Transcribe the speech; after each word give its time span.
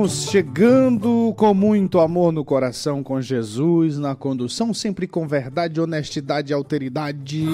Estamos 0.00 0.30
chegando 0.30 1.34
com 1.36 1.52
muito 1.52 2.00
amor 2.00 2.32
no 2.32 2.42
coração 2.42 3.02
com 3.02 3.20
Jesus, 3.20 3.98
na 3.98 4.14
condução, 4.14 4.72
sempre 4.72 5.06
com 5.06 5.28
verdade, 5.28 5.78
honestidade 5.78 6.52
e 6.52 6.54
alteridade. 6.54 7.46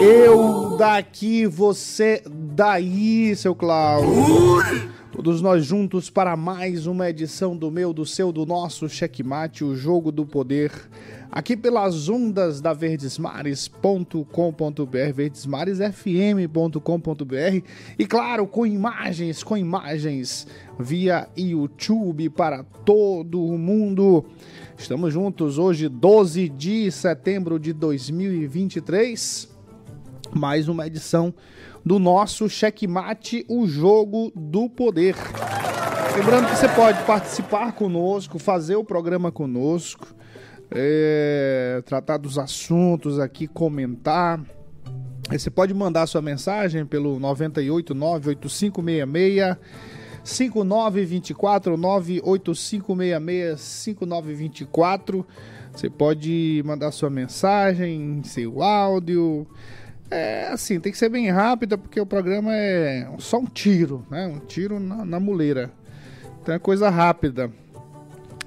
Eu 0.00 0.76
daqui, 0.78 1.44
você 1.44 2.22
daí, 2.54 3.34
seu 3.34 3.52
Cláudio. 3.52 4.91
Todos 5.22 5.40
nós 5.40 5.64
juntos 5.64 6.10
para 6.10 6.36
mais 6.36 6.84
uma 6.84 7.08
edição 7.08 7.56
do 7.56 7.70
meu, 7.70 7.92
do 7.92 8.04
seu, 8.04 8.32
do 8.32 8.44
nosso 8.44 8.88
Checkmate, 8.88 9.62
o 9.62 9.76
jogo 9.76 10.10
do 10.10 10.26
poder 10.26 10.72
aqui 11.30 11.56
pelas 11.56 12.08
ondas 12.08 12.60
da 12.60 12.72
verdesmares.com.br, 12.72 15.12
verdesmaresfm.com.br 15.14 17.66
e 17.96 18.04
claro, 18.04 18.48
com 18.48 18.66
imagens, 18.66 19.44
com 19.44 19.56
imagens 19.56 20.48
via 20.76 21.28
YouTube 21.36 22.28
para 22.30 22.64
todo 22.64 23.44
o 23.44 23.56
mundo. 23.56 24.24
Estamos 24.76 25.12
juntos 25.12 25.56
hoje, 25.56 25.88
12 25.88 26.48
de 26.48 26.90
setembro 26.90 27.60
de 27.60 27.72
2023. 27.72 29.52
Mais 30.34 30.66
uma 30.66 30.86
edição 30.86 31.34
do 31.84 31.98
nosso 31.98 32.48
Checkmate, 32.48 33.44
o 33.48 33.66
jogo 33.66 34.32
do 34.34 34.68
poder. 34.68 35.16
Lembrando 36.16 36.48
que 36.48 36.56
você 36.56 36.68
pode 36.68 37.02
participar 37.04 37.72
conosco, 37.72 38.38
fazer 38.38 38.76
o 38.76 38.84
programa 38.84 39.32
conosco 39.32 40.14
é, 40.74 41.82
tratar 41.84 42.16
dos 42.16 42.38
assuntos 42.38 43.18
aqui, 43.18 43.46
comentar. 43.46 44.40
Você 45.30 45.50
pode 45.50 45.74
mandar 45.74 46.06
sua 46.06 46.22
mensagem 46.22 46.86
pelo 46.86 47.20
9898566 47.20 49.58
5924 50.24 51.76
98566 51.76 53.60
5924. 53.60 55.26
Você 55.72 55.88
pode 55.88 56.60
mandar 56.66 56.90
sua 56.92 57.08
mensagem, 57.10 58.22
seu 58.24 58.62
áudio. 58.62 59.46
É 60.14 60.48
assim, 60.48 60.78
tem 60.78 60.92
que 60.92 60.98
ser 60.98 61.08
bem 61.08 61.30
rápida 61.30 61.78
porque 61.78 61.98
o 61.98 62.04
programa 62.04 62.54
é 62.54 63.08
só 63.18 63.38
um 63.38 63.46
tiro, 63.46 64.06
né? 64.10 64.26
Um 64.26 64.40
tiro 64.40 64.78
na, 64.78 65.06
na 65.06 65.18
muleira. 65.18 65.72
Então 66.42 66.54
é 66.54 66.58
coisa 66.58 66.90
rápida. 66.90 67.50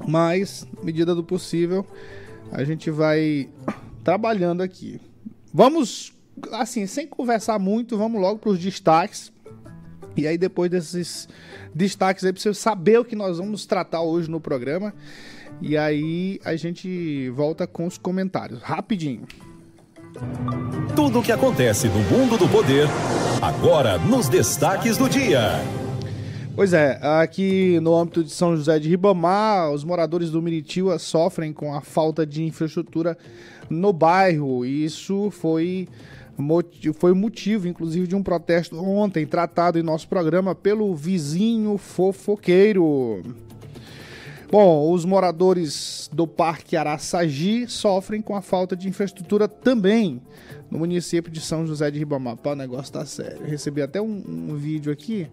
Mas, 0.08 0.68
medida 0.84 1.16
do 1.16 1.24
possível, 1.24 1.84
a 2.52 2.64
gente 2.64 2.92
vai 2.92 3.50
trabalhando 4.04 4.62
aqui. 4.62 5.02
Vamos, 5.52 6.14
assim, 6.52 6.86
sem 6.86 7.08
conversar 7.08 7.58
muito, 7.58 7.98
vamos 7.98 8.22
logo 8.22 8.38
para 8.38 8.52
os 8.52 8.60
destaques. 8.60 9.34
E 10.16 10.28
aí, 10.28 10.38
depois 10.38 10.70
desses 10.70 11.28
destaques 11.74 12.24
aí, 12.24 12.32
pra 12.32 12.42
você 12.42 12.54
saber 12.54 13.00
o 13.00 13.06
que 13.06 13.16
nós 13.16 13.40
vamos 13.40 13.66
tratar 13.66 14.02
hoje 14.02 14.30
no 14.30 14.40
programa. 14.40 14.94
E 15.60 15.76
aí, 15.76 16.40
a 16.46 16.56
gente 16.56 17.28
volta 17.30 17.66
com 17.66 17.88
os 17.88 17.98
comentários. 17.98 18.62
Rapidinho. 18.62 19.26
Tudo 20.96 21.20
o 21.20 21.24
que 21.24 21.32
acontece 21.32 21.88
no 21.88 22.00
mundo 22.00 22.38
do 22.38 22.48
poder, 22.48 22.88
agora 23.42 23.98
nos 23.98 24.30
destaques 24.30 24.98
do 24.98 25.10
dia. 25.10 25.62
Pois 26.56 26.72
é, 26.72 26.98
aqui 27.02 27.80
no 27.82 27.94
âmbito 27.94 28.24
de 28.24 28.32
São 28.32 28.56
José 28.56 28.80
de 28.80 28.88
Ribamar, 28.88 29.72
os 29.72 29.84
moradores 29.84 30.32
do 30.32 30.42
Miritiba 30.42 30.98
sofrem 30.98 31.52
com 31.52 31.74
a 31.74 31.82
falta 31.82 32.26
de 32.26 32.44
infraestrutura 32.44 33.18
no 33.70 33.92
bairro. 33.92 34.66
Isso 34.66 35.30
foi 35.32 35.88
foi 36.94 37.14
motivo, 37.14 37.68
inclusive, 37.68 38.08
de 38.08 38.16
um 38.16 38.24
protesto 38.24 38.78
ontem 38.78 39.26
tratado 39.26 39.80
em 39.80 39.84
nosso 39.84 40.08
programa 40.08 40.54
pelo 40.54 40.94
vizinho 40.94 41.78
fofoqueiro. 41.78 43.22
Bom, 44.52 44.92
os 44.92 45.04
moradores 45.06 46.10
do 46.14 46.28
Parque 46.28 46.78
Araçagi 46.78 47.68
sofrem 47.68 48.22
com 48.22 48.36
a 48.36 48.42
falta 48.42 48.76
de 48.76 48.88
infraestrutura 48.88 49.48
também 49.48 50.22
no 50.70 50.80
município 50.80 51.32
de 51.32 51.42
São 51.42 51.66
José 51.66 51.90
de 51.90 52.00
Ribamar. 52.00 52.38
O 52.44 52.56
negócio 52.56 52.94
tá 52.94 53.06
sério. 53.06 53.40
Eu 53.42 53.48
recebi 53.48 53.82
até 53.82 54.02
um, 54.02 54.24
um 54.28 54.56
vídeo 54.56 54.92
aqui 54.92 55.28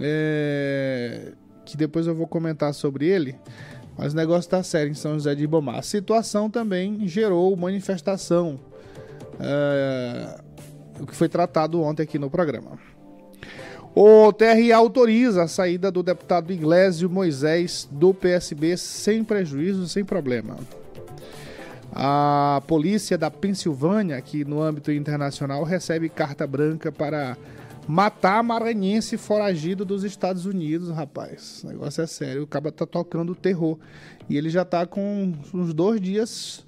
é, 0.00 1.32
que 1.64 1.76
depois 1.76 2.06
eu 2.06 2.14
vou 2.14 2.26
comentar 2.26 2.72
sobre 2.72 3.06
ele. 3.06 3.36
Mas 3.96 4.12
o 4.12 4.16
negócio 4.16 4.40
está 4.40 4.62
sério 4.62 4.90
em 4.90 4.94
São 4.94 5.14
José 5.14 5.34
de 5.34 5.44
Ibomar. 5.44 5.78
A 5.78 5.82
situação 5.82 6.50
também 6.50 7.08
gerou 7.08 7.56
manifestação, 7.56 8.60
é, 9.40 10.38
o 11.00 11.06
que 11.06 11.14
foi 11.14 11.28
tratado 11.28 11.80
ontem 11.80 12.02
aqui 12.02 12.18
no 12.18 12.28
programa. 12.28 12.78
O 13.98 14.30
TRE 14.30 14.70
autoriza 14.74 15.44
a 15.44 15.48
saída 15.48 15.90
do 15.90 16.02
deputado 16.02 16.52
Iglesio 16.52 17.08
Moisés 17.08 17.88
do 17.90 18.12
PSB 18.12 18.76
sem 18.76 19.24
prejuízo, 19.24 19.88
sem 19.88 20.04
problema. 20.04 20.58
A 21.94 22.62
polícia 22.66 23.16
da 23.16 23.30
Pensilvânia, 23.30 24.18
aqui 24.18 24.44
no 24.44 24.60
âmbito 24.62 24.92
internacional, 24.92 25.64
recebe 25.64 26.10
carta 26.10 26.46
branca 26.46 26.92
para 26.92 27.38
matar 27.88 28.42
maranhense 28.42 29.16
foragido 29.16 29.82
dos 29.82 30.04
Estados 30.04 30.44
Unidos, 30.44 30.90
rapaz. 30.90 31.62
O 31.64 31.68
negócio 31.68 32.02
é 32.02 32.06
sério. 32.06 32.42
O 32.42 32.46
cara 32.46 32.70
tá 32.70 32.84
tocando 32.84 33.34
terror. 33.34 33.78
E 34.28 34.36
ele 34.36 34.50
já 34.50 34.62
tá 34.62 34.84
com 34.84 35.32
uns 35.54 35.72
dois 35.72 36.02
dias 36.02 36.66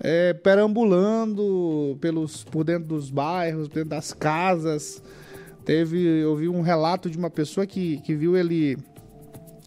é, 0.00 0.32
perambulando 0.32 1.98
pelos, 2.00 2.44
por 2.44 2.64
dentro 2.64 2.88
dos 2.88 3.10
bairros, 3.10 3.68
dentro 3.68 3.90
das 3.90 4.14
casas. 4.14 5.02
Teve, 5.64 6.02
eu 6.02 6.34
vi 6.36 6.48
um 6.48 6.60
relato 6.60 7.08
de 7.08 7.16
uma 7.16 7.30
pessoa 7.30 7.66
que, 7.66 7.98
que 7.98 8.14
viu 8.14 8.36
ele 8.36 8.76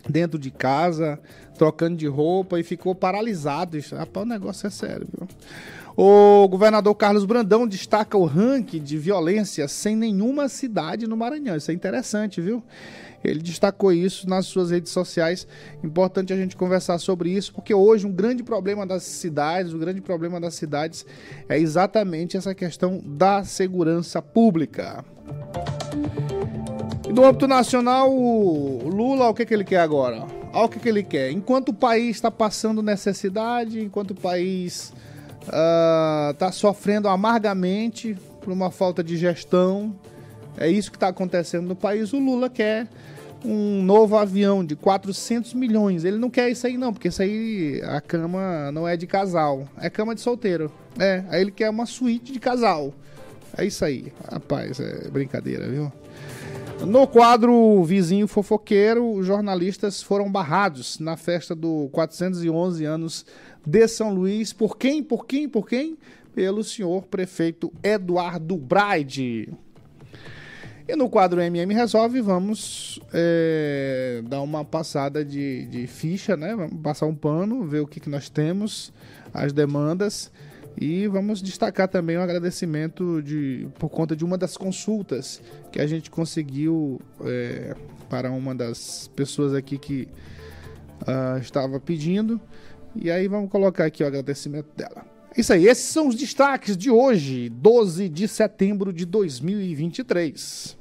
dentro 0.10 0.38
de 0.38 0.52
casa, 0.52 1.20
trocando 1.58 1.98
de 1.98 2.08
roupa 2.08 2.60
e 2.60 2.64
ficou 2.64 2.94
paralisado. 2.94 3.78
Rapaz, 3.92 4.26
o 4.26 4.30
negócio 4.30 4.68
é 4.68 4.70
sério, 4.70 5.08
viu? 5.12 5.28
O 5.98 6.48
governador 6.50 6.94
Carlos 6.96 7.24
Brandão 7.24 7.66
destaca 7.66 8.18
o 8.18 8.26
ranking 8.26 8.84
de 8.84 8.98
violência 8.98 9.66
sem 9.68 9.96
nenhuma 9.96 10.50
cidade 10.50 11.08
no 11.08 11.16
Maranhão. 11.16 11.56
Isso 11.56 11.72
é 11.72 11.74
interessante, 11.74 12.42
viu? 12.42 12.62
Ele 13.28 13.42
destacou 13.42 13.92
isso 13.92 14.30
nas 14.30 14.46
suas 14.46 14.72
redes 14.72 14.92
sociais. 14.92 15.48
Importante 15.84 16.32
a 16.32 16.36
gente 16.36 16.56
conversar 16.56 16.98
sobre 16.98 17.30
isso, 17.30 17.54
porque 17.54 17.74
hoje 17.74 18.06
um 18.06 18.12
grande 18.12 18.44
problema 18.44 18.86
das 18.86 19.04
cidades, 19.04 19.74
o 19.74 19.78
grande 19.78 20.02
problema 20.02 20.40
das 20.40 20.56
cidades 20.56 21.06
é 21.50 21.60
exatamente 21.60 22.38
essa 22.38 22.54
questão 22.54 23.02
da 23.04 23.44
segurança 23.44 24.22
pública. 24.22 25.04
E 27.08 27.14
no 27.14 27.26
âmbito 27.26 27.48
nacional, 27.48 28.12
o 28.12 28.88
Lula, 28.90 29.30
o 29.30 29.34
que, 29.34 29.46
que 29.46 29.54
ele 29.54 29.64
quer 29.64 29.80
agora? 29.80 30.26
Olha 30.54 30.66
o 30.66 30.70
que, 30.70 30.80
que 30.80 30.90
ele 30.90 31.04
quer. 31.04 31.32
Enquanto 31.32 31.70
o 31.70 31.74
país 31.74 32.16
está 32.16 32.32
passando 32.32 32.82
necessidade, 32.82 33.80
enquanto 33.80 34.12
o 34.12 34.16
país 34.16 34.94
está 35.46 36.46
ah, 36.46 36.50
uh, 36.50 36.54
sofrendo 36.54 37.08
amargamente 37.08 38.18
por 38.42 38.52
uma 38.52 38.72
falta 38.72 39.04
de 39.04 39.18
gestão. 39.18 39.96
É 40.58 40.70
isso 40.70 40.90
que 40.90 40.98
está 40.98 41.10
acontecendo 41.10 41.68
no 41.68 41.76
país. 41.76 42.14
O 42.14 42.20
Lula 42.20 42.50
quer 42.50 42.88
um 43.46 43.84
novo 43.84 44.18
avião 44.18 44.66
de 44.66 44.76
400 44.76 45.54
milhões. 45.54 46.04
Ele 46.04 46.18
não 46.18 46.30
quer 46.30 46.50
isso 46.50 46.66
aí 46.66 46.78
não, 46.78 46.92
porque 46.92 47.08
isso 47.08 47.22
aí 47.22 47.82
a 47.84 48.02
cama 48.02 48.72
não 48.72 48.88
é 48.88 48.98
de 48.98 49.08
casal, 49.08 49.68
é 49.78 49.90
cama 49.90 50.16
de 50.16 50.22
solteiro. 50.22 50.72
É, 51.00 51.24
aí 51.30 51.42
ele 51.42 51.52
quer 51.52 51.70
uma 51.70 51.86
suíte 51.86 52.32
de 52.32 52.40
casal. 52.40 52.94
É 53.58 53.66
isso 53.66 53.86
aí. 53.86 54.12
Rapaz, 54.30 54.80
é 54.80 55.10
brincadeira, 55.10 55.68
viu? 55.70 55.92
No 56.86 57.08
quadro 57.08 57.84
Vizinho 57.84 58.28
Fofoqueiro, 58.28 59.24
jornalistas 59.24 60.04
foram 60.04 60.30
barrados 60.30 61.00
na 61.00 61.16
festa 61.16 61.56
do 61.56 61.90
411 61.92 62.84
anos 62.84 63.26
de 63.66 63.88
São 63.88 64.14
Luís. 64.14 64.52
Por 64.52 64.78
quem? 64.78 65.02
Por 65.02 65.26
quem? 65.26 65.48
Por 65.48 65.68
quem? 65.68 65.98
Pelo 66.34 66.64
senhor 66.64 67.04
prefeito 67.04 67.72
Eduardo 67.82 68.58
Braide. 68.58 69.54
E 70.88 70.96
no 70.96 71.10
quadro 71.10 71.42
MM 71.42 71.74
Resolve, 71.74 72.22
vamos 72.22 73.00
é, 73.12 74.22
dar 74.28 74.42
uma 74.42 74.64
passada 74.64 75.26
de, 75.26 75.66
de, 75.66 75.88
ficha, 75.88 76.38
né? 76.38 76.56
Vamos 76.56 76.80
passar 76.82 77.08
um 77.08 77.16
pano, 77.16 77.64
ver 77.64 77.80
o 77.80 77.88
que, 77.88 78.00
que 78.00 78.10
nós 78.10 78.30
temos, 78.30 78.94
as 79.34 79.52
demandas. 79.52 80.32
E 80.80 81.08
vamos 81.08 81.42
destacar 81.42 81.88
também 81.88 82.18
o 82.18 82.20
um 82.20 82.24
agradecimento 82.24 83.22
de, 83.24 83.68
por 83.80 83.90
conta 83.90 84.16
de 84.16 84.24
uma 84.24 84.38
das 84.38 84.58
consultas 84.58 85.42
que 85.72 85.82
a 85.82 85.88
gente 85.88 86.12
conseguiu 86.12 87.02
é, 87.22 87.76
para 88.08 88.30
uma 88.30 88.54
das 88.54 89.10
pessoas 89.16 89.54
aqui 89.56 89.80
que 89.80 90.08
uh, 91.02 91.40
estava 91.40 91.80
pedindo. 91.80 92.40
E 92.96 93.10
aí 93.10 93.28
vamos 93.28 93.50
colocar 93.50 93.86
aqui 93.86 94.04
o 94.04 94.08
agradecimento 94.08 94.68
dela. 94.76 95.15
Isso 95.38 95.52
aí, 95.52 95.68
esses 95.68 95.84
são 95.84 96.08
os 96.08 96.16
destaques 96.16 96.78
de 96.78 96.90
hoje, 96.90 97.50
12 97.50 98.08
de 98.08 98.26
setembro 98.26 98.94
de 98.94 99.06
2023. 99.06 100.78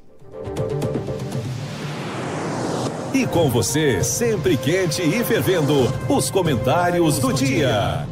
E 3.12 3.26
com 3.26 3.50
você, 3.50 4.04
sempre 4.04 4.56
quente 4.56 5.02
e 5.02 5.24
fervendo, 5.24 5.74
os 6.08 6.30
comentários 6.30 7.18
do 7.18 7.32
dia. 7.32 8.06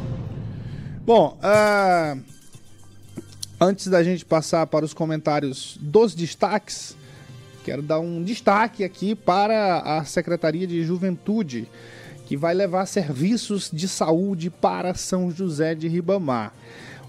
Bom, 1.05 1.37
uh, 1.39 2.21
antes 3.59 3.87
da 3.87 4.03
gente 4.03 4.25
passar 4.25 4.67
para 4.67 4.83
os 4.83 4.93
comentários 4.93 5.77
dos 5.79 6.13
destaques, 6.13 6.97
quero 7.63 7.81
dar 7.81 8.01
um 8.01 8.21
destaque 8.21 8.83
aqui 8.83 9.15
para 9.15 9.79
a 9.79 10.03
Secretaria 10.03 10.67
de 10.67 10.83
Juventude 10.83 11.69
que 12.25 12.37
vai 12.37 12.53
levar 12.53 12.85
serviços 12.85 13.69
de 13.71 13.87
saúde 13.87 14.49
para 14.49 14.93
São 14.93 15.29
José 15.29 15.75
de 15.75 15.87
Ribamar. 15.87 16.53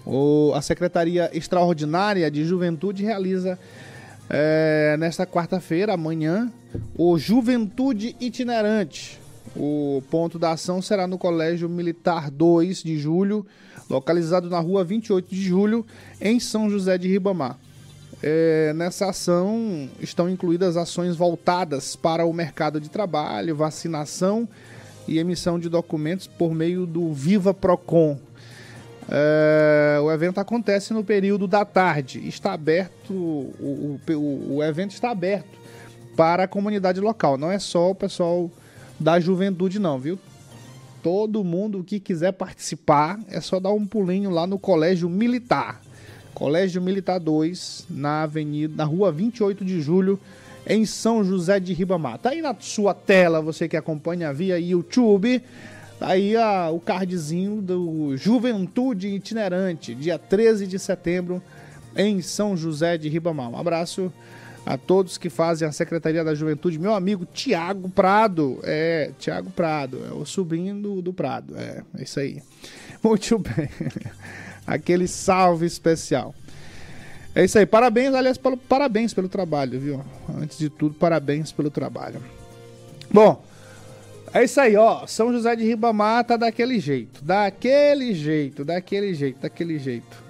O, 0.05 0.51
a 0.53 0.61
Secretaria 0.61 1.29
Extraordinária 1.33 2.29
de 2.29 2.45
Juventude 2.45 3.03
realiza 3.03 3.57
é, 4.29 4.95
nesta 4.99 5.25
quarta-feira, 5.25 5.93
amanhã, 5.93 6.51
o 6.97 7.17
Juventude 7.17 8.15
Itinerante. 8.19 9.19
O 9.55 10.03
ponto 10.11 10.37
da 10.37 10.51
ação 10.51 10.81
será 10.81 11.07
no 11.07 11.17
Colégio 11.17 11.69
Militar 11.69 12.29
2 12.29 12.83
de 12.83 12.97
Julho, 12.99 13.45
localizado 13.89 14.49
na 14.49 14.59
rua 14.59 14.83
28 14.83 15.33
de 15.33 15.41
Julho, 15.41 15.85
em 16.19 16.39
São 16.39 16.69
José 16.69 16.97
de 16.97 17.07
Ribamar. 17.07 17.57
É, 18.21 18.73
nessa 18.75 19.09
ação 19.09 19.89
estão 19.99 20.29
incluídas 20.29 20.77
ações 20.77 21.15
voltadas 21.15 21.95
para 21.95 22.25
o 22.25 22.33
mercado 22.33 22.79
de 22.79 22.89
trabalho, 22.89 23.55
vacinação 23.55 24.47
e 25.07 25.19
emissão 25.19 25.59
de 25.59 25.69
documentos 25.69 26.27
por 26.27 26.53
meio 26.53 26.85
do 26.85 27.13
Viva 27.13 27.53
Procon. 27.53 28.17
É, 29.09 29.99
o 30.01 30.11
evento 30.11 30.39
acontece 30.39 30.93
no 30.93 31.03
período 31.03 31.47
da 31.47 31.63
tarde. 31.63 32.27
Está 32.27 32.53
aberto, 32.53 33.13
o, 33.13 33.99
o, 34.09 34.55
o 34.55 34.63
evento 34.63 34.91
está 34.91 35.11
aberto 35.11 35.57
para 36.15 36.43
a 36.43 36.47
comunidade 36.47 36.99
local. 36.99 37.37
Não 37.37 37.51
é 37.51 37.59
só 37.59 37.91
o 37.91 37.95
pessoal 37.95 38.49
da 38.99 39.19
juventude, 39.19 39.79
não, 39.79 39.99
viu? 39.99 40.17
Todo 41.03 41.43
mundo 41.43 41.83
que 41.83 41.99
quiser 41.99 42.31
participar 42.31 43.19
é 43.29 43.39
só 43.39 43.59
dar 43.59 43.71
um 43.71 43.85
pulinho 43.85 44.31
lá 44.31 44.47
no 44.47 44.57
Colégio 44.57 45.07
Militar. 45.07 45.81
Colégio 46.33 46.81
Militar 46.81 47.19
2, 47.19 47.85
na 47.89 48.23
avenida, 48.23 48.73
na 48.75 48.83
rua 48.83 49.11
28 49.11 49.63
de 49.63 49.79
julho, 49.81 50.19
em 50.65 50.85
São 50.85 51.23
José 51.23 51.59
de 51.59 51.73
Ribamar. 51.73 52.17
Tá 52.17 52.29
aí 52.29 52.41
na 52.41 52.55
sua 52.59 52.93
tela, 52.93 53.41
você 53.41 53.67
que 53.67 53.77
acompanha 53.77 54.33
via 54.33 54.59
YouTube, 54.59 55.41
tá 55.99 56.09
aí 56.09 56.35
a, 56.35 56.69
o 56.71 56.79
cardzinho 56.79 57.61
do 57.61 58.17
Juventude 58.17 59.07
Itinerante, 59.07 59.93
dia 59.93 60.17
13 60.17 60.67
de 60.67 60.79
setembro, 60.79 61.41
em 61.95 62.21
São 62.21 62.57
José 62.57 62.97
de 62.97 63.07
Ribamar. 63.07 63.49
Um 63.49 63.57
abraço 63.57 64.11
a 64.65 64.77
todos 64.77 65.17
que 65.17 65.29
fazem 65.29 65.67
a 65.67 65.71
Secretaria 65.71 66.23
da 66.23 66.33
Juventude. 66.33 66.79
Meu 66.79 66.95
amigo 66.95 67.25
Tiago 67.25 67.87
Prado, 67.87 68.59
é, 68.63 69.11
Tiago 69.19 69.51
Prado, 69.51 70.03
é 70.09 70.11
o 70.11 70.25
sobrinho 70.25 70.75
do, 70.81 71.01
do 71.01 71.13
Prado, 71.13 71.55
é, 71.55 71.83
é 71.97 72.03
isso 72.03 72.19
aí. 72.19 72.41
Muito 73.03 73.37
bem. 73.39 73.69
Aquele 74.65 75.07
salve 75.07 75.67
especial. 75.67 76.33
É 77.35 77.43
isso 77.43 77.59
aí. 77.59 77.65
Parabéns, 77.65 78.13
aliás, 78.15 78.37
pelo, 78.37 78.55
parabéns 78.55 79.13
pelo 79.13 79.27
trabalho, 79.27 79.79
viu? 79.79 80.01
Antes 80.41 80.57
de 80.57 80.69
tudo, 80.69 80.95
parabéns 80.95 81.51
pelo 81.51 81.69
trabalho. 81.69 82.21
Bom, 83.11 83.43
é 84.33 84.43
isso 84.43 84.59
aí, 84.61 84.77
ó. 84.77 85.05
São 85.05 85.33
José 85.33 85.55
de 85.55 85.65
Ribamar 85.65 86.23
tá 86.23 86.37
daquele 86.37 86.79
jeito. 86.79 87.23
Daquele 87.23 88.13
jeito, 88.13 88.63
daquele 88.63 89.13
jeito, 89.13 89.41
daquele 89.41 89.77
jeito. 89.77 90.23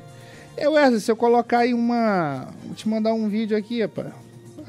Eu, 0.57 0.73
Wesley, 0.73 0.99
se 1.01 1.11
eu 1.11 1.15
colocar 1.15 1.59
aí 1.59 1.73
uma. 1.73 2.47
Vou 2.63 2.73
te 2.73 2.87
mandar 2.89 3.13
um 3.13 3.29
vídeo 3.29 3.55
aqui, 3.55 3.81
rapaz. 3.81 4.13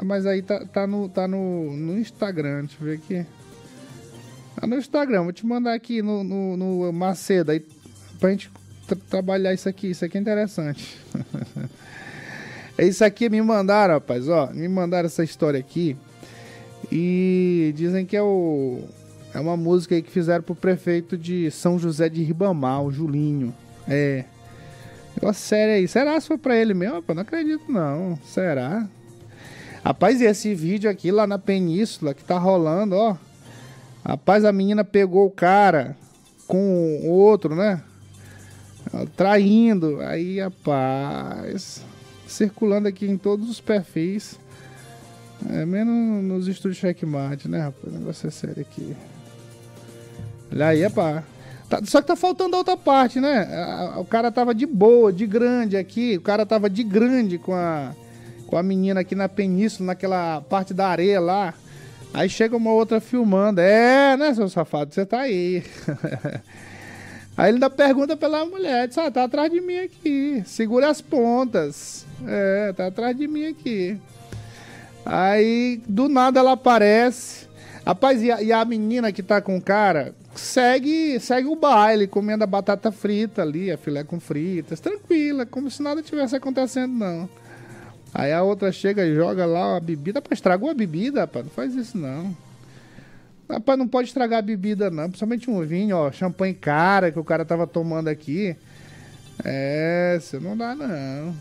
Mas 0.04 0.26
aí 0.26 0.42
tá, 0.42 0.64
tá, 0.66 0.86
no, 0.86 1.08
tá 1.08 1.26
no, 1.26 1.74
no 1.74 1.98
Instagram, 1.98 2.64
deixa 2.64 2.76
eu 2.80 2.86
ver 2.86 2.94
aqui. 2.94 3.26
Tá 4.60 4.66
no 4.66 4.76
Instagram, 4.76 5.22
vou 5.24 5.32
te 5.32 5.46
mandar 5.46 5.74
aqui 5.74 6.02
no, 6.02 6.22
no, 6.22 6.56
no 6.56 6.92
Macedo 6.92 7.52
aí 7.52 7.64
pra 8.18 8.30
gente 8.30 8.50
tra 8.86 8.96
trabalhar 9.08 9.54
isso 9.54 9.68
aqui. 9.68 9.88
Isso 9.88 10.04
aqui 10.04 10.18
é 10.18 10.20
interessante. 10.20 10.98
É 12.78 12.84
isso 12.84 13.04
aqui 13.04 13.30
me 13.30 13.40
mandaram, 13.40 13.94
rapaz, 13.94 14.28
ó. 14.28 14.50
Me 14.52 14.68
mandaram 14.68 15.06
essa 15.06 15.24
história 15.24 15.58
aqui. 15.58 15.96
E 16.92 17.72
dizem 17.74 18.04
que 18.04 18.16
é 18.16 18.22
o. 18.22 18.80
É 19.32 19.40
uma 19.40 19.56
música 19.56 19.94
aí 19.94 20.02
que 20.02 20.10
fizeram 20.10 20.42
pro 20.42 20.54
prefeito 20.54 21.16
de 21.16 21.50
São 21.50 21.78
José 21.78 22.08
de 22.08 22.22
Ribamar, 22.22 22.82
o 22.82 22.92
Julinho. 22.92 23.54
É. 23.88 24.24
Negócio 25.16 25.42
sério 25.42 25.74
aí. 25.74 25.88
Será 25.88 26.20
se 26.20 26.28
foi 26.28 26.36
pra 26.36 26.56
ele 26.56 26.74
mesmo? 26.74 26.96
Rapaz, 26.96 27.16
não 27.16 27.22
acredito 27.22 27.72
não. 27.72 28.18
Será? 28.24 28.86
Rapaz, 29.82 30.20
e 30.20 30.24
esse 30.24 30.54
vídeo 30.54 30.90
aqui 30.90 31.10
lá 31.10 31.26
na 31.26 31.38
península 31.38 32.12
que 32.12 32.24
tá 32.24 32.38
rolando, 32.38 32.96
ó. 32.96 33.16
Rapaz, 34.04 34.44
a 34.44 34.52
menina 34.52 34.84
pegou 34.84 35.26
o 35.26 35.30
cara 35.30 35.96
com 36.46 37.00
o 37.04 37.08
outro, 37.08 37.54
né? 37.54 37.82
Traindo. 39.16 40.00
Aí, 40.00 40.40
rapaz 40.40 41.82
circulando 42.26 42.88
aqui 42.88 43.06
em 43.06 43.16
todos 43.16 43.48
os 43.48 43.60
perfis. 43.60 44.38
É, 45.50 45.66
menos 45.66 46.24
nos 46.24 46.48
estúdios 46.48 46.78
checkmate, 46.78 47.48
né, 47.48 47.60
rapaz? 47.60 47.94
O 47.94 47.98
negócio 47.98 48.26
é 48.26 48.30
sério 48.30 48.60
aqui. 48.62 48.96
Olha 50.50 50.68
aí, 50.68 50.90
pá. 50.90 51.22
Tá, 51.68 51.80
só 51.84 52.00
que 52.00 52.06
tá 52.06 52.14
faltando 52.14 52.54
a 52.54 52.58
outra 52.58 52.76
parte, 52.76 53.20
né? 53.20 53.44
o 53.96 54.04
cara 54.04 54.30
tava 54.30 54.54
de 54.54 54.64
boa, 54.64 55.12
de 55.12 55.26
grande 55.26 55.76
aqui. 55.76 56.16
O 56.16 56.20
cara 56.20 56.46
tava 56.46 56.70
de 56.70 56.84
grande 56.84 57.38
com 57.38 57.54
a, 57.54 57.92
com 58.46 58.56
a 58.56 58.62
menina 58.62 59.00
aqui 59.00 59.14
na 59.14 59.28
península, 59.28 59.88
naquela 59.88 60.40
parte 60.42 60.72
da 60.72 60.86
areia 60.86 61.20
lá. 61.20 61.54
Aí 62.14 62.28
chega 62.28 62.56
uma 62.56 62.70
outra 62.70 63.00
filmando. 63.00 63.60
É, 63.60 64.16
né, 64.16 64.32
seu 64.32 64.48
safado? 64.48 64.94
Você 64.94 65.04
tá 65.04 65.20
aí. 65.20 65.64
Aí 67.36 67.50
ele 67.50 67.56
ainda 67.56 67.68
pergunta 67.68 68.16
pela 68.16 68.46
mulher, 68.46 68.88
diz, 68.88 68.96
ah, 68.96 69.10
tá 69.10 69.24
atrás 69.24 69.50
de 69.50 69.60
mim 69.60 69.76
aqui, 69.78 70.42
segura 70.46 70.88
as 70.88 71.02
pontas. 71.02 72.06
É, 72.26 72.72
tá 72.72 72.86
atrás 72.86 73.16
de 73.16 73.28
mim 73.28 73.46
aqui. 73.46 74.00
Aí, 75.04 75.80
do 75.86 76.08
nada 76.08 76.40
ela 76.40 76.52
aparece. 76.52 77.46
Rapaz, 77.84 78.22
e 78.22 78.32
a, 78.32 78.42
e 78.42 78.52
a 78.52 78.64
menina 78.64 79.12
que 79.12 79.22
tá 79.22 79.40
com 79.40 79.56
o 79.56 79.60
cara 79.60 80.14
segue, 80.34 81.18
segue 81.20 81.48
o 81.48 81.56
baile, 81.56 82.06
comendo 82.06 82.44
a 82.44 82.46
batata 82.46 82.90
frita 82.90 83.42
ali, 83.42 83.70
a 83.70 83.78
filé 83.78 84.02
com 84.02 84.18
fritas, 84.18 84.80
tranquila, 84.80 85.46
como 85.46 85.70
se 85.70 85.82
nada 85.82 86.02
tivesse 86.02 86.36
acontecendo, 86.36 86.92
não. 86.92 87.28
Aí 88.12 88.32
a 88.32 88.42
outra 88.42 88.72
chega 88.72 89.04
e 89.04 89.14
joga 89.14 89.44
lá 89.44 89.76
a 89.76 89.80
bebida, 89.80 90.18
rapaz, 90.18 90.38
estragou 90.38 90.70
a 90.70 90.74
bebida, 90.74 91.20
rapaz, 91.20 91.44
não 91.44 91.52
faz 91.52 91.74
isso 91.74 91.96
não. 91.98 92.36
Rapaz, 93.48 93.78
não 93.78 93.86
pode 93.86 94.08
estragar 94.08 94.40
a 94.40 94.42
bebida, 94.42 94.90
não. 94.90 95.08
Principalmente 95.08 95.50
um 95.50 95.64
vinho, 95.64 95.96
ó. 95.96 96.10
Champanhe 96.10 96.54
cara 96.54 97.12
que 97.12 97.18
o 97.18 97.24
cara 97.24 97.44
tava 97.44 97.66
tomando 97.66 98.08
aqui. 98.08 98.56
É, 99.44 100.18
você 100.20 100.38
não 100.40 100.56
dá, 100.56 100.74
não. 100.74 101.34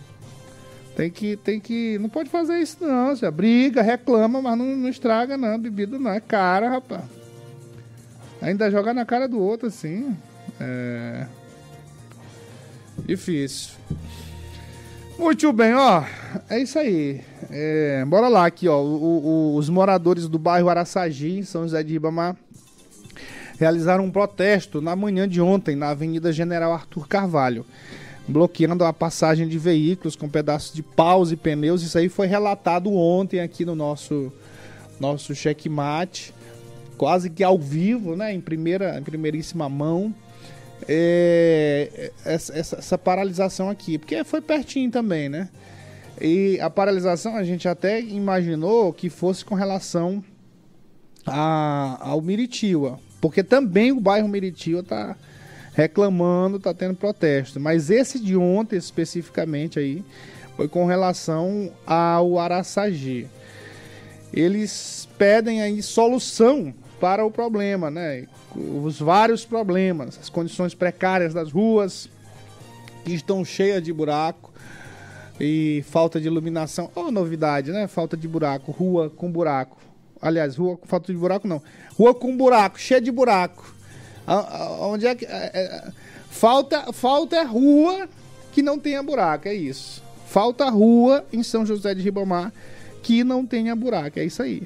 Tem 0.95 1.09
que, 1.09 1.35
tem 1.37 1.59
que. 1.59 1.97
Não 1.99 2.07
pode 2.07 2.29
fazer 2.29 2.59
isso, 2.59 2.77
não. 2.81 3.15
Você 3.15 3.29
briga, 3.31 3.81
reclama, 3.81 4.41
mas 4.41 4.57
não, 4.57 4.65
não 4.75 4.89
estraga, 4.89 5.35
não. 5.35 5.59
Bebida 5.59 5.97
não. 5.97 6.11
É 6.11 6.19
cara, 6.19 6.69
rapaz. 6.69 7.03
Ainda 8.41 8.69
joga 8.69 8.93
na 8.93 9.05
cara 9.05 9.27
do 9.27 9.39
outro, 9.39 9.67
assim. 9.67 10.15
É. 10.59 11.25
Difícil. 13.05 13.73
Muito 15.17 15.51
bem, 15.53 15.73
ó. 15.73 16.03
É 16.49 16.59
isso 16.59 16.77
aí. 16.77 17.21
É, 17.49 18.03
bora 18.05 18.27
lá 18.27 18.45
aqui, 18.45 18.67
ó. 18.67 18.81
O, 18.81 19.53
o, 19.53 19.55
os 19.55 19.69
moradores 19.69 20.27
do 20.27 20.37
bairro 20.37 20.69
Araçagi, 20.69 21.43
São 21.45 21.63
José 21.63 21.81
de 21.83 21.93
Ribamar, 21.93 22.35
realizaram 23.57 24.03
um 24.03 24.11
protesto 24.11 24.81
na 24.81 24.95
manhã 24.95 25.27
de 25.27 25.39
ontem 25.39 25.75
na 25.75 25.89
Avenida 25.89 26.33
General 26.33 26.73
Arthur 26.73 27.07
Carvalho, 27.07 27.65
bloqueando 28.27 28.83
a 28.83 28.91
passagem 28.91 29.47
de 29.47 29.57
veículos 29.57 30.17
com 30.17 30.27
pedaços 30.27 30.73
de 30.73 30.83
paus 30.83 31.31
e 31.31 31.37
pneus. 31.37 31.81
Isso 31.81 31.97
aí 31.97 32.09
foi 32.09 32.27
relatado 32.27 32.91
ontem 32.93 33.39
aqui 33.39 33.63
no 33.63 33.75
nosso 33.75 34.31
nosso 34.99 35.35
checkmate, 35.35 36.33
quase 36.97 37.29
que 37.29 37.43
ao 37.43 37.59
vivo, 37.59 38.15
né, 38.15 38.33
em 38.33 38.39
primeira, 38.39 38.97
em 38.97 39.03
primeiríssima 39.03 39.67
mão 39.67 40.13
é, 40.87 42.11
essa, 42.23 42.57
essa, 42.57 42.75
essa, 42.77 42.97
paralisação 42.97 43.69
aqui, 43.69 43.97
porque 43.97 44.23
foi 44.23 44.41
pertinho 44.41 44.91
também, 44.91 45.29
né? 45.29 45.49
E 46.19 46.59
a 46.61 46.69
paralisação 46.69 47.35
a 47.35 47.43
gente 47.43 47.67
até 47.67 47.99
imaginou 47.99 48.93
que 48.93 49.09
fosse 49.09 49.43
com 49.43 49.55
relação 49.55 50.23
a, 51.25 51.97
ao 51.99 52.21
Miritiba, 52.21 52.99
porque 53.19 53.43
também 53.43 53.91
o 53.91 53.99
bairro 53.99 54.27
Miritiba 54.27 54.79
está 54.79 55.15
reclamando, 55.73 56.57
está 56.57 56.73
tendo 56.73 56.95
protesto. 56.95 57.59
Mas 57.59 57.89
esse 57.89 58.19
de 58.19 58.35
ontem 58.35 58.77
especificamente 58.77 59.77
aí 59.77 60.03
foi 60.55 60.67
com 60.67 60.85
relação 60.85 61.71
ao 61.85 62.39
Araçagi. 62.39 63.27
Eles 64.31 65.07
pedem 65.17 65.61
aí 65.61 65.81
solução 65.83 66.73
para 66.99 67.25
o 67.25 67.31
problema, 67.31 67.91
né? 67.91 68.25
Os 68.55 68.99
vários 68.99 69.45
problemas, 69.45 70.17
as 70.21 70.29
condições 70.29 70.73
precárias 70.73 71.33
das 71.33 71.51
ruas, 71.51 72.09
que 73.03 73.13
estão 73.13 73.43
cheias 73.43 73.83
de 73.83 73.91
buraco 73.91 74.53
e 75.39 75.83
falta 75.89 76.19
de 76.19 76.27
iluminação. 76.27 76.89
Oh, 76.95 77.11
novidade, 77.11 77.71
né? 77.71 77.87
Falta 77.87 78.15
de 78.15 78.27
buraco, 78.27 78.71
rua 78.71 79.09
com 79.09 79.31
buraco. 79.31 79.77
Aliás, 80.21 80.55
rua 80.55 80.77
com 80.77 80.87
falta 80.87 81.11
de 81.11 81.19
buraco 81.19 81.47
não. 81.47 81.61
Rua 81.97 82.15
com 82.15 82.35
buraco, 82.35 82.79
cheia 82.79 83.01
de 83.01 83.11
buraco. 83.11 83.75
Onde 84.79 85.05
é 85.05 85.15
que. 85.15 85.25
É, 85.25 85.51
é, 85.53 85.91
falta, 86.29 86.91
falta 86.93 87.43
rua 87.43 88.09
que 88.51 88.61
não 88.61 88.79
tenha 88.79 89.03
buraco, 89.03 89.47
é 89.47 89.53
isso. 89.53 90.01
Falta 90.27 90.69
rua 90.69 91.25
em 91.31 91.43
São 91.43 91.65
José 91.65 91.93
de 91.93 92.01
Ribamar 92.01 92.51
que 93.03 93.23
não 93.23 93.45
tenha 93.45 93.75
buraco, 93.75 94.17
é 94.17 94.25
isso 94.25 94.41
aí. 94.41 94.63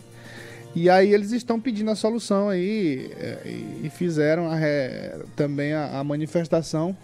E 0.76 0.90
aí 0.90 1.14
eles 1.14 1.32
estão 1.32 1.60
pedindo 1.60 1.90
a 1.90 1.96
solução 1.96 2.50
aí 2.50 3.12
é, 3.18 3.40
e 3.84 3.90
fizeram 3.90 4.50
a, 4.52 4.58
também 5.36 5.74
a, 5.74 6.00
a, 6.00 6.04
manifestação. 6.04 6.96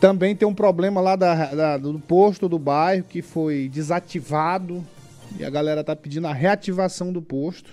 Também 0.00 0.34
tem 0.34 0.46
um 0.46 0.54
problema 0.54 1.00
lá 1.00 1.16
da, 1.16 1.54
da, 1.54 1.76
do 1.78 1.98
posto 2.00 2.48
do 2.48 2.58
bairro 2.58 3.04
que 3.08 3.22
foi 3.22 3.70
desativado 3.72 4.84
e 5.38 5.44
a 5.44 5.50
galera 5.50 5.84
tá 5.84 5.94
pedindo 5.94 6.26
a 6.26 6.32
reativação 6.32 7.12
do 7.12 7.22
posto. 7.22 7.72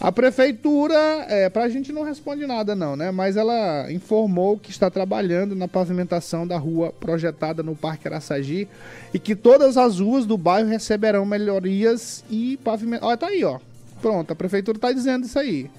A 0.00 0.12
prefeitura, 0.12 0.94
é, 1.28 1.48
pra 1.48 1.68
gente 1.68 1.90
não 1.90 2.04
responde 2.04 2.46
nada 2.46 2.76
não, 2.76 2.94
né? 2.94 3.10
Mas 3.10 3.36
ela 3.36 3.90
informou 3.90 4.56
que 4.56 4.70
está 4.70 4.88
trabalhando 4.88 5.56
na 5.56 5.66
pavimentação 5.66 6.46
da 6.46 6.56
rua 6.56 6.92
projetada 6.92 7.64
no 7.64 7.74
Parque 7.74 8.06
Araçagi 8.06 8.68
e 9.12 9.18
que 9.18 9.34
todas 9.34 9.76
as 9.76 9.98
ruas 9.98 10.24
do 10.24 10.38
bairro 10.38 10.68
receberão 10.68 11.26
melhorias 11.26 12.24
e 12.30 12.56
pavimento. 12.62 13.04
Olha, 13.04 13.16
tá 13.16 13.26
aí, 13.26 13.42
ó. 13.42 13.58
Pronto, 14.00 14.32
a 14.32 14.36
prefeitura 14.36 14.78
tá 14.78 14.92
dizendo 14.92 15.26
isso 15.26 15.38
aí. 15.38 15.70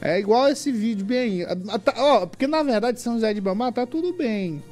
É 0.00 0.18
igual 0.18 0.48
esse 0.48 0.72
vídeo 0.72 1.04
bem. 1.04 1.44
Tá, 1.84 1.94
ó, 1.96 2.26
porque 2.26 2.46
na 2.46 2.62
verdade 2.62 3.00
São 3.00 3.14
José 3.14 3.34
de 3.34 3.40
Bamar 3.40 3.72
tá 3.72 3.86
tudo 3.86 4.12
bem. 4.12 4.62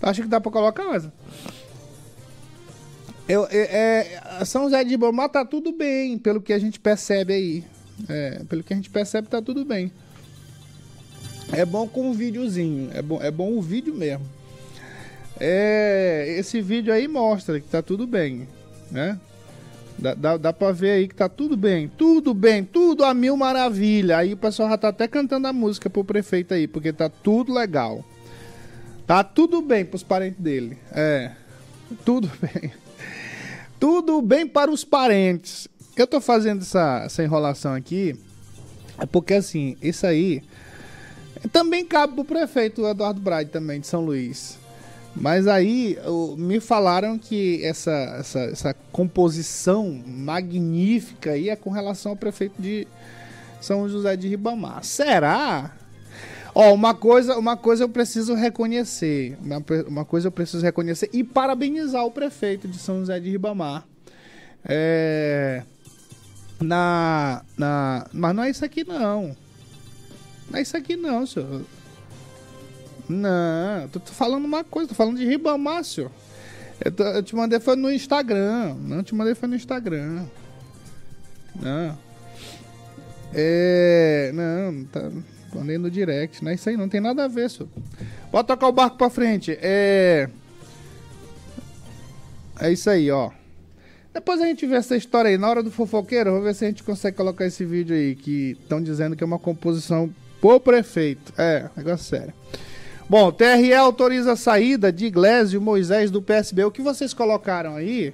Acho 0.00 0.22
que 0.22 0.28
dá 0.28 0.40
pra 0.40 0.52
colocar 0.52 0.84
mais. 0.84 1.08
Eu, 3.28 3.46
é, 3.50 4.20
é, 4.40 4.44
São 4.44 4.64
José 4.64 4.84
de 4.84 4.96
Bamar 4.96 5.28
tá 5.28 5.44
tudo 5.44 5.72
bem, 5.72 6.16
pelo 6.16 6.40
que 6.40 6.52
a 6.52 6.58
gente 6.58 6.78
percebe 6.78 7.32
aí. 7.32 7.64
É, 8.08 8.42
pelo 8.48 8.62
que 8.62 8.72
a 8.72 8.76
gente 8.76 8.90
percebe, 8.90 9.26
tá 9.26 9.42
tudo 9.42 9.64
bem. 9.64 9.90
É 11.52 11.64
bom 11.64 11.88
com 11.88 12.10
um 12.10 12.12
videozinho. 12.12 12.90
É 12.94 13.02
bom, 13.02 13.20
é 13.20 13.30
bom 13.30 13.52
o 13.52 13.62
vídeo 13.62 13.94
mesmo. 13.94 14.26
É, 15.40 16.36
esse 16.38 16.60
vídeo 16.60 16.92
aí 16.92 17.08
mostra 17.08 17.60
que 17.60 17.68
tá 17.68 17.82
tudo 17.82 18.06
bem, 18.06 18.48
né? 18.90 19.18
Dá, 19.98 20.14
dá, 20.14 20.36
dá 20.36 20.52
pra 20.52 20.72
ver 20.72 20.90
aí 20.90 21.08
que 21.08 21.14
tá 21.14 21.28
tudo 21.28 21.56
bem, 21.56 21.88
tudo 21.88 22.34
bem, 22.34 22.62
tudo 22.62 23.04
a 23.04 23.14
mil 23.14 23.36
maravilha. 23.36 24.18
Aí 24.18 24.34
o 24.34 24.36
pessoal 24.36 24.68
já 24.68 24.76
tá 24.76 24.88
até 24.88 25.08
cantando 25.08 25.46
a 25.48 25.52
música 25.52 25.88
pro 25.88 26.04
prefeito 26.04 26.52
aí, 26.52 26.66
porque 26.66 26.92
tá 26.92 27.08
tudo 27.08 27.52
legal. 27.52 28.04
Tá 29.06 29.24
tudo 29.24 29.62
bem 29.62 29.84
pros 29.84 30.02
parentes 30.02 30.40
dele. 30.40 30.76
É, 30.92 31.32
tudo 32.04 32.30
bem. 32.40 32.72
Tudo 33.80 34.20
bem 34.20 34.46
para 34.46 34.70
os 34.70 34.84
parentes. 34.84 35.68
Eu 35.96 36.06
tô 36.06 36.20
fazendo 36.20 36.60
essa, 36.60 37.04
essa 37.06 37.22
enrolação 37.22 37.72
aqui, 37.72 38.14
é 38.98 39.06
porque 39.06 39.34
assim, 39.34 39.76
isso 39.80 40.06
aí 40.06 40.42
também 41.52 41.84
cabe 41.84 42.14
pro 42.14 42.24
prefeito 42.24 42.86
Eduardo 42.86 43.20
Brade 43.20 43.50
também, 43.50 43.80
de 43.80 43.86
São 43.86 44.04
Luís. 44.04 44.58
Mas 45.18 45.46
aí 45.46 45.98
me 46.36 46.60
falaram 46.60 47.18
que 47.18 47.64
essa, 47.64 47.90
essa, 48.20 48.40
essa 48.40 48.74
composição 48.92 50.02
magnífica 50.06 51.30
aí 51.30 51.48
é 51.48 51.56
com 51.56 51.70
relação 51.70 52.12
ao 52.12 52.16
prefeito 52.16 52.60
de 52.60 52.86
São 53.60 53.88
José 53.88 54.14
de 54.14 54.28
Ribamar. 54.28 54.84
Será? 54.84 55.74
Ó, 56.54 56.72
uma 56.74 56.94
coisa, 56.94 57.38
uma 57.38 57.56
coisa 57.56 57.84
eu 57.84 57.88
preciso 57.88 58.34
reconhecer. 58.34 59.38
Uma, 59.42 59.64
uma 59.86 60.04
coisa 60.04 60.28
eu 60.28 60.32
preciso 60.32 60.62
reconhecer 60.62 61.08
e 61.12 61.24
parabenizar 61.24 62.04
o 62.04 62.10
prefeito 62.10 62.68
de 62.68 62.78
São 62.78 63.00
José 63.00 63.18
de 63.18 63.30
Ribamar. 63.30 63.86
É. 64.64 65.62
Na. 66.60 67.42
na 67.56 68.06
mas 68.12 68.34
não 68.34 68.42
é 68.42 68.50
isso 68.50 68.64
aqui 68.64 68.84
não. 68.84 69.36
Não 70.50 70.58
é 70.58 70.62
isso 70.62 70.76
aqui 70.76 70.96
não, 70.96 71.26
senhor. 71.26 71.62
Não, 73.08 73.88
tô, 73.88 74.00
tô, 74.00 74.12
falando 74.12 74.44
uma 74.44 74.64
coisa, 74.64 74.88
tô 74.88 74.94
falando 74.94 75.18
de 75.18 75.26
Ribamar, 75.26 75.84
senhor. 75.84 76.10
Eu, 76.84 76.92
tô, 76.92 77.04
eu, 77.04 77.22
te 77.22 77.34
mandei 77.34 77.60
foi 77.60 77.76
no 77.76 77.90
Instagram. 77.90 78.74
Não 78.80 79.02
te 79.02 79.14
mandei 79.14 79.34
foi 79.34 79.48
no 79.48 79.56
Instagram. 79.56 80.26
Não. 81.54 81.98
É. 83.32 84.30
Não, 84.34 84.84
tá. 84.84 85.10
Mandei 85.54 85.78
no 85.78 85.90
direct. 85.90 86.44
Não 86.44 86.50
é 86.50 86.54
isso 86.54 86.68
aí, 86.68 86.76
não 86.76 86.88
tem 86.88 87.00
nada 87.00 87.24
a 87.24 87.28
ver, 87.28 87.48
senhor. 87.48 87.68
Pode 88.30 88.48
tocar 88.48 88.68
o 88.68 88.72
barco 88.72 88.98
pra 88.98 89.08
frente. 89.08 89.56
É. 89.60 90.28
É 92.60 92.72
isso 92.72 92.88
aí, 92.90 93.10
ó. 93.10 93.30
Depois 94.12 94.40
a 94.40 94.46
gente 94.46 94.66
vê 94.66 94.76
essa 94.76 94.96
história 94.96 95.30
aí. 95.30 95.38
Na 95.38 95.48
hora 95.48 95.62
do 95.62 95.70
fofoqueiro, 95.70 96.32
vou 96.32 96.42
ver 96.42 96.54
se 96.54 96.64
a 96.64 96.68
gente 96.68 96.82
consegue 96.82 97.16
colocar 97.16 97.46
esse 97.46 97.64
vídeo 97.64 97.94
aí. 97.94 98.14
Que 98.14 98.56
estão 98.60 98.82
dizendo 98.82 99.14
que 99.14 99.22
é 99.22 99.26
uma 99.26 99.38
composição 99.38 100.10
por 100.40 100.60
prefeito. 100.60 101.32
É, 101.36 101.68
negócio 101.76 102.06
sério. 102.06 102.32
Bom, 103.08 103.30
TRE 103.30 103.72
autoriza 103.72 104.32
a 104.32 104.36
saída 104.36 104.92
de 104.92 105.06
Iglesio 105.06 105.60
Moisés 105.60 106.10
do 106.10 106.20
PSB. 106.20 106.64
O 106.64 106.72
que 106.72 106.82
vocês 106.82 107.14
colocaram 107.14 107.76
aí 107.76 108.12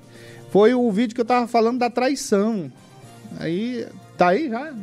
foi 0.51 0.75
o 0.75 0.91
vídeo 0.91 1.15
que 1.15 1.21
eu 1.21 1.25
tava 1.25 1.47
falando 1.47 1.79
da 1.79 1.89
traição. 1.89 2.71
Aí, 3.41 3.87
tá 4.19 4.29
aí 4.29 4.51
já? 4.51 4.75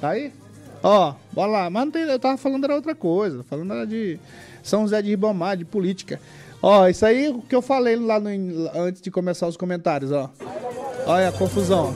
Tá 0.00 0.08
aí? 0.10 0.32
Ó, 0.82 1.14
bora 1.32 1.50
lá. 1.50 1.70
Mas 1.70 1.84
não 1.84 1.92
tem, 1.92 2.02
eu 2.02 2.18
tava 2.18 2.36
falando 2.36 2.64
era 2.64 2.74
outra 2.74 2.92
coisa. 2.92 3.44
Falando 3.44 3.72
era 3.72 3.86
de 3.86 4.18
São 4.64 4.82
José 4.82 5.00
de 5.00 5.10
Ribamar, 5.10 5.56
de 5.56 5.64
política. 5.64 6.20
Ó, 6.60 6.88
isso 6.88 7.06
aí 7.06 7.28
o 7.28 7.40
que 7.40 7.54
eu 7.54 7.62
falei 7.62 7.94
lá 7.94 8.18
no, 8.18 8.28
antes 8.74 9.00
de 9.00 9.12
começar 9.12 9.46
os 9.46 9.56
comentários, 9.56 10.10
ó. 10.10 10.28
Olha 11.06 11.28
a 11.28 11.32
confusão. 11.32 11.94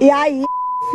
E 0.00 0.08
aí, 0.08 0.44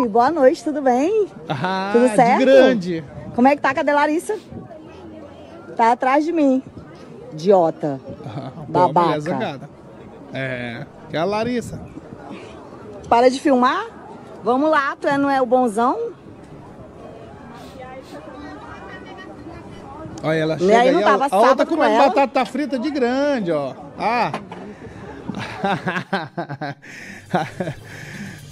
boa 0.09 0.31
noite, 0.31 0.63
tudo 0.63 0.81
bem? 0.81 1.27
Ah, 1.49 1.91
tudo 1.93 2.15
certo? 2.15 2.39
De 2.39 2.45
grande. 2.45 3.03
Como 3.35 3.47
é 3.47 3.55
que 3.57 3.61
tá? 3.61 3.73
Cadê 3.73 3.91
Larissa? 3.91 4.37
Tá 5.79 5.93
atrás 5.93 6.25
de 6.25 6.33
mim. 6.33 6.61
Idiota. 7.31 8.01
Babaca. 8.67 9.61
É, 10.33 10.85
que 11.09 11.15
é 11.15 11.19
a 11.21 11.23
Larissa. 11.23 11.79
Para 13.07 13.29
de 13.31 13.39
filmar? 13.39 13.85
Vamos 14.43 14.69
lá, 14.69 14.97
tu 14.99 15.07
é, 15.07 15.17
não 15.17 15.29
é 15.29 15.41
o 15.41 15.45
bonzão? 15.45 16.11
Olha, 20.21 20.37
ela 20.37 20.59
chega 20.59 20.69
e 20.69 20.75
aí, 20.75 20.91
não 20.91 21.01
tava 21.01 21.27
a, 21.27 21.29
a 21.31 21.39
outra 21.39 21.65
comendo 21.65 21.93
ela. 21.93 22.09
batata 22.09 22.45
frita 22.45 22.77
de 22.77 22.91
grande, 22.91 23.53
ó. 23.53 23.73
Ah! 23.97 24.33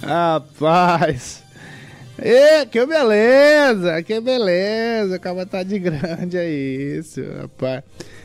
Rapaz! 0.00 1.44
E, 2.20 2.66
que 2.66 2.84
beleza, 2.84 4.02
que 4.02 4.20
beleza, 4.20 5.16
acaba 5.16 5.46
tá 5.46 5.62
de 5.62 5.78
grande 5.78 6.36
é 6.36 6.50
isso, 6.50 7.22
rapaz. 7.40 7.84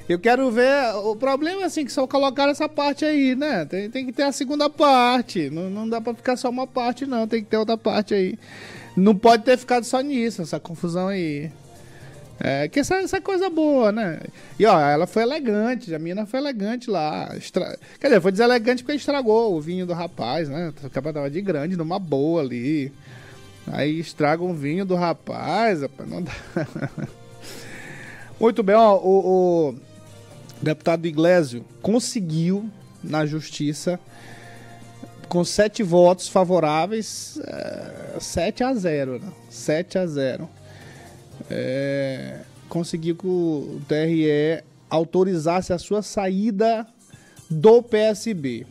Eu 0.09 0.19
quero 0.19 0.51
ver, 0.51 0.95
o 1.03 1.15
problema 1.15 1.61
é 1.61 1.65
assim, 1.65 1.85
que 1.85 1.91
só 1.91 2.05
colocaram 2.07 2.51
essa 2.51 2.67
parte 2.67 3.05
aí, 3.05 3.35
né? 3.35 3.65
Tem, 3.65 3.89
tem 3.89 4.05
que 4.05 4.11
ter 4.11 4.23
a 4.23 4.31
segunda 4.31 4.69
parte, 4.69 5.49
não, 5.49 5.69
não 5.69 5.87
dá 5.87 6.01
pra 6.01 6.13
ficar 6.13 6.35
só 6.35 6.49
uma 6.49 6.67
parte 6.67 7.05
não, 7.05 7.27
tem 7.27 7.43
que 7.43 7.49
ter 7.49 7.57
outra 7.57 7.77
parte 7.77 8.13
aí. 8.13 8.37
Não 8.97 9.15
pode 9.15 9.43
ter 9.43 9.57
ficado 9.57 9.83
só 9.83 10.01
nisso, 10.01 10.41
essa 10.41 10.59
confusão 10.59 11.07
aí. 11.07 11.51
É, 12.39 12.67
que 12.67 12.79
essa, 12.79 12.95
essa 12.95 13.21
coisa 13.21 13.49
boa, 13.49 13.91
né? 13.91 14.19
E 14.59 14.65
ó, 14.65 14.79
ela 14.79 15.07
foi 15.07 15.23
elegante, 15.23 15.93
a 15.93 15.99
mina 15.99 16.25
foi 16.25 16.39
elegante 16.39 16.89
lá. 16.89 17.29
Estra... 17.37 17.77
Quer 17.99 18.07
dizer, 18.07 18.21
foi 18.21 18.31
deselegante 18.31 18.83
porque 18.83 18.97
estragou 18.97 19.55
o 19.55 19.61
vinho 19.61 19.85
do 19.85 19.93
rapaz, 19.93 20.49
né? 20.49 20.73
O 20.83 20.89
cara 20.89 21.13
tava 21.13 21.29
de 21.29 21.41
grande, 21.41 21.77
numa 21.77 21.99
boa 21.99 22.41
ali. 22.41 22.91
Aí 23.67 23.99
estraga 23.99 24.43
o 24.43 24.53
vinho 24.53 24.85
do 24.85 24.95
rapaz, 24.95 25.81
rapaz, 25.81 26.09
não 26.09 26.21
dá. 26.21 26.31
Muito 28.39 28.61
bem, 28.61 28.75
ó, 28.75 28.97
o, 28.97 29.69
o 29.69 29.75
deputado 30.61 31.05
Iglesio 31.05 31.63
conseguiu 31.81 32.69
na 33.03 33.25
justiça 33.25 33.99
com 35.29 35.43
sete 35.43 35.81
votos 35.81 36.27
favoráveis, 36.27 37.39
é, 37.43 38.19
7 38.19 38.63
a 38.63 38.73
0, 38.73 39.19
né? 39.19 39.31
7 39.49 39.97
a 39.97 40.05
0 40.05 40.49
é, 41.49 42.41
conseguiu 42.69 43.15
que 43.15 43.27
o 43.27 43.81
TRE 43.87 44.63
autorizasse 44.89 45.73
a 45.73 45.77
sua 45.77 46.01
saída 46.01 46.85
do 47.49 47.81
PSB. 47.81 48.65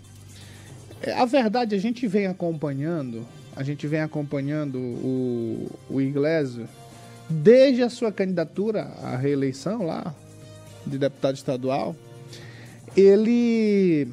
É, 1.02 1.12
a 1.12 1.24
verdade, 1.24 1.74
a 1.74 1.78
gente 1.78 2.06
vem 2.06 2.26
acompanhando, 2.26 3.26
a 3.54 3.62
gente 3.62 3.86
vem 3.86 4.00
acompanhando 4.00 4.78
o, 4.78 5.70
o 5.90 6.00
desde 7.28 7.82
a 7.82 7.90
sua 7.90 8.12
candidatura 8.12 8.82
à 9.02 9.16
reeleição 9.16 9.86
lá, 9.86 10.14
de 10.86 10.98
deputado 10.98 11.36
estadual, 11.36 11.94
ele 12.96 14.08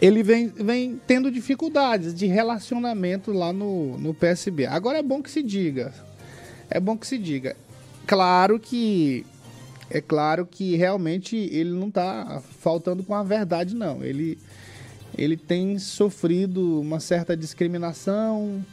ele 0.00 0.22
vem, 0.22 0.48
vem 0.48 1.00
tendo 1.06 1.30
dificuldades 1.30 2.14
de 2.14 2.26
relacionamento 2.26 3.32
lá 3.32 3.52
no, 3.52 3.98
no 3.98 4.14
PSB. 4.14 4.66
Agora 4.66 4.98
é 4.98 5.02
bom 5.02 5.22
que 5.22 5.30
se 5.30 5.42
diga, 5.42 5.92
é 6.70 6.80
bom 6.80 6.96
que 6.96 7.06
se 7.06 7.18
diga. 7.18 7.56
Claro 8.06 8.58
que 8.58 9.24
é 9.90 10.00
claro 10.00 10.46
que 10.46 10.76
realmente 10.76 11.36
ele 11.36 11.70
não 11.70 11.88
está 11.88 12.40
faltando 12.60 13.02
com 13.02 13.14
a 13.14 13.22
verdade, 13.22 13.74
não. 13.74 14.02
Ele, 14.04 14.38
ele 15.16 15.36
tem 15.36 15.78
sofrido 15.78 16.80
uma 16.80 17.00
certa 17.00 17.36
discriminação, 17.36 18.64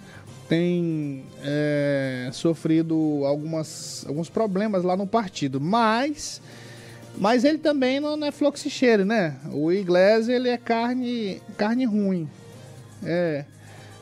tem 0.47 1.23
é, 1.43 2.29
sofrido 2.31 3.21
algumas, 3.25 4.05
alguns 4.07 4.29
problemas 4.29 4.83
lá 4.83 4.95
no 4.95 5.07
partido, 5.07 5.59
mas 5.59 6.41
mas 7.19 7.43
ele 7.43 7.57
também 7.57 7.99
não 7.99 8.23
é 8.23 8.31
fluxicheiro, 8.31 9.03
né? 9.03 9.37
O 9.51 9.71
Iglesias 9.71 10.29
ele 10.29 10.49
é 10.49 10.57
carne 10.57 11.41
carne 11.57 11.85
ruim, 11.85 12.29
é 13.03 13.45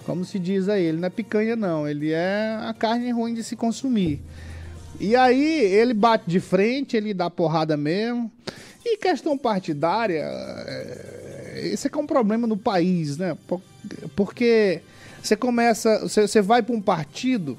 como 0.05 0.23
se 0.23 0.37
diz 0.37 0.69
aí, 0.69 0.83
ele 0.83 0.99
não 0.99 1.07
é 1.07 1.09
picanha 1.09 1.55
não, 1.55 1.87
ele 1.87 2.11
é 2.11 2.57
a 2.61 2.73
carne 2.77 3.11
ruim 3.11 3.33
de 3.33 3.43
se 3.43 3.55
consumir. 3.55 4.21
E 4.99 5.15
aí 5.15 5.61
ele 5.61 5.93
bate 5.93 6.25
de 6.27 6.39
frente, 6.39 6.95
ele 6.95 7.13
dá 7.13 7.29
porrada 7.29 7.75
mesmo. 7.75 8.31
E 8.85 8.97
questão 8.97 9.35
partidária, 9.35 10.21
é, 10.21 11.24
esse 11.55 11.87
é 11.87 11.89
que 11.89 11.97
é 11.97 12.01
um 12.01 12.07
problema 12.07 12.45
no 12.45 12.57
país, 12.57 13.17
né? 13.17 13.37
Porque 14.15 14.81
você 15.21 15.35
começa, 15.35 15.99
você, 15.99 16.27
você 16.27 16.41
vai 16.41 16.61
para 16.61 16.75
um 16.75 16.81
partido, 16.81 17.57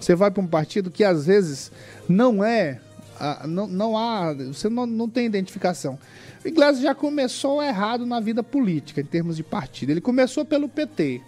você 0.00 0.14
vai 0.14 0.30
para 0.30 0.42
um 0.42 0.46
partido 0.46 0.90
que 0.90 1.04
às 1.04 1.26
vezes 1.26 1.70
não 2.08 2.42
é, 2.42 2.80
não, 3.46 3.66
não 3.66 3.98
há, 3.98 4.32
você 4.32 4.68
não, 4.68 4.86
não 4.86 5.08
tem 5.08 5.26
identificação. 5.26 5.98
O 6.44 6.48
Iglesias 6.48 6.80
já 6.80 6.94
começou 6.94 7.62
errado 7.62 8.06
na 8.06 8.20
vida 8.20 8.42
política, 8.42 9.00
em 9.00 9.04
termos 9.04 9.36
de 9.36 9.42
partido. 9.42 9.90
Ele 9.90 10.00
começou 10.00 10.44
pelo 10.44 10.68
PT. 10.68 11.20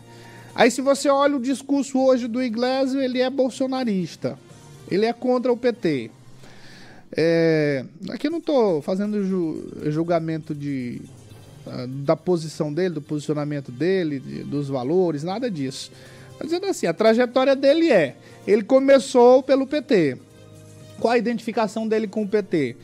Aí 0.55 0.71
se 0.71 0.81
você 0.81 1.09
olha 1.09 1.37
o 1.37 1.41
discurso 1.41 1.99
hoje 1.99 2.29
do 2.29 2.43
Iglesias, 2.43 2.95
ele 2.95 3.21
é 3.21 3.29
bolsonarista. 3.29 4.39
Ele 4.91 5.07
é 5.07 5.13
contra 5.13 5.53
o 5.53 5.57
PT. 5.57 6.11
É, 7.17 7.85
aqui 8.11 8.27
eu 8.27 8.31
não 8.31 8.39
estou 8.39 8.83
fazendo 8.83 9.25
ju, 9.25 9.91
julgamento 9.91 10.55
de, 10.55 11.01
da 11.89 12.17
posição 12.17 12.73
dele, 12.73 12.95
do 12.95 13.03
posicionamento 13.03 13.71
dele, 13.71 14.19
de, 14.19 14.43
dos 14.45 14.69
valores, 14.69 15.23
nada 15.23 15.51
disso. 15.51 15.91
Mas 16.39 16.49
dizendo 16.49 16.67
assim, 16.67 16.87
a 16.87 16.95
trajetória 16.95 17.55
dele 17.55 17.91
é: 17.91 18.17
ele 18.47 18.63
começou 18.63 19.43
pelo 19.43 19.67
PT. 19.67 20.19
Qual 21.01 21.13
a 21.13 21.19
identificação 21.19 21.87
dele 21.87 22.09
com 22.09 22.23
o 22.23 22.29
PT? 22.29 22.77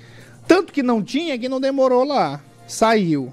Tanto 0.47 0.73
que 0.73 0.83
não 0.83 1.03
tinha 1.03 1.39
que 1.39 1.49
não 1.49 1.61
demorou 1.61 2.05
lá. 2.05 2.43
Saiu. 2.67 3.33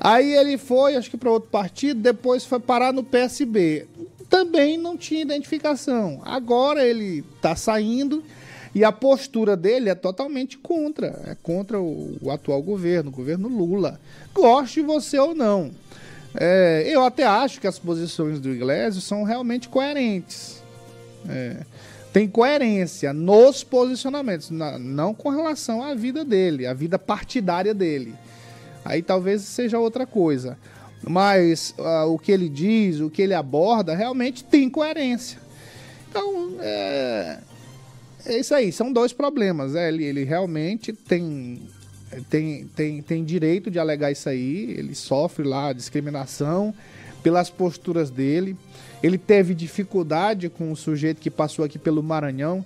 Aí 0.00 0.34
ele 0.34 0.58
foi, 0.58 0.96
acho 0.96 1.10
que 1.10 1.16
para 1.16 1.30
outro 1.30 1.48
partido, 1.48 2.00
depois 2.00 2.44
foi 2.44 2.58
parar 2.58 2.92
no 2.92 3.04
PSB. 3.04 3.86
Também 4.28 4.76
não 4.76 4.96
tinha 4.96 5.22
identificação. 5.22 6.20
Agora 6.24 6.84
ele 6.84 7.24
está 7.36 7.54
saindo 7.54 8.22
e 8.74 8.84
a 8.84 8.92
postura 8.92 9.56
dele 9.56 9.90
é 9.90 9.94
totalmente 9.94 10.58
contra. 10.58 11.08
É 11.26 11.36
contra 11.42 11.80
o, 11.80 12.16
o 12.20 12.30
atual 12.30 12.62
governo, 12.62 13.10
o 13.10 13.12
governo 13.12 13.48
Lula. 13.48 14.00
Goste 14.34 14.80
você 14.80 15.18
ou 15.18 15.34
não. 15.34 15.70
É, 16.34 16.84
eu 16.86 17.04
até 17.04 17.24
acho 17.24 17.60
que 17.60 17.66
as 17.66 17.78
posições 17.78 18.40
do 18.40 18.50
Iglesias 18.50 19.04
são 19.04 19.22
realmente 19.22 19.68
coerentes. 19.68 20.62
É, 21.28 21.58
tem 22.12 22.28
coerência 22.28 23.12
nos 23.12 23.62
posicionamentos, 23.62 24.50
na, 24.50 24.78
não 24.78 25.14
com 25.14 25.28
relação 25.30 25.82
à 25.82 25.94
vida 25.94 26.24
dele, 26.24 26.66
à 26.66 26.74
vida 26.74 26.98
partidária 26.98 27.72
dele 27.72 28.14
aí 28.84 29.02
talvez 29.02 29.42
seja 29.42 29.78
outra 29.78 30.06
coisa. 30.06 30.58
Mas 31.02 31.74
uh, 31.78 32.06
o 32.12 32.18
que 32.18 32.30
ele 32.30 32.48
diz, 32.48 33.00
o 33.00 33.10
que 33.10 33.22
ele 33.22 33.34
aborda, 33.34 33.94
realmente 33.94 34.44
tem 34.44 34.70
coerência. 34.70 35.38
Então, 36.08 36.56
é, 36.60 37.38
é 38.26 38.38
isso 38.38 38.54
aí. 38.54 38.72
São 38.72 38.92
dois 38.92 39.12
problemas. 39.12 39.72
Né? 39.72 39.88
Ele, 39.88 40.04
ele 40.04 40.24
realmente 40.24 40.92
tem, 40.92 41.60
tem, 42.28 42.66
tem, 42.74 43.02
tem 43.02 43.24
direito 43.24 43.70
de 43.70 43.78
alegar 43.78 44.10
isso 44.10 44.28
aí. 44.28 44.74
Ele 44.76 44.94
sofre 44.94 45.46
lá 45.46 45.72
discriminação 45.72 46.74
pelas 47.22 47.50
posturas 47.50 48.10
dele. 48.10 48.56
Ele 49.02 49.18
teve 49.18 49.54
dificuldade 49.54 50.48
com 50.48 50.70
o 50.70 50.76
sujeito 50.76 51.20
que 51.20 51.30
passou 51.30 51.64
aqui 51.64 51.78
pelo 51.78 52.02
Maranhão 52.02 52.64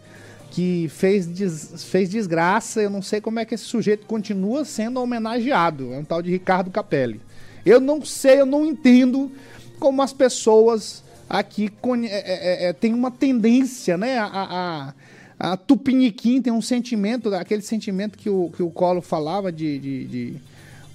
que 0.51 0.89
fez, 0.89 1.27
des, 1.27 1.85
fez 1.85 2.09
desgraça. 2.09 2.81
Eu 2.81 2.91
não 2.91 3.03
sei 3.03 3.21
como 3.21 3.39
é 3.39 3.45
que 3.45 3.55
esse 3.55 3.65
sujeito 3.65 4.07
continua 4.07 4.65
sendo 4.65 5.01
homenageado. 5.01 5.93
É 5.93 5.99
um 5.99 6.05
tal 6.05 6.23
de 6.23 6.31
Ricardo 6.31 6.71
Capelli. 6.71 7.21
Eu 7.65 7.81
não 7.81 8.05
sei, 8.05 8.41
eu 8.41 8.47
não 8.47 8.65
entendo 8.65 9.31
como 9.79 10.01
as 10.01 10.13
pessoas 10.13 11.03
aqui 11.29 11.71
é, 12.05 12.07
é, 12.07 12.69
é, 12.69 12.73
tem 12.73 12.95
uma 12.95 13.11
tendência, 13.11 13.99
né? 13.99 14.19
A, 14.19 14.27
a, 14.33 14.95
a 15.39 15.57
Tupiniquim 15.57 16.41
tem 16.41 16.53
um 16.53 16.63
sentimento, 16.63 17.35
aquele 17.35 17.63
sentimento 17.63 18.17
que 18.17 18.31
o, 18.31 18.51
que 18.55 18.63
o 18.63 18.71
Colo 18.71 19.03
falava 19.03 19.53
de, 19.53 19.79
de, 19.79 20.05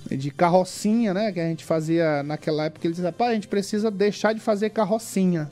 de, 0.10 0.18
de 0.18 0.32
carrocinha, 0.32 1.14
né? 1.14 1.32
Que 1.32 1.40
a 1.40 1.48
gente 1.48 1.64
fazia 1.64 2.24
naquela 2.24 2.66
época. 2.66 2.88
Ele 2.88 2.94
dizia, 2.94 3.14
a 3.18 3.34
gente 3.34 3.48
precisa 3.48 3.92
deixar 3.92 4.34
de 4.34 4.40
fazer 4.40 4.72
carrocinha 4.72 5.50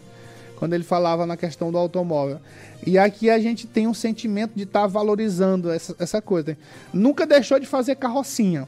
quando 0.55 0.73
ele 0.73 0.83
falava 0.83 1.25
na 1.25 1.37
questão 1.37 1.71
do 1.71 1.77
automóvel. 1.77 2.39
E 2.85 2.97
aqui 2.97 3.29
a 3.29 3.39
gente 3.39 3.67
tem 3.67 3.87
um 3.87 3.93
sentimento 3.93 4.51
de 4.55 4.63
estar 4.63 4.81
tá 4.81 4.87
valorizando 4.87 5.71
essa, 5.71 5.95
essa 5.99 6.21
coisa. 6.21 6.57
Nunca 6.91 7.25
deixou 7.25 7.59
de 7.59 7.67
fazer 7.67 7.95
carrocinha. 7.95 8.67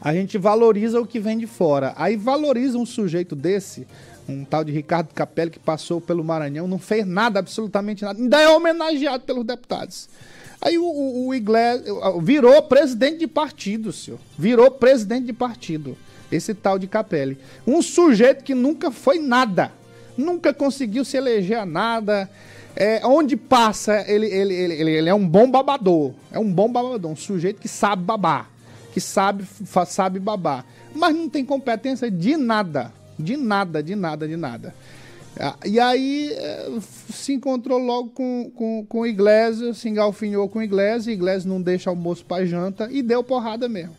A 0.00 0.12
gente 0.12 0.36
valoriza 0.36 1.00
o 1.00 1.06
que 1.06 1.20
vem 1.20 1.38
de 1.38 1.46
fora. 1.46 1.94
Aí 1.96 2.16
valoriza 2.16 2.76
um 2.76 2.84
sujeito 2.84 3.36
desse, 3.36 3.86
um 4.28 4.44
tal 4.44 4.64
de 4.64 4.72
Ricardo 4.72 5.12
Capelli, 5.12 5.50
que 5.50 5.58
passou 5.58 6.00
pelo 6.00 6.24
Maranhão, 6.24 6.66
não 6.66 6.78
fez 6.78 7.06
nada, 7.06 7.38
absolutamente 7.38 8.04
nada. 8.04 8.20
Ainda 8.20 8.40
é 8.40 8.48
homenageado 8.48 9.24
pelos 9.24 9.44
deputados. 9.44 10.08
Aí 10.60 10.78
o, 10.78 10.84
o, 10.84 11.28
o 11.28 11.34
Iglesias 11.34 11.84
virou 12.22 12.62
presidente 12.62 13.18
de 13.18 13.26
partido, 13.26 13.92
senhor. 13.92 14.18
Virou 14.38 14.70
presidente 14.70 15.26
de 15.26 15.32
partido. 15.32 15.96
Esse 16.32 16.54
tal 16.54 16.78
de 16.78 16.86
Capelli. 16.86 17.38
Um 17.66 17.82
sujeito 17.82 18.42
que 18.42 18.54
nunca 18.54 18.90
foi 18.90 19.18
nada 19.18 19.70
nunca 20.16 20.54
conseguiu 20.54 21.04
se 21.04 21.16
eleger 21.16 21.58
a 21.58 21.66
nada. 21.66 22.30
É, 22.76 23.06
onde 23.06 23.36
passa, 23.36 24.04
ele, 24.08 24.26
ele, 24.26 24.52
ele, 24.52 24.90
ele, 24.90 25.08
é 25.08 25.14
um 25.14 25.26
bom 25.26 25.48
babador. 25.48 26.12
É 26.32 26.38
um 26.38 26.50
bom 26.50 26.68
babador, 26.68 27.10
um 27.10 27.16
sujeito 27.16 27.60
que 27.60 27.68
sabe 27.68 28.02
babar, 28.02 28.50
que 28.92 29.00
sabe, 29.00 29.44
sabe 29.86 30.18
babar. 30.18 30.64
Mas 30.92 31.14
não 31.14 31.28
tem 31.28 31.44
competência 31.44 32.10
de 32.10 32.36
nada. 32.36 32.92
De 33.18 33.36
nada, 33.36 33.82
de 33.82 33.94
nada, 33.94 34.26
de 34.26 34.36
nada. 34.36 34.74
Ah, 35.38 35.56
e 35.64 35.80
aí 35.80 36.30
é, 36.32 36.68
se 37.12 37.32
encontrou 37.32 37.78
logo 37.78 38.10
com, 38.10 38.50
com, 38.54 38.86
com 38.88 39.00
o 39.00 39.06
Iglesias, 39.06 39.78
se 39.78 39.88
engalfinhou 39.88 40.48
com 40.48 40.60
o 40.60 40.62
Iglesias, 40.62 41.08
Iglesias 41.08 41.44
não 41.44 41.60
deixa 41.60 41.90
almoço 41.90 42.24
para 42.24 42.46
janta 42.46 42.88
e 42.90 43.02
deu 43.02 43.22
porrada 43.24 43.68
mesmo. 43.68 43.96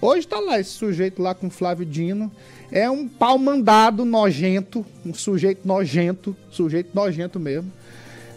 Hoje 0.00 0.26
tá 0.26 0.38
lá 0.38 0.58
esse 0.58 0.70
sujeito 0.70 1.22
lá 1.22 1.34
com 1.34 1.48
Flávio 1.48 1.86
Dino. 1.86 2.30
É 2.70 2.90
um 2.90 3.06
pau 3.06 3.38
mandado 3.38 4.04
nojento, 4.04 4.84
um 5.04 5.14
sujeito 5.14 5.66
nojento, 5.66 6.36
sujeito 6.50 6.90
nojento 6.94 7.38
mesmo. 7.38 7.70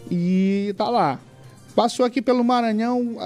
E 0.10 0.74
tá 0.78 0.90
lá. 0.90 1.20
Passou 1.76 2.06
aqui 2.06 2.22
pelo 2.22 2.44
Maranhão, 2.44 3.18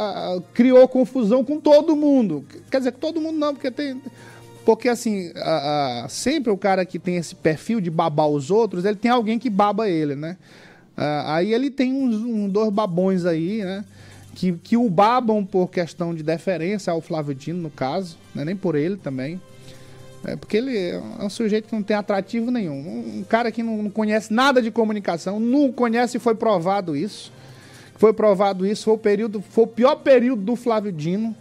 criou 0.54 0.88
confusão 0.88 1.44
com 1.44 1.60
todo 1.60 1.96
mundo. 1.96 2.46
Quer 2.70 2.80
dizer, 2.80 2.92
todo 2.94 3.22
mundo 3.22 3.38
não, 3.38 3.54
porque 3.54 3.72
tem. 3.72 4.02
Porque 4.66 4.88
assim, 4.88 5.32
sempre 6.08 6.52
o 6.52 6.58
cara 6.58 6.86
que 6.86 7.00
tem 7.00 7.16
esse 7.16 7.34
perfil 7.34 7.82
de 7.82 7.90
babar 7.90 8.28
os 8.28 8.52
outros, 8.52 8.86
ele 8.86 8.96
tem 8.96 9.10
alguém 9.10 9.40
que 9.40 9.50
baba 9.50 9.90
ele, 9.90 10.16
né? 10.16 10.38
Ah, 10.96 11.38
aí 11.38 11.54
ele 11.54 11.72
tem 11.72 11.94
uns, 11.94 12.16
uns 12.16 12.52
dois 12.52 12.70
babões 12.70 13.26
aí, 13.26 13.64
né? 13.64 13.84
Que, 14.36 14.54
que 14.54 14.78
o 14.78 14.90
babam 14.90 15.44
por 15.44 15.70
questão 15.70 16.14
de 16.14 16.24
deferência 16.24 16.94
ao 16.94 17.02
Flávio 17.02 17.36
Dino, 17.36 17.60
no 17.62 17.70
caso, 17.70 18.18
né? 18.34 18.46
nem 18.46 18.56
por 18.56 18.76
ele 18.76 18.98
também. 18.98 19.42
É 20.24 20.36
porque 20.36 20.58
ele 20.58 20.78
é 20.78 21.02
um 21.20 21.30
sujeito 21.30 21.68
que 21.68 21.76
não 21.76 21.82
tem 21.82 21.96
atrativo 21.96 22.52
nenhum. 22.52 23.20
Um 23.20 23.26
cara 23.28 23.52
que 23.52 23.64
não 23.64 23.90
conhece 23.90 24.32
nada 24.32 24.62
de 24.62 24.70
comunicação, 24.70 25.40
não 25.40 25.72
conhece 25.72 26.18
e 26.18 26.20
foi 26.20 26.36
provado 26.36 26.96
isso. 26.96 27.32
Foi 27.96 28.14
provado 28.14 28.66
isso, 28.66 28.86
foi 28.86 28.94
o 28.94 28.98
período, 28.98 29.42
foi 29.42 29.64
o 29.64 29.68
pior 29.68 29.96
período 29.96 30.42
do 30.44 30.56
Flávio 30.56 30.92
Dino. 30.92 31.36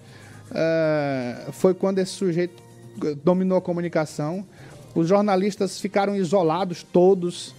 Uh, 0.51 1.53
foi 1.53 1.75
quando 1.75 1.99
esse 2.01 2.13
sujeito 2.13 2.60
dominou 3.23 3.59
a 3.59 3.61
comunicação. 3.61 4.47
Os 4.95 5.09
jornalistas 5.09 5.81
ficaram 5.81 6.17
isolados 6.17 6.83
todos. 6.83 7.55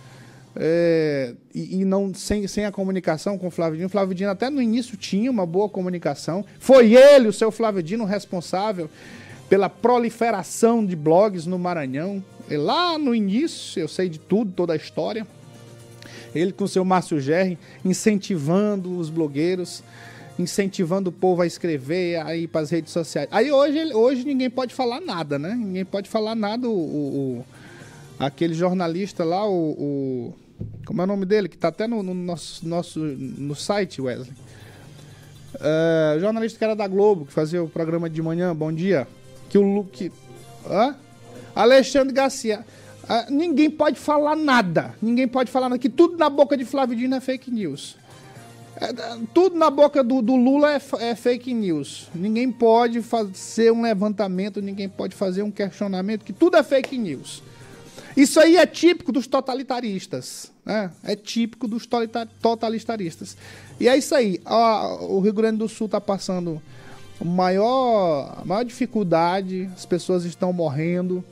É, 0.53 1.33
e, 1.55 1.79
e, 1.79 1.85
não 1.85 2.13
sem, 2.13 2.45
sem 2.45 2.65
a 2.65 2.71
comunicação 2.71 3.37
com 3.37 3.47
o 3.47 3.51
Flávio 3.51 3.77
Dino. 3.77 3.87
O 3.87 3.89
Flávio 3.89 4.13
Dino 4.13 4.31
até 4.31 4.49
no 4.49 4.61
início 4.61 4.97
tinha 4.97 5.31
uma 5.31 5.45
boa 5.45 5.69
comunicação. 5.69 6.45
Foi 6.59 6.93
ele, 6.93 7.27
o 7.27 7.33
seu 7.33 7.51
Flávio 7.51 7.81
Dino, 7.81 8.03
responsável 8.03 8.89
pela 9.49 9.69
proliferação 9.69 10.85
de 10.85 10.95
blogs 10.95 11.45
no 11.45 11.57
Maranhão. 11.57 12.23
E 12.49 12.57
lá 12.57 12.97
no 12.97 13.15
início, 13.15 13.79
eu 13.79 13.87
sei 13.87 14.09
de 14.09 14.19
tudo, 14.19 14.51
toda 14.51 14.73
a 14.73 14.75
história. 14.75 15.25
Ele 16.33 16.51
com 16.51 16.63
o 16.63 16.67
seu 16.67 16.85
Márcio 16.85 17.19
Gerri 17.19 17.57
incentivando 17.83 18.97
os 18.97 19.09
blogueiros, 19.09 19.83
incentivando 20.41 21.09
o 21.09 21.13
povo 21.13 21.41
a 21.41 21.47
escrever, 21.47 22.17
a 22.17 22.35
ir 22.35 22.47
para 22.47 22.61
as 22.61 22.69
redes 22.69 22.91
sociais. 22.91 23.27
Aí 23.31 23.51
hoje, 23.51 23.93
hoje 23.93 24.25
ninguém 24.25 24.49
pode 24.49 24.73
falar 24.73 24.99
nada, 24.99 25.39
né? 25.39 25.55
Ninguém 25.55 25.85
pode 25.85 26.09
falar 26.09 26.35
nada. 26.35 26.67
O, 26.67 26.73
o 26.73 27.45
aquele 28.19 28.53
jornalista 28.53 29.23
lá, 29.23 29.47
o, 29.47 29.71
o, 29.71 30.33
como 30.85 31.01
é 31.01 31.03
o 31.03 31.07
nome 31.07 31.25
dele? 31.25 31.49
Que 31.49 31.55
está 31.55 31.69
até 31.69 31.87
no, 31.87 32.03
no, 32.03 32.13
nosso, 32.13 32.67
nosso 32.67 32.99
no 32.99 33.55
site, 33.55 34.01
Wesley. 34.01 34.31
Uh, 35.55 36.19
jornalista 36.19 36.57
que 36.57 36.63
era 36.63 36.75
da 36.75 36.87
Globo, 36.87 37.25
que 37.25 37.33
fazia 37.33 37.61
o 37.63 37.67
programa 37.67 38.09
de 38.09 38.21
manhã, 38.21 38.55
Bom 38.55 38.71
Dia. 38.71 39.07
Que 39.49 39.57
o 39.57 39.61
Luke. 39.61 40.11
Hã? 40.69 40.95
Alexandre 41.55 42.13
Garcia. 42.13 42.65
Uh, 43.03 43.33
ninguém 43.33 43.69
pode 43.69 43.99
falar 43.99 44.35
nada. 44.35 44.95
Ninguém 45.01 45.27
pode 45.27 45.51
falar 45.51 45.69
nada. 45.69 45.79
Que 45.79 45.89
tudo 45.89 46.17
na 46.17 46.29
boca 46.29 46.55
de 46.55 46.63
Flávio 46.63 46.95
Dino 46.95 47.15
é 47.15 47.19
fake 47.19 47.51
news. 47.51 47.97
É, 48.81 48.87
tudo 49.31 49.55
na 49.55 49.69
boca 49.69 50.03
do, 50.03 50.23
do 50.23 50.35
Lula 50.35 50.73
é, 50.73 50.81
é, 51.01 51.15
fake 51.15 51.53
news. 51.53 52.07
Ninguém 52.15 52.51
pode 52.51 53.03
fazer 53.03 53.71
um 53.71 53.83
levantamento, 53.83 54.59
ninguém 54.59 54.89
pode 54.89 55.15
fazer 55.15 55.43
um 55.43 55.51
questionamento, 55.51 56.25
que 56.25 56.33
tudo 56.33 56.57
é 56.57 56.63
fake 56.63 56.97
news. 56.97 57.43
Isso 58.17 58.39
aí 58.39 58.57
é 58.57 58.65
típico 58.65 59.11
dos 59.11 59.27
totalitaristas. 59.27 60.51
Né? 60.65 60.91
É 61.03 61.15
típico 61.15 61.67
dos 61.67 61.87
totalitaristas. 62.41 63.37
E 63.79 63.87
é 63.87 63.95
isso 63.95 64.15
aí. 64.15 64.41
O 65.01 65.19
Rio 65.19 65.33
Grande 65.33 65.59
do 65.59 65.69
Sul 65.69 65.85
está 65.85 66.01
passando 66.01 66.59
maior, 67.23 68.43
maior 68.43 68.63
dificuldade, 68.63 69.69
as 69.75 69.85
pessoas 69.85 70.25
estão 70.25 70.51
morrendo 70.51 71.23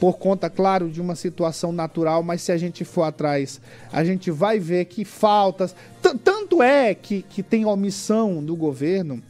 por 0.00 0.16
conta, 0.16 0.48
claro, 0.48 0.88
de 0.88 0.98
uma 0.98 1.14
situação 1.14 1.72
natural, 1.72 2.22
mas 2.22 2.40
se 2.40 2.50
a 2.50 2.56
gente 2.56 2.86
for 2.86 3.02
atrás, 3.02 3.60
a 3.92 4.02
gente 4.02 4.30
vai 4.30 4.58
ver 4.58 4.86
que 4.86 5.04
faltas. 5.04 5.76
Tanto 6.24 6.62
é 6.62 6.94
que, 6.94 7.20
que 7.20 7.42
tem 7.42 7.66
omissão 7.66 8.42
do 8.42 8.56
governo, 8.56 9.22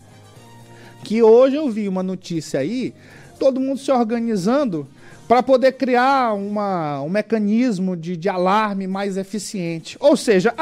que 1.02 1.20
hoje 1.24 1.56
eu 1.56 1.68
vi 1.68 1.88
uma 1.88 2.04
notícia 2.04 2.60
aí, 2.60 2.94
todo 3.36 3.58
mundo 3.58 3.80
se 3.80 3.90
organizando 3.90 4.86
para 5.26 5.42
poder 5.42 5.72
criar 5.72 6.34
uma, 6.34 7.02
um 7.02 7.08
mecanismo 7.08 7.96
de, 7.96 8.16
de 8.16 8.28
alarme 8.28 8.86
mais 8.86 9.16
eficiente. 9.16 9.96
Ou 9.98 10.16
seja, 10.16 10.54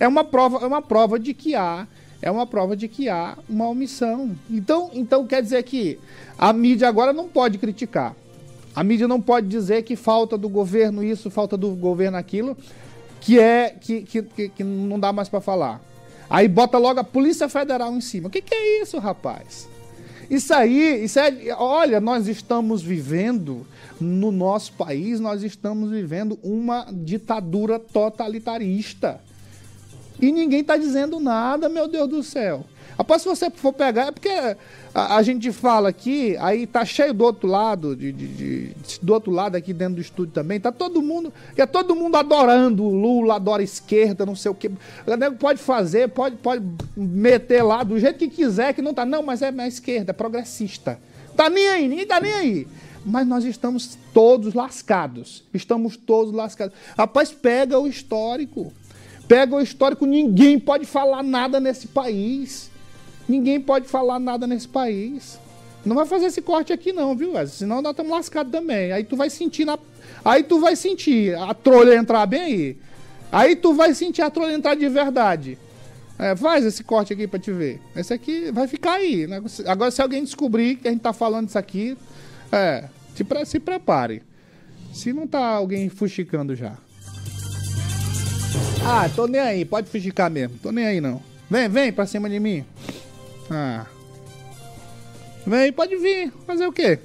é 0.00 0.08
uma 0.08 0.24
prova, 0.24 0.58
é 0.58 0.66
uma 0.66 0.82
prova 0.82 1.20
de 1.20 1.32
que 1.32 1.54
há 1.54 1.86
é 2.20 2.30
uma 2.30 2.46
prova 2.46 2.76
de 2.76 2.86
que 2.86 3.08
há 3.08 3.36
uma 3.48 3.68
omissão. 3.68 4.30
Então, 4.48 4.90
então 4.94 5.26
quer 5.26 5.42
dizer 5.42 5.60
que 5.64 5.98
a 6.38 6.52
mídia 6.52 6.88
agora 6.88 7.12
não 7.12 7.28
pode 7.28 7.58
criticar. 7.58 8.14
A 8.74 8.82
mídia 8.82 9.06
não 9.06 9.20
pode 9.20 9.48
dizer 9.48 9.82
que 9.82 9.96
falta 9.96 10.36
do 10.38 10.48
governo 10.48 11.04
isso, 11.04 11.30
falta 11.30 11.56
do 11.56 11.70
governo 11.70 12.16
aquilo, 12.16 12.56
que 13.20 13.38
é 13.38 13.70
que, 13.70 14.02
que, 14.02 14.22
que, 14.22 14.48
que 14.48 14.64
não 14.64 14.98
dá 14.98 15.12
mais 15.12 15.28
para 15.28 15.40
falar. 15.40 15.80
Aí 16.28 16.48
bota 16.48 16.78
logo 16.78 16.98
a 16.98 17.04
Polícia 17.04 17.48
Federal 17.48 17.94
em 17.94 18.00
cima. 18.00 18.28
O 18.28 18.30
que, 18.30 18.40
que 18.40 18.54
é 18.54 18.82
isso, 18.82 18.98
rapaz? 18.98 19.68
Isso 20.30 20.54
aí, 20.54 21.04
isso 21.04 21.18
é, 21.18 21.54
olha, 21.58 22.00
nós 22.00 22.26
estamos 22.26 22.80
vivendo 22.80 23.66
no 24.00 24.32
nosso 24.32 24.72
país, 24.72 25.20
nós 25.20 25.42
estamos 25.42 25.90
vivendo 25.90 26.38
uma 26.42 26.86
ditadura 26.90 27.78
totalitarista. 27.78 29.20
E 30.18 30.32
ninguém 30.32 30.60
está 30.60 30.78
dizendo 30.78 31.20
nada, 31.20 31.68
meu 31.68 31.86
Deus 31.86 32.08
do 32.08 32.22
céu. 32.22 32.64
Após 32.96 33.22
se 33.22 33.28
você 33.28 33.50
for 33.50 33.72
pegar, 33.72 34.08
é 34.08 34.10
porque 34.10 34.28
a, 34.94 35.16
a, 35.16 35.22
gente 35.22 35.50
fala 35.52 35.88
aqui, 35.88 36.36
aí 36.38 36.66
tá 36.66 36.84
cheio 36.84 37.14
do 37.14 37.24
outro 37.24 37.48
lado, 37.48 37.96
de, 37.96 38.12
de, 38.12 38.28
de, 38.28 38.74
do 39.00 39.12
outro 39.12 39.30
lado 39.30 39.56
aqui 39.56 39.72
dentro 39.72 39.94
do 39.94 40.00
estúdio 40.00 40.32
também, 40.32 40.60
tá 40.60 40.70
todo 40.70 41.00
mundo, 41.00 41.32
é 41.56 41.66
todo 41.66 41.96
mundo 41.96 42.16
adorando 42.16 42.84
o 42.84 42.94
Lula, 42.94 43.36
adora 43.36 43.62
esquerda, 43.62 44.26
não 44.26 44.36
sei 44.36 44.50
o 44.50 44.54
que. 44.54 44.68
O 44.68 45.16
nego 45.16 45.36
pode 45.36 45.60
fazer, 45.60 46.08
pode, 46.08 46.36
pode 46.36 46.64
meter 46.96 47.62
lá 47.62 47.82
do 47.82 47.98
jeito 47.98 48.18
que 48.18 48.28
quiser, 48.28 48.74
que 48.74 48.82
não 48.82 48.94
tá. 48.94 49.04
Não, 49.04 49.22
mas 49.22 49.42
é 49.42 49.52
a 49.56 49.68
esquerda, 49.68 50.10
é 50.10 50.14
progressista. 50.14 50.98
Tá 51.36 51.48
nem 51.48 51.68
aí, 51.68 51.88
ninguém 51.88 52.06
tá 52.06 52.20
nem 52.20 52.32
aí 52.32 52.66
mas 53.04 53.26
nós 53.26 53.44
estamos 53.44 53.98
todos 54.14 54.54
lascados. 54.54 55.42
Estamos 55.52 55.96
todos 55.96 56.32
lascados. 56.32 56.74
Rapaz, 56.96 57.32
pega 57.32 57.78
o 57.78 57.86
histórico. 57.86 58.72
Pega 59.26 59.56
o 59.56 59.60
histórico, 59.60 60.04
ninguém 60.04 60.58
pode 60.58 60.84
falar 60.84 61.22
nada 61.22 61.58
nesse 61.58 61.88
país. 61.88 62.70
Ninguém 63.32 63.58
pode 63.58 63.88
falar 63.88 64.18
nada 64.18 64.46
nesse 64.46 64.68
país. 64.68 65.38
Não 65.86 65.96
vai 65.96 66.04
fazer 66.04 66.26
esse 66.26 66.42
corte 66.42 66.70
aqui 66.70 66.92
não, 66.92 67.16
viu, 67.16 67.32
Wesley? 67.32 67.60
Senão 67.60 67.80
nós 67.80 67.92
estamos 67.92 68.12
lascados 68.12 68.52
também. 68.52 68.92
Aí 68.92 69.04
tu 69.04 69.16
vai 69.16 69.30
sentir 69.30 69.64
na... 69.64 69.78
Aí 70.22 70.42
tu 70.42 70.60
vai 70.60 70.76
sentir 70.76 71.34
a 71.34 71.54
trolha 71.54 71.94
entrar 71.94 72.26
bem 72.26 72.42
aí. 72.42 72.76
Aí 73.32 73.56
tu 73.56 73.72
vai 73.72 73.94
sentir 73.94 74.20
a 74.20 74.28
trolha 74.28 74.52
entrar 74.52 74.74
de 74.74 74.86
verdade. 74.86 75.56
É, 76.18 76.36
faz 76.36 76.62
esse 76.66 76.84
corte 76.84 77.14
aqui 77.14 77.26
pra 77.26 77.38
te 77.38 77.50
ver. 77.50 77.80
Esse 77.96 78.12
aqui 78.12 78.50
vai 78.52 78.68
ficar 78.68 78.96
aí. 78.96 79.26
Né? 79.26 79.42
Agora, 79.66 79.90
se 79.90 80.02
alguém 80.02 80.22
descobrir 80.22 80.76
que 80.76 80.88
a 80.88 80.90
gente 80.90 81.00
tá 81.00 81.14
falando 81.14 81.48
isso 81.48 81.58
aqui, 81.58 81.96
é, 82.52 82.84
se, 83.16 83.24
pre 83.24 83.46
se 83.46 83.58
prepare. 83.58 84.22
Se 84.92 85.10
não 85.10 85.26
tá 85.26 85.42
alguém 85.42 85.88
fuxicando 85.88 86.54
já. 86.54 86.76
Ah, 88.84 89.08
tô 89.16 89.26
nem 89.26 89.40
aí, 89.40 89.64
pode 89.64 89.88
fuxicar 89.88 90.30
mesmo. 90.30 90.58
Tô 90.62 90.70
nem 90.70 90.84
aí 90.84 91.00
não. 91.00 91.22
Vem, 91.50 91.66
vem 91.70 91.90
pra 91.90 92.04
cima 92.04 92.28
de 92.28 92.38
mim. 92.38 92.62
Ah. 93.52 93.84
Vem, 95.46 95.72
pode 95.72 95.96
vir. 95.96 96.32
Fazer 96.46 96.66
o 96.66 96.72
quê? 96.72 96.98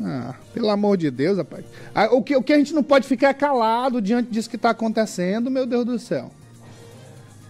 Ah, 0.00 0.34
pelo 0.54 0.70
amor 0.70 0.96
de 0.96 1.10
Deus, 1.10 1.38
rapaz. 1.38 1.64
Ah, 1.94 2.08
o, 2.12 2.22
que, 2.22 2.36
o 2.36 2.42
que 2.42 2.52
a 2.52 2.58
gente 2.58 2.72
não 2.72 2.82
pode 2.82 3.06
ficar 3.06 3.34
calado 3.34 4.00
diante 4.00 4.30
disso 4.30 4.48
que 4.48 4.56
está 4.56 4.70
acontecendo, 4.70 5.50
meu 5.50 5.66
Deus 5.66 5.84
do 5.84 5.98
céu. 5.98 6.30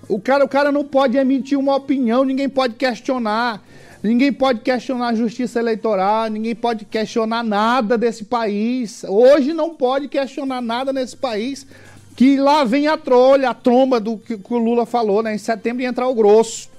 O 0.09 0.18
cara, 0.18 0.44
o 0.44 0.48
cara 0.48 0.72
não 0.72 0.85
pode 0.85 1.16
emitir 1.16 1.59
uma 1.59 1.76
opinião, 1.76 2.24
ninguém 2.24 2.48
pode 2.48 2.74
questionar. 2.74 3.62
Ninguém 4.02 4.33
pode 4.33 4.61
questionar 4.61 5.09
a 5.09 5.14
justiça 5.14 5.61
eleitoral, 5.61 6.28
ninguém 6.28 6.57
pode 6.57 6.85
questionar 6.85 7.44
nada 7.44 7.96
desse 7.96 8.24
país. 8.24 9.05
Hoje 9.05 9.52
não 9.52 9.76
pode 9.76 10.09
questionar 10.09 10.61
nada 10.61 10.92
nesse 10.92 11.16
país. 11.16 11.64
Que 12.16 12.37
lá 12.37 12.64
vem 12.64 12.88
a 12.88 12.98
trolha, 12.98 13.50
a 13.50 13.55
tromba 13.55 14.00
do 14.00 14.18
que, 14.18 14.37
que 14.37 14.52
o 14.52 14.59
Lula 14.59 14.85
falou, 14.85 15.22
né? 15.22 15.35
Em 15.35 15.38
setembro 15.38 15.83
ia 15.83 15.88
entrar 15.88 16.09
o 16.09 16.14
grosso. 16.14 16.72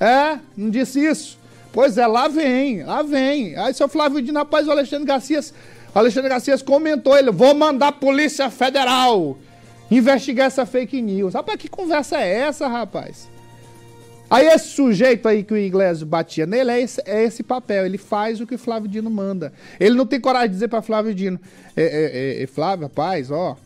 É, 0.00 0.38
não 0.56 0.70
disse 0.70 1.04
isso? 1.04 1.38
Pois 1.72 1.98
é, 1.98 2.06
lá 2.06 2.28
vem, 2.28 2.82
lá 2.82 3.02
vem. 3.02 3.56
Aí 3.56 3.74
seu 3.74 3.88
Flávio 3.88 4.22
Dino, 4.22 4.38
rapaz, 4.38 4.66
o 4.66 4.70
Alexandre 4.70 5.06
Garcia, 5.06 5.40
o 5.94 5.98
Alexandre 5.98 6.30
Garcia 6.30 6.58
comentou, 6.58 7.16
ele, 7.16 7.30
vou 7.30 7.54
mandar 7.54 7.88
a 7.88 7.92
Polícia 7.92 8.50
Federal 8.50 9.36
investigar 9.90 10.46
essa 10.46 10.66
fake 10.66 11.00
news. 11.00 11.34
Rapaz, 11.34 11.58
que 11.58 11.68
conversa 11.68 12.18
é 12.18 12.40
essa, 12.40 12.68
rapaz? 12.68 13.28
Aí 14.30 14.46
esse 14.46 14.68
sujeito 14.68 15.26
aí 15.26 15.42
que 15.42 15.54
o 15.54 15.56
Iglesias 15.56 16.02
batia 16.02 16.44
nele 16.44 16.70
é 16.70 16.80
esse, 16.80 17.02
é 17.06 17.24
esse 17.24 17.42
papel, 17.42 17.86
ele 17.86 17.96
faz 17.96 18.40
o 18.40 18.46
que 18.46 18.56
o 18.56 18.58
Flávio 18.58 18.88
Dino 18.88 19.10
manda. 19.10 19.52
Ele 19.80 19.94
não 19.94 20.04
tem 20.04 20.20
coragem 20.20 20.48
de 20.48 20.54
dizer 20.54 20.68
para 20.68 20.82
Flávio 20.82 21.14
Dino, 21.14 21.40
é, 21.74 21.82
é, 21.82 22.42
é, 22.42 22.46
Flávio, 22.46 22.88
rapaz, 22.88 23.30
ó, 23.30 23.56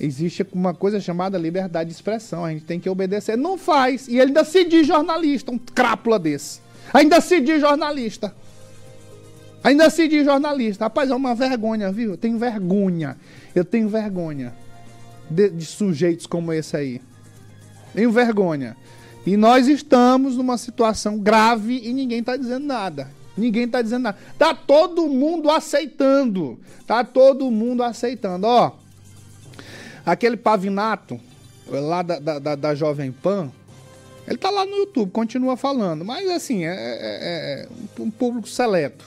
existe 0.00 0.46
uma 0.52 0.74
coisa 0.74 0.98
chamada 0.98 1.36
liberdade 1.36 1.90
de 1.90 1.94
expressão, 1.94 2.44
a 2.44 2.50
gente 2.50 2.64
tem 2.64 2.80
que 2.80 2.88
obedecer. 2.88 3.36
Não 3.36 3.58
faz. 3.58 4.08
E 4.08 4.12
ele 4.12 4.28
ainda 4.28 4.44
se 4.44 4.64
diz 4.64 4.86
jornalista, 4.86 5.52
um 5.52 5.58
crápula 5.58 6.18
desse. 6.18 6.60
Ainda 6.92 7.20
se 7.20 7.40
diz 7.40 7.60
jornalista. 7.60 8.34
Ainda 9.62 9.90
se 9.90 10.08
diz 10.08 10.24
jornalista. 10.24 10.86
Rapaz, 10.86 11.10
é 11.10 11.14
uma 11.14 11.34
vergonha, 11.34 11.92
viu? 11.92 12.12
Eu 12.12 12.16
tenho 12.16 12.38
vergonha. 12.38 13.16
Eu 13.54 13.64
tenho 13.64 13.88
vergonha 13.88 14.54
de, 15.28 15.50
de 15.50 15.66
sujeitos 15.66 16.26
como 16.26 16.52
esse 16.52 16.76
aí. 16.76 17.00
Tenho 17.94 18.10
vergonha. 18.10 18.76
E 19.26 19.36
nós 19.36 19.68
estamos 19.68 20.36
numa 20.36 20.56
situação 20.56 21.18
grave 21.18 21.78
e 21.84 21.92
ninguém 21.92 22.20
está 22.20 22.36
dizendo 22.36 22.66
nada. 22.66 23.10
Ninguém 23.36 23.64
está 23.64 23.82
dizendo 23.82 24.04
nada. 24.04 24.18
Tá 24.38 24.54
todo 24.54 25.06
mundo 25.08 25.50
aceitando. 25.50 26.58
Tá 26.86 27.04
todo 27.04 27.50
mundo 27.50 27.82
aceitando. 27.82 28.46
Ó, 28.46 28.72
Aquele 30.04 30.36
Pavinato, 30.36 31.20
lá 31.68 32.02
da, 32.02 32.18
da, 32.18 32.54
da 32.56 32.74
Jovem 32.74 33.12
Pan, 33.12 33.50
ele 34.26 34.38
tá 34.38 34.50
lá 34.50 34.64
no 34.64 34.76
YouTube, 34.76 35.10
continua 35.10 35.56
falando, 35.56 36.04
mas 36.04 36.28
assim, 36.30 36.64
é, 36.64 36.68
é, 36.68 36.74
é, 36.74 37.68
é 37.68 37.68
um 38.00 38.10
público 38.10 38.48
seleto. 38.48 39.04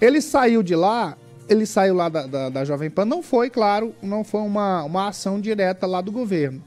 Ele 0.00 0.20
saiu 0.20 0.62
de 0.62 0.74
lá, 0.74 1.16
ele 1.48 1.66
saiu 1.66 1.94
lá 1.94 2.08
da, 2.08 2.26
da, 2.26 2.48
da, 2.48 2.64
Jovem 2.64 2.90
Pan, 2.90 3.04
não 3.04 3.22
foi, 3.22 3.50
claro, 3.50 3.94
não 4.02 4.24
foi 4.24 4.40
uma, 4.40 4.82
uma 4.84 5.08
ação 5.08 5.40
direta 5.40 5.86
lá 5.86 6.00
do 6.00 6.10
governo. 6.10 6.62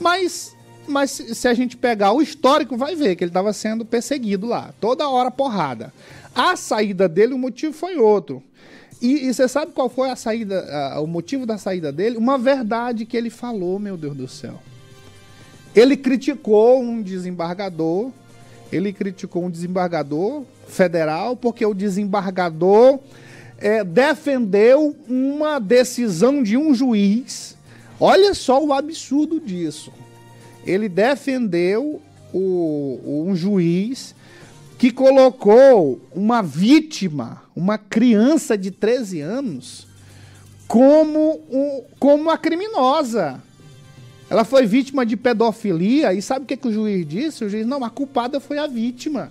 Mas, 0.00 0.56
mas 0.86 1.10
se 1.10 1.46
a 1.46 1.54
gente 1.54 1.76
pegar 1.76 2.12
o 2.12 2.22
histórico, 2.22 2.76
vai 2.76 2.96
ver 2.96 3.14
que 3.14 3.24
ele 3.24 3.30
estava 3.30 3.52
sendo 3.52 3.84
perseguido 3.84 4.46
lá, 4.46 4.74
toda 4.80 5.08
hora 5.08 5.30
porrada. 5.30 5.92
A 6.34 6.56
saída 6.56 7.08
dele, 7.08 7.34
o 7.34 7.38
motivo 7.38 7.72
foi 7.72 7.96
outro. 7.96 8.42
E, 9.02 9.26
e 9.26 9.34
você 9.34 9.48
sabe 9.48 9.72
qual 9.72 9.88
foi 9.88 10.10
a 10.10 10.16
saída, 10.16 10.64
a, 10.94 11.00
o 11.00 11.08
motivo 11.08 11.44
da 11.44 11.58
saída 11.58 11.90
dele? 11.90 12.16
Uma 12.16 12.38
verdade 12.38 13.04
que 13.04 13.16
ele 13.16 13.30
falou, 13.30 13.80
meu 13.80 13.96
Deus 13.96 14.16
do 14.16 14.28
céu. 14.28 14.62
Ele 15.74 15.96
criticou 15.96 16.80
um 16.80 17.02
desembargador, 17.02 18.12
ele 18.70 18.92
criticou 18.92 19.44
um 19.44 19.50
desembargador 19.50 20.44
federal, 20.68 21.34
porque 21.34 21.66
o 21.66 21.74
desembargador 21.74 23.00
é, 23.58 23.82
defendeu 23.82 24.94
uma 25.08 25.58
decisão 25.58 26.40
de 26.40 26.56
um 26.56 26.72
juiz. 26.72 27.56
Olha 27.98 28.34
só 28.34 28.64
o 28.64 28.72
absurdo 28.72 29.40
disso. 29.40 29.92
Ele 30.64 30.88
defendeu 30.88 32.00
o, 32.32 33.24
um 33.26 33.34
juiz 33.34 34.14
que 34.78 34.92
colocou 34.92 36.00
uma 36.14 36.40
vítima, 36.40 37.41
uma 37.54 37.78
criança 37.78 38.56
de 38.56 38.70
13 38.70 39.20
anos, 39.20 39.86
como, 40.66 41.40
um, 41.50 41.84
como 41.98 42.22
uma 42.22 42.38
criminosa. 42.38 43.42
Ela 44.30 44.44
foi 44.44 44.66
vítima 44.66 45.04
de 45.04 45.16
pedofilia 45.16 46.14
e 46.14 46.22
sabe 46.22 46.44
o 46.44 46.48
que, 46.48 46.56
que 46.56 46.68
o 46.68 46.72
juiz 46.72 47.06
disse? 47.06 47.44
O 47.44 47.48
juiz, 47.48 47.66
não, 47.66 47.84
a 47.84 47.90
culpada 47.90 48.40
foi 48.40 48.58
a 48.58 48.66
vítima. 48.66 49.30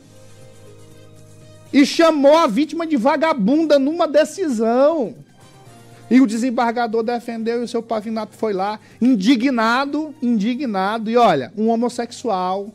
E 1.73 1.85
chamou 1.85 2.37
a 2.37 2.47
vítima 2.47 2.85
de 2.85 2.97
vagabunda 2.97 3.79
numa 3.79 4.07
decisão. 4.07 5.15
E 6.09 6.19
o 6.19 6.27
desembargador 6.27 7.03
defendeu 7.03 7.61
e 7.61 7.63
o 7.63 7.67
seu 7.67 7.81
Pavinato 7.81 8.35
foi 8.35 8.51
lá, 8.51 8.79
indignado, 9.01 10.13
indignado. 10.21 11.09
E 11.09 11.15
olha, 11.15 11.51
um 11.57 11.69
homossexual, 11.69 12.69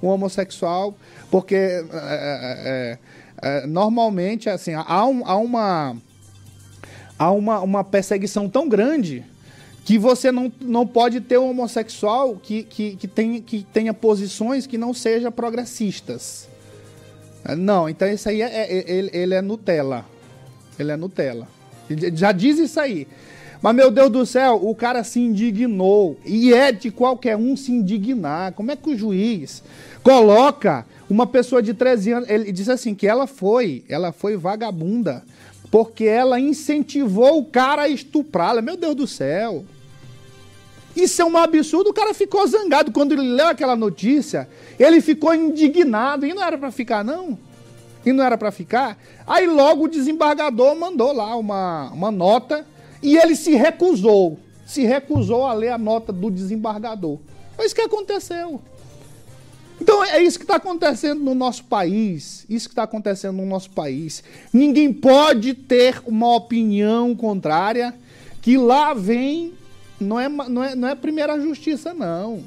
um 0.00 0.06
homossexual 0.06 0.96
porque 1.30 1.54
é 1.54 1.84
é, 1.92 2.98
é, 3.46 3.60
é, 3.60 3.64
é, 3.64 3.66
normalmente, 3.66 4.48
assim, 4.48 4.72
há, 4.74 5.06
um, 5.06 5.26
há, 5.26 5.36
uma, 5.36 5.96
há 7.18 7.30
uma, 7.30 7.60
uma 7.60 7.84
perseguição 7.84 8.48
tão 8.48 8.68
grande 8.68 9.24
que 9.84 9.98
você 9.98 10.32
não, 10.32 10.52
não 10.60 10.86
pode 10.86 11.20
ter 11.20 11.38
um 11.38 11.50
homossexual 11.50 12.36
que, 12.36 12.64
que, 12.64 12.96
que, 12.96 13.06
tem, 13.06 13.40
que 13.40 13.64
tenha 13.72 13.94
posições 13.94 14.66
que 14.66 14.76
não 14.76 14.92
sejam 14.92 15.30
progressistas. 15.30 16.48
Não, 17.56 17.88
então 17.88 18.08
isso 18.08 18.28
aí 18.28 18.42
é, 18.42 18.46
é, 18.46 18.90
ele, 18.90 19.10
ele 19.12 19.34
é 19.34 19.40
Nutella. 19.40 20.04
Ele 20.76 20.90
é 20.90 20.96
Nutella. 20.96 21.46
Já 22.14 22.32
diz 22.32 22.58
isso 22.58 22.80
aí. 22.80 23.06
Mas, 23.62 23.74
meu 23.74 23.90
Deus 23.90 24.10
do 24.10 24.26
céu, 24.26 24.60
o 24.62 24.74
cara 24.74 25.02
se 25.02 25.20
indignou. 25.20 26.18
E 26.24 26.52
é 26.52 26.72
de 26.72 26.90
qualquer 26.90 27.36
um 27.36 27.56
se 27.56 27.72
indignar. 27.72 28.52
Como 28.52 28.70
é 28.70 28.76
que 28.76 28.90
o 28.90 28.96
juiz 28.96 29.62
coloca 30.02 30.86
uma 31.08 31.26
pessoa 31.26 31.62
de 31.62 31.72
13 31.72 32.12
anos, 32.12 32.28
ele 32.28 32.52
disse 32.52 32.70
assim 32.70 32.94
que 32.94 33.06
ela 33.06 33.26
foi, 33.26 33.84
ela 33.88 34.12
foi 34.12 34.36
vagabunda, 34.36 35.24
porque 35.70 36.04
ela 36.04 36.38
incentivou 36.38 37.38
o 37.38 37.44
cara 37.44 37.82
a 37.82 37.88
estuprá-la. 37.88 38.60
Meu 38.60 38.76
Deus 38.76 38.94
do 38.94 39.06
céu. 39.06 39.64
Isso 40.94 41.20
é 41.20 41.24
um 41.24 41.36
absurdo. 41.36 41.90
O 41.90 41.94
cara 41.94 42.14
ficou 42.14 42.46
zangado 42.46 42.90
quando 42.90 43.12
ele 43.12 43.34
leu 43.34 43.48
aquela 43.48 43.76
notícia. 43.76 44.48
Ele 44.78 45.00
ficou 45.00 45.34
indignado 45.34 46.24
e 46.24 46.32
não 46.32 46.42
era 46.42 46.56
para 46.56 46.70
ficar 46.70 47.04
não. 47.04 47.38
E 48.04 48.12
não 48.12 48.24
era 48.24 48.38
para 48.38 48.50
ficar. 48.50 48.96
Aí 49.26 49.46
logo 49.46 49.84
o 49.84 49.88
desembargador 49.88 50.74
mandou 50.74 51.12
lá 51.12 51.36
uma, 51.36 51.90
uma 51.90 52.10
nota 52.10 52.64
e 53.06 53.16
ele 53.16 53.36
se 53.36 53.54
recusou. 53.54 54.36
Se 54.66 54.82
recusou 54.84 55.46
a 55.46 55.52
ler 55.52 55.68
a 55.68 55.78
nota 55.78 56.12
do 56.12 56.28
desembargador. 56.28 57.20
Foi 57.54 57.64
isso 57.64 57.74
que 57.74 57.80
aconteceu. 57.80 58.60
Então 59.80 60.02
é 60.02 60.20
isso 60.20 60.38
que 60.38 60.44
está 60.44 60.56
acontecendo 60.56 61.22
no 61.22 61.32
nosso 61.32 61.62
país. 61.64 62.44
Isso 62.50 62.68
que 62.68 62.72
está 62.72 62.82
acontecendo 62.82 63.36
no 63.36 63.46
nosso 63.46 63.70
país. 63.70 64.24
Ninguém 64.52 64.92
pode 64.92 65.54
ter 65.54 66.02
uma 66.04 66.34
opinião 66.34 67.14
contrária 67.14 67.94
que 68.42 68.58
lá 68.58 68.92
vem. 68.92 69.54
Não 70.00 70.18
é, 70.18 70.28
não 70.28 70.64
é, 70.64 70.74
não 70.74 70.88
é 70.88 70.96
primeira 70.96 71.40
justiça, 71.40 71.94
não. 71.94 72.42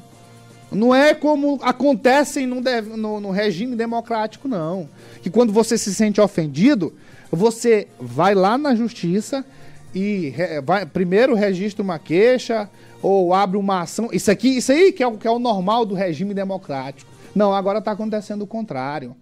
Não 0.70 0.94
é 0.94 1.14
como 1.14 1.58
acontece 1.62 2.46
no, 2.46 2.60
no, 2.98 3.22
no 3.22 3.32
regime 3.32 3.78
democrático, 3.78 4.46
não. 4.46 4.90
Que 5.22 5.30
quando 5.30 5.54
você 5.54 5.78
se 5.78 5.96
sente 5.96 6.20
ofendido, 6.20 6.94
você 7.32 7.88
vai 7.98 8.36
lá 8.36 8.58
na 8.58 8.76
justiça 8.76 9.46
e 9.94 10.34
vai, 10.64 10.86
primeiro 10.86 11.34
registra 11.34 11.82
uma 11.82 11.98
queixa 11.98 12.70
ou 13.02 13.34
abre 13.34 13.58
uma 13.58 13.82
ação. 13.82 14.10
Isso 14.12 14.30
aqui, 14.30 14.58
isso 14.58 14.72
aí 14.72 14.92
que 14.92 15.04
é, 15.04 15.12
que 15.12 15.28
é 15.28 15.32
o 15.32 15.40
normal 15.40 15.86
do 15.86 15.96
regime 15.96 16.34
democrático. 16.34 17.10
Não, 17.34 17.54
agora 17.54 17.80
está 17.80 17.92
acontecendo 17.92 18.42
o 18.44 18.48
contrário. 18.48 19.16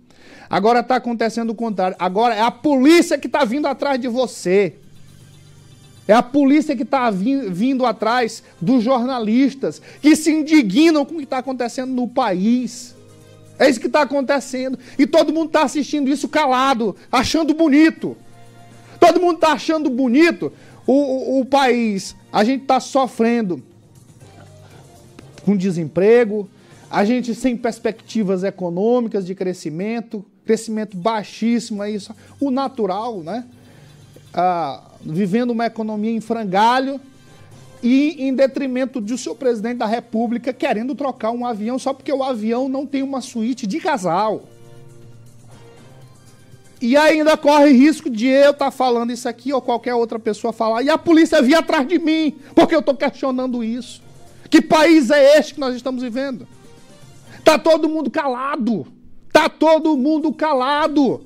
Agora 0.50 0.80
está 0.80 0.96
acontecendo 0.96 1.52
o 1.52 1.56
contrário. 1.56 1.96
Agora 2.00 2.36
é 2.36 2.42
a 2.42 2.52
polícia 2.52 3.18
que 3.18 3.28
está 3.28 3.44
vindo 3.44 3.68
atrás 3.68 4.00
de 4.00 4.08
você. 4.08 4.76
É 6.08 6.14
a 6.14 6.24
polícia 6.24 6.76
que 6.76 6.84
está 6.84 7.12
vindo 7.12 7.86
atrás 7.86 8.42
dos 8.62 8.82
jornalistas 8.82 9.82
que 10.02 10.16
se 10.16 10.32
indignam 10.32 11.06
com 11.06 11.16
o 11.16 11.18
que 11.18 11.26
está 11.26 11.40
acontecendo 11.40 11.92
no 11.92 12.08
país. 12.08 12.96
É 13.60 13.70
isso 13.70 13.80
que 13.80 13.88
está 13.88 14.04
acontecendo. 14.04 14.80
E 14.98 15.06
todo 15.06 15.34
mundo 15.34 15.48
está 15.48 15.64
assistindo 15.64 16.10
isso 16.10 16.30
calado, 16.30 16.96
achando 17.12 17.54
bonito. 17.54 18.16
Todo 19.08 19.22
mundo 19.22 19.36
está 19.36 19.54
achando 19.54 19.90
bonito 19.90 20.52
o, 20.86 20.94
o, 20.94 21.40
o 21.40 21.46
país. 21.46 22.14
A 22.32 22.44
gente 22.44 22.64
está 22.64 22.78
sofrendo 22.82 23.64
com 25.46 25.56
desemprego, 25.56 26.50
a 26.92 27.06
gente 27.06 27.34
sem 27.34 27.56
perspectivas 27.56 28.44
econômicas 28.44 29.26
de 29.26 29.34
crescimento, 29.34 30.26
crescimento 30.46 30.98
baixíssimo, 30.98 31.82
é 31.82 31.90
isso. 31.90 32.14
O 32.38 32.52
natural, 32.52 33.22
né? 33.22 33.46
Ah, 34.34 34.84
vivendo 35.02 35.52
uma 35.52 35.66
economia 35.66 36.12
em 36.12 36.20
frangalho 36.20 37.00
e 37.82 38.28
em 38.28 38.36
detrimento 38.36 39.00
do 39.00 39.18
seu 39.18 39.34
presidente 39.34 39.78
da 39.78 39.86
República 39.86 40.52
querendo 40.52 40.94
trocar 40.96 41.32
um 41.32 41.46
avião 41.46 41.80
só 41.80 41.94
porque 41.94 42.12
o 42.12 42.22
avião 42.22 42.68
não 42.68 42.86
tem 42.86 43.04
uma 43.04 43.22
suíte 43.22 43.66
de 43.66 43.80
casal. 43.80 44.44
E 46.80 46.96
ainda 46.96 47.36
corre 47.36 47.72
risco 47.72 48.10
de 48.10 48.28
eu 48.28 48.52
estar 48.52 48.66
tá 48.66 48.72
falando 48.72 49.12
isso 49.12 49.28
aqui 49.28 49.52
ou 49.52 49.62
qualquer 49.62 49.96
outra 49.96 50.20
pessoa 50.20 50.54
falar 50.54 50.84
e 50.84 50.90
a 50.90 50.98
polícia 50.98 51.42
vir 51.42 51.56
atrás 51.56 51.88
de 51.88 51.98
mim 51.98 52.36
porque 52.54 52.76
eu 52.76 52.80
estou 52.80 52.96
questionando 52.96 53.64
isso. 53.64 54.02
Que 54.50 54.62
país 54.62 55.10
é 55.10 55.38
este 55.38 55.56
que 55.56 55.60
nós 55.60 55.76
estamos 55.76 56.04
vivendo? 56.04 56.48
Tá 57.44 57.58
todo 57.58 57.90
mundo 57.90 58.12
calado. 58.12 58.86
Tá 59.32 59.50
todo 59.50 59.98
mundo 59.98 60.32
calado. 60.34 61.22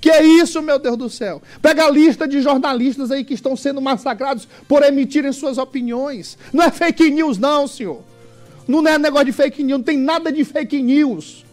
Que 0.00 0.10
é 0.10 0.24
isso, 0.24 0.62
meu 0.62 0.78
Deus 0.78 0.96
do 0.96 1.10
céu? 1.10 1.42
Pega 1.60 1.84
a 1.84 1.90
lista 1.90 2.26
de 2.26 2.40
jornalistas 2.40 3.10
aí 3.10 3.22
que 3.22 3.34
estão 3.34 3.54
sendo 3.54 3.80
massacrados 3.80 4.48
por 4.66 4.82
emitirem 4.82 5.32
suas 5.32 5.58
opiniões. 5.58 6.38
Não 6.52 6.64
é 6.64 6.70
fake 6.70 7.10
news, 7.10 7.38
não, 7.38 7.66
senhor. 7.66 8.02
Não 8.66 8.86
é 8.86 8.98
negócio 8.98 9.26
de 9.26 9.32
fake 9.32 9.62
news, 9.62 9.78
não 9.78 9.84
tem 9.84 9.98
nada 9.98 10.32
de 10.32 10.44
fake 10.44 10.80
news. 10.80 11.44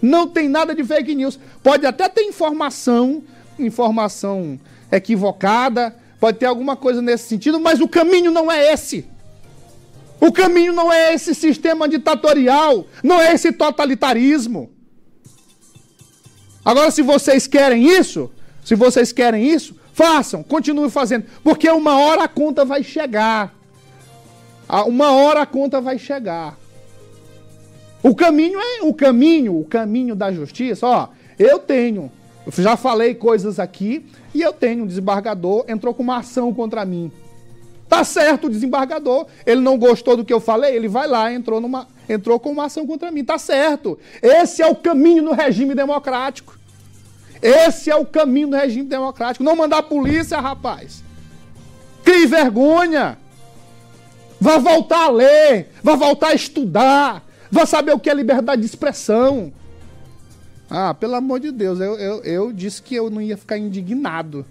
Não 0.00 0.26
tem 0.26 0.48
nada 0.48 0.74
de 0.74 0.84
fake 0.84 1.14
news. 1.14 1.38
Pode 1.62 1.86
até 1.86 2.08
ter 2.08 2.22
informação, 2.22 3.22
informação 3.58 4.58
equivocada, 4.90 5.94
pode 6.20 6.38
ter 6.38 6.46
alguma 6.46 6.76
coisa 6.76 7.02
nesse 7.02 7.28
sentido, 7.28 7.60
mas 7.60 7.80
o 7.80 7.88
caminho 7.88 8.30
não 8.30 8.50
é 8.50 8.72
esse. 8.72 9.06
O 10.20 10.32
caminho 10.32 10.72
não 10.72 10.92
é 10.92 11.14
esse 11.14 11.34
sistema 11.34 11.88
ditatorial, 11.88 12.86
não 13.02 13.20
é 13.20 13.32
esse 13.32 13.52
totalitarismo. 13.52 14.70
Agora, 16.64 16.90
se 16.90 17.02
vocês 17.02 17.46
querem 17.46 17.86
isso, 17.86 18.30
se 18.64 18.74
vocês 18.74 19.12
querem 19.12 19.48
isso, 19.48 19.76
façam, 19.94 20.42
continuem 20.42 20.90
fazendo, 20.90 21.26
porque 21.42 21.70
uma 21.70 21.98
hora 21.98 22.24
a 22.24 22.28
conta 22.28 22.64
vai 22.64 22.82
chegar. 22.82 23.54
Uma 24.86 25.12
hora 25.12 25.42
a 25.42 25.46
conta 25.46 25.80
vai 25.80 25.98
chegar. 25.98 26.58
O 28.02 28.14
caminho 28.14 28.58
é 28.60 28.82
o 28.82 28.94
caminho, 28.94 29.58
o 29.58 29.64
caminho 29.64 30.14
da 30.14 30.30
justiça. 30.32 30.86
Ó, 30.86 31.08
eu 31.38 31.58
tenho, 31.58 32.10
já 32.56 32.76
falei 32.76 33.14
coisas 33.14 33.58
aqui 33.58 34.06
e 34.34 34.40
eu 34.42 34.52
tenho 34.52 34.84
um 34.84 34.86
desembargador 34.86 35.64
entrou 35.68 35.92
com 35.92 36.02
uma 36.02 36.18
ação 36.18 36.52
contra 36.54 36.84
mim. 36.84 37.10
Tá 37.88 38.04
certo 38.04 38.46
o 38.46 38.50
desembargador, 38.50 39.26
ele 39.46 39.62
não 39.62 39.78
gostou 39.78 40.16
do 40.16 40.24
que 40.24 40.32
eu 40.32 40.40
falei, 40.40 40.76
ele 40.76 40.88
vai 40.88 41.06
lá, 41.06 41.32
entrou, 41.32 41.58
numa, 41.58 41.88
entrou 42.06 42.38
com 42.38 42.50
uma 42.50 42.66
ação 42.66 42.86
contra 42.86 43.10
mim. 43.10 43.24
Tá 43.24 43.38
certo. 43.38 43.98
Esse 44.22 44.60
é 44.60 44.66
o 44.66 44.76
caminho 44.76 45.22
no 45.22 45.32
regime 45.32 45.74
democrático. 45.74 46.58
Esse 47.40 47.90
é 47.90 47.96
o 47.96 48.04
caminho 48.04 48.48
do 48.48 48.56
regime 48.56 48.84
democrático. 48.84 49.42
Não 49.42 49.56
mandar 49.56 49.78
a 49.78 49.82
polícia, 49.82 50.38
rapaz. 50.38 51.02
Que 52.04 52.26
vergonha! 52.26 53.18
Vai 54.40 54.58
voltar 54.60 55.06
a 55.06 55.10
ler, 55.10 55.70
vai 55.82 55.96
voltar 55.96 56.28
a 56.28 56.34
estudar, 56.34 57.24
vai 57.50 57.66
saber 57.66 57.92
o 57.92 57.98
que 57.98 58.10
é 58.10 58.14
liberdade 58.14 58.62
de 58.62 58.66
expressão. 58.66 59.52
Ah, 60.70 60.92
pelo 60.92 61.14
amor 61.14 61.40
de 61.40 61.50
Deus, 61.50 61.80
eu, 61.80 61.94
eu, 61.98 62.22
eu 62.22 62.52
disse 62.52 62.82
que 62.82 62.94
eu 62.94 63.08
não 63.08 63.22
ia 63.22 63.36
ficar 63.36 63.56
indignado 63.56 64.44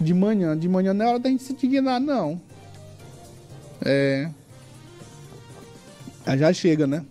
de 0.00 0.12
manhã. 0.12 0.56
De 0.56 0.68
manhã 0.68 0.92
não 0.92 1.06
é 1.06 1.08
hora 1.08 1.18
da 1.18 1.30
gente 1.30 1.44
se 1.44 1.52
indignar, 1.52 2.00
não. 2.00 2.40
É. 3.84 4.28
Já 6.36 6.52
chega, 6.52 6.86
né? 6.86 7.04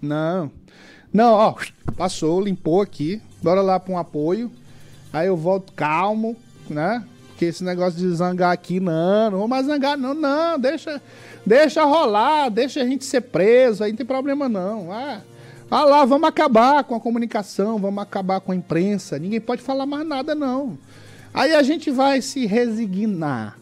Não. 0.00 0.50
Não, 1.12 1.32
ó, 1.34 1.54
passou, 1.96 2.40
limpou 2.40 2.80
aqui. 2.80 3.20
Bora 3.42 3.60
lá 3.60 3.78
para 3.78 3.92
um 3.92 3.98
apoio. 3.98 4.50
Aí 5.12 5.26
eu 5.26 5.36
volto 5.36 5.72
calmo, 5.72 6.36
né? 6.68 7.04
Porque 7.28 7.46
esse 7.46 7.64
negócio 7.64 7.98
de 7.98 8.08
zangar 8.14 8.52
aqui, 8.52 8.78
não, 8.78 9.30
não 9.30 9.38
vou 9.38 9.48
mais 9.48 9.66
zangar, 9.66 9.96
não, 9.96 10.12
não, 10.12 10.58
deixa, 10.58 11.00
deixa 11.44 11.84
rolar, 11.84 12.48
deixa 12.48 12.82
a 12.82 12.86
gente 12.86 13.04
ser 13.04 13.22
preso, 13.22 13.82
aí 13.82 13.90
não 13.90 13.96
tem 13.96 14.06
problema 14.06 14.48
não. 14.48 14.92
Ah, 14.92 15.20
ah 15.70 15.84
lá, 15.84 16.04
vamos 16.04 16.28
acabar 16.28 16.84
com 16.84 16.94
a 16.94 17.00
comunicação, 17.00 17.78
vamos 17.78 18.02
acabar 18.02 18.40
com 18.40 18.52
a 18.52 18.56
imprensa, 18.56 19.18
ninguém 19.18 19.40
pode 19.40 19.62
falar 19.62 19.86
mais 19.86 20.06
nada, 20.06 20.34
não. 20.34 20.78
Aí 21.32 21.54
a 21.54 21.62
gente 21.62 21.90
vai 21.90 22.20
se 22.20 22.46
resignar. 22.46 23.56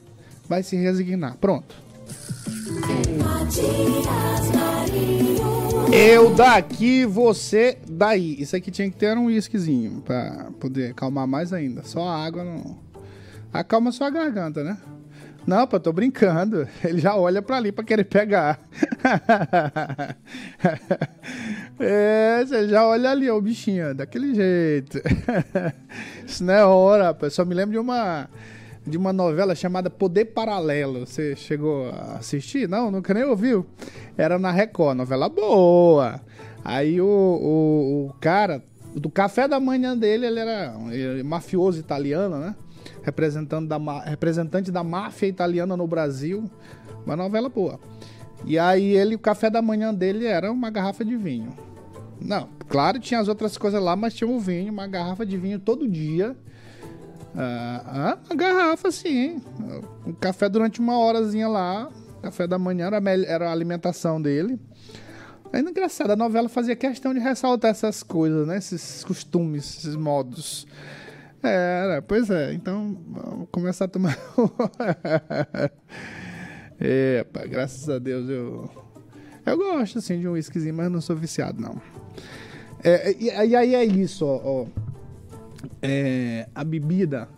Vai 0.49 0.63
se 0.63 0.77
resignar. 0.77 1.37
Pronto. 1.37 1.75
Eu 5.93 6.35
daqui, 6.35 7.05
você 7.05 7.79
daí. 7.89 8.41
Isso 8.41 8.57
aqui 8.57 8.71
tinha 8.71 8.91
que 8.91 8.97
ter 8.97 9.17
um 9.17 9.27
uísquezinho 9.27 10.03
pra 10.05 10.49
poder 10.59 10.93
acalmar 10.93 11.27
mais 11.27 11.53
ainda. 11.53 11.83
Só 11.85 12.09
água 12.09 12.43
não. 12.45 12.79
Acalma 13.53 13.93
sua 13.93 14.09
garganta, 14.11 14.65
né? 14.65 14.79
Não, 15.49 15.67
pô, 15.67 15.81
tô 15.81 15.91
brincando. 15.95 16.69
Ele 16.85 16.99
já 16.99 17.17
olha 17.17 17.41
pra 17.41 17.57
ali 17.57 17.73
pra 17.73 17.83
querer 17.83 18.05
pegar. 18.05 18.61
é, 21.81 22.45
você 22.45 22.69
já 22.69 22.87
olha 22.87 23.11
ali, 23.11 23.31
o 23.31 23.41
bichinho, 23.41 23.95
daquele 23.95 24.35
jeito. 24.35 25.01
Isso 26.29 26.45
não 26.45 26.53
é 26.53 26.67
hora, 26.67 27.05
rapaz. 27.05 27.33
Só 27.33 27.47
me 27.47 27.55
lembro 27.55 27.73
de 27.73 27.79
uma 27.79 28.29
de 28.87 28.99
uma 28.99 29.11
novela 29.11 29.55
chamada 29.55 29.89
Poder 29.89 30.27
Paralelo. 30.27 31.07
Você 31.07 31.35
chegou 31.35 31.89
a 31.93 32.19
assistir? 32.19 32.69
Não, 32.69 32.91
nunca 32.91 33.15
nem 33.15 33.25
ouviu. 33.25 33.65
Era 34.19 34.39
na 34.39 34.51
Record, 34.51 34.99
novela 34.99 35.31
boa. 35.31 36.21
Aí 36.63 37.01
o, 37.01 37.07
o, 37.07 38.09
o 38.09 38.13
cara, 38.21 38.63
do 38.95 39.09
café 39.09 39.49
da 39.49 39.59
manhã 39.59 39.97
dele, 39.97 40.27
ele 40.27 40.41
era 40.41 40.75
mafioso 41.25 41.81
italiano, 41.81 42.37
né? 42.37 42.55
Representante 43.09 43.67
da, 43.67 44.01
representante 44.01 44.71
da 44.71 44.85
máfia 44.85 45.27
italiana 45.27 45.77
no 45.77 45.87
Brasil. 45.87 46.51
Uma 47.07 47.17
novela 47.17 47.49
boa. 47.49 47.81
E 48.45 48.59
aí 48.59 48.97
ele, 48.97 49.15
o 49.15 49.19
café 49.19 49.51
da 49.51 49.63
manhã 49.63 49.93
dele 49.93 50.27
era 50.27 50.53
uma 50.53 50.71
garrafa 50.71 51.05
de 51.05 51.17
vinho. 51.17 51.53
Não, 52.21 52.49
claro, 52.69 52.99
tinha 52.99 53.21
as 53.21 53.29
outras 53.29 53.57
coisas 53.57 53.83
lá, 53.83 53.97
mas 53.97 54.15
tinha 54.15 54.29
o 54.29 54.39
vinho, 54.39 54.73
uma 54.73 54.87
garrafa 54.87 55.25
de 55.25 55.37
vinho 55.37 55.59
todo 55.59 55.89
dia 55.89 56.37
ah, 57.37 58.19
uma 58.27 58.37
garrafa, 58.37 58.91
sim. 58.91 59.41
Um 60.05 60.13
café 60.13 60.49
durante 60.49 60.81
uma 60.81 60.99
horazinha 60.99 61.49
lá. 61.49 61.89
Café 62.23 62.47
da 62.47 62.59
manhã 62.59 62.87
era 62.87 63.11
era 63.27 63.49
a 63.49 63.53
alimentação 63.53 64.21
dele. 64.21 64.59
Ainda 65.53 65.71
engraçado, 65.71 66.11
a 66.11 66.17
novela 66.17 66.49
fazia 66.49 66.77
questão 66.77 67.15
de 67.15 67.21
ressaltar 67.21 67.71
essas 67.71 68.03
coisas, 68.03 68.47
né? 68.47 68.59
Esses 68.59 69.05
costumes, 69.05 69.79
esses 69.79 69.95
modos. 69.95 70.67
Era, 71.43 72.03
pois 72.03 72.31
é. 72.31 72.53
Então, 72.53 72.97
vamos 73.09 73.49
começar 73.51 73.85
a 73.85 73.89
tomar. 73.89 74.19
é, 76.81 77.25
pá, 77.25 77.47
graças 77.47 77.89
a 77.89 77.99
Deus 77.99 78.29
eu. 78.29 78.71
Eu 79.47 79.57
gosto, 79.57 79.99
assim, 79.99 80.21
de 80.21 80.29
um 80.29 80.33
whiskyzinho, 80.33 80.75
mas 80.75 80.91
não 80.91 81.01
sou 81.01 81.17
viciado, 81.17 81.61
não. 81.61 81.81
É, 82.85 83.13
e, 83.13 83.27
e 83.27 83.57
aí 83.57 83.75
é 83.75 83.85
isso, 83.85 84.27
ó. 84.27 84.41
ó 84.45 84.67
é, 85.83 86.49
a 86.55 86.63
bebida 86.63 87.29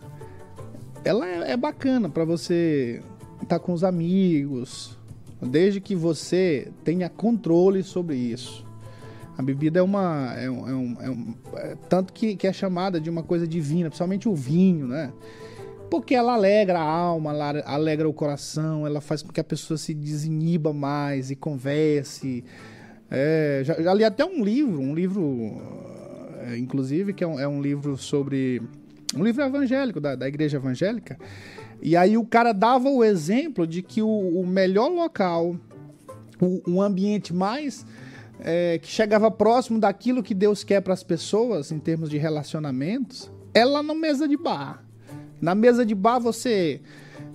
ela 1.03 1.27
é, 1.27 1.51
é 1.51 1.57
bacana 1.57 2.09
para 2.09 2.23
você 2.23 3.01
estar 3.41 3.57
tá 3.57 3.59
com 3.59 3.73
os 3.73 3.83
amigos, 3.83 4.97
desde 5.41 5.81
que 5.81 5.95
você 5.95 6.71
tenha 6.83 7.09
controle 7.09 7.83
sobre 7.83 8.15
isso. 8.15 8.65
A 9.41 9.43
bebida 9.43 9.79
é 9.79 9.81
uma. 9.81 10.35
É 10.37 10.49
um, 10.49 10.69
é 10.69 10.73
um, 10.73 10.97
é 11.01 11.09
um 11.09 11.35
é, 11.55 11.75
tanto 11.89 12.13
que, 12.13 12.35
que 12.35 12.45
é 12.45 12.53
chamada 12.53 13.01
de 13.01 13.09
uma 13.09 13.23
coisa 13.23 13.47
divina, 13.47 13.89
principalmente 13.89 14.29
o 14.29 14.35
vinho, 14.35 14.87
né? 14.87 15.11
Porque 15.89 16.13
ela 16.13 16.33
alegra 16.33 16.79
a 16.79 16.83
alma, 16.83 17.31
ela 17.31 17.63
alegra 17.65 18.07
o 18.07 18.13
coração, 18.13 18.85
ela 18.85 19.01
faz 19.01 19.23
com 19.23 19.33
que 19.33 19.39
a 19.39 19.43
pessoa 19.43 19.77
se 19.77 19.93
desiniba 19.93 20.71
mais 20.71 21.31
e 21.31 21.35
converse. 21.35 22.43
É, 23.09 23.61
já, 23.65 23.81
já 23.81 23.93
li 23.93 24.05
até 24.05 24.23
um 24.23 24.43
livro, 24.43 24.79
um 24.79 24.93
livro 24.93 25.57
é, 26.47 26.57
inclusive, 26.57 27.11
que 27.11 27.23
é 27.23 27.27
um, 27.27 27.39
é 27.39 27.47
um, 27.47 27.61
livro 27.61 27.97
sobre. 27.97 28.61
Um 29.15 29.23
livro 29.23 29.43
evangélico, 29.43 29.99
da, 29.99 30.15
da 30.15 30.27
igreja 30.27 30.57
evangélica. 30.57 31.17
E 31.81 31.97
aí 31.97 32.15
o 32.15 32.23
cara 32.23 32.53
dava 32.53 32.89
o 32.89 33.03
exemplo 33.03 33.65
de 33.65 33.81
que 33.81 34.03
o, 34.03 34.07
o 34.07 34.45
melhor 34.45 34.87
local, 34.87 35.55
o, 36.39 36.61
um 36.67 36.81
ambiente 36.81 37.33
mais. 37.33 37.85
É, 38.43 38.79
que 38.79 38.87
chegava 38.87 39.29
próximo 39.29 39.79
daquilo 39.79 40.23
que 40.23 40.33
Deus 40.33 40.63
quer 40.63 40.81
para 40.81 40.93
as 40.93 41.03
pessoas 41.03 41.71
em 41.71 41.77
termos 41.77 42.09
de 42.09 42.17
relacionamentos, 42.17 43.31
é 43.53 43.63
lá 43.63 43.83
na 43.83 43.93
mesa 43.93 44.27
de 44.27 44.35
bar. 44.35 44.83
Na 45.39 45.53
mesa 45.53 45.85
de 45.85 45.93
bar 45.93 46.19
você 46.19 46.81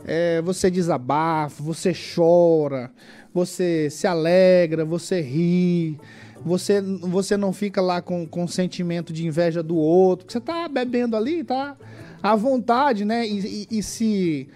é, 0.05 0.40
você 0.42 0.71
desabafa, 0.71 1.62
você 1.62 1.92
chora, 1.92 2.90
você 3.33 3.88
se 3.90 4.07
alegra, 4.07 4.85
você 4.85 5.21
ri, 5.21 5.99
você, 6.45 6.81
você 6.81 7.37
não 7.37 7.53
fica 7.53 7.81
lá 7.81 8.01
com, 8.01 8.27
com 8.27 8.47
sentimento 8.47 9.12
de 9.12 9.27
inveja 9.27 9.62
do 9.62 9.77
outro, 9.77 10.31
você 10.31 10.40
tá 10.40 10.69
bebendo 10.69 11.16
ali, 11.16 11.42
tá 11.42 11.77
à 12.23 12.37
vontade, 12.37 13.05
né? 13.05 13.27
E, 13.27 13.66
e, 13.71 13.79
e 13.79 13.83
se. 13.83 14.49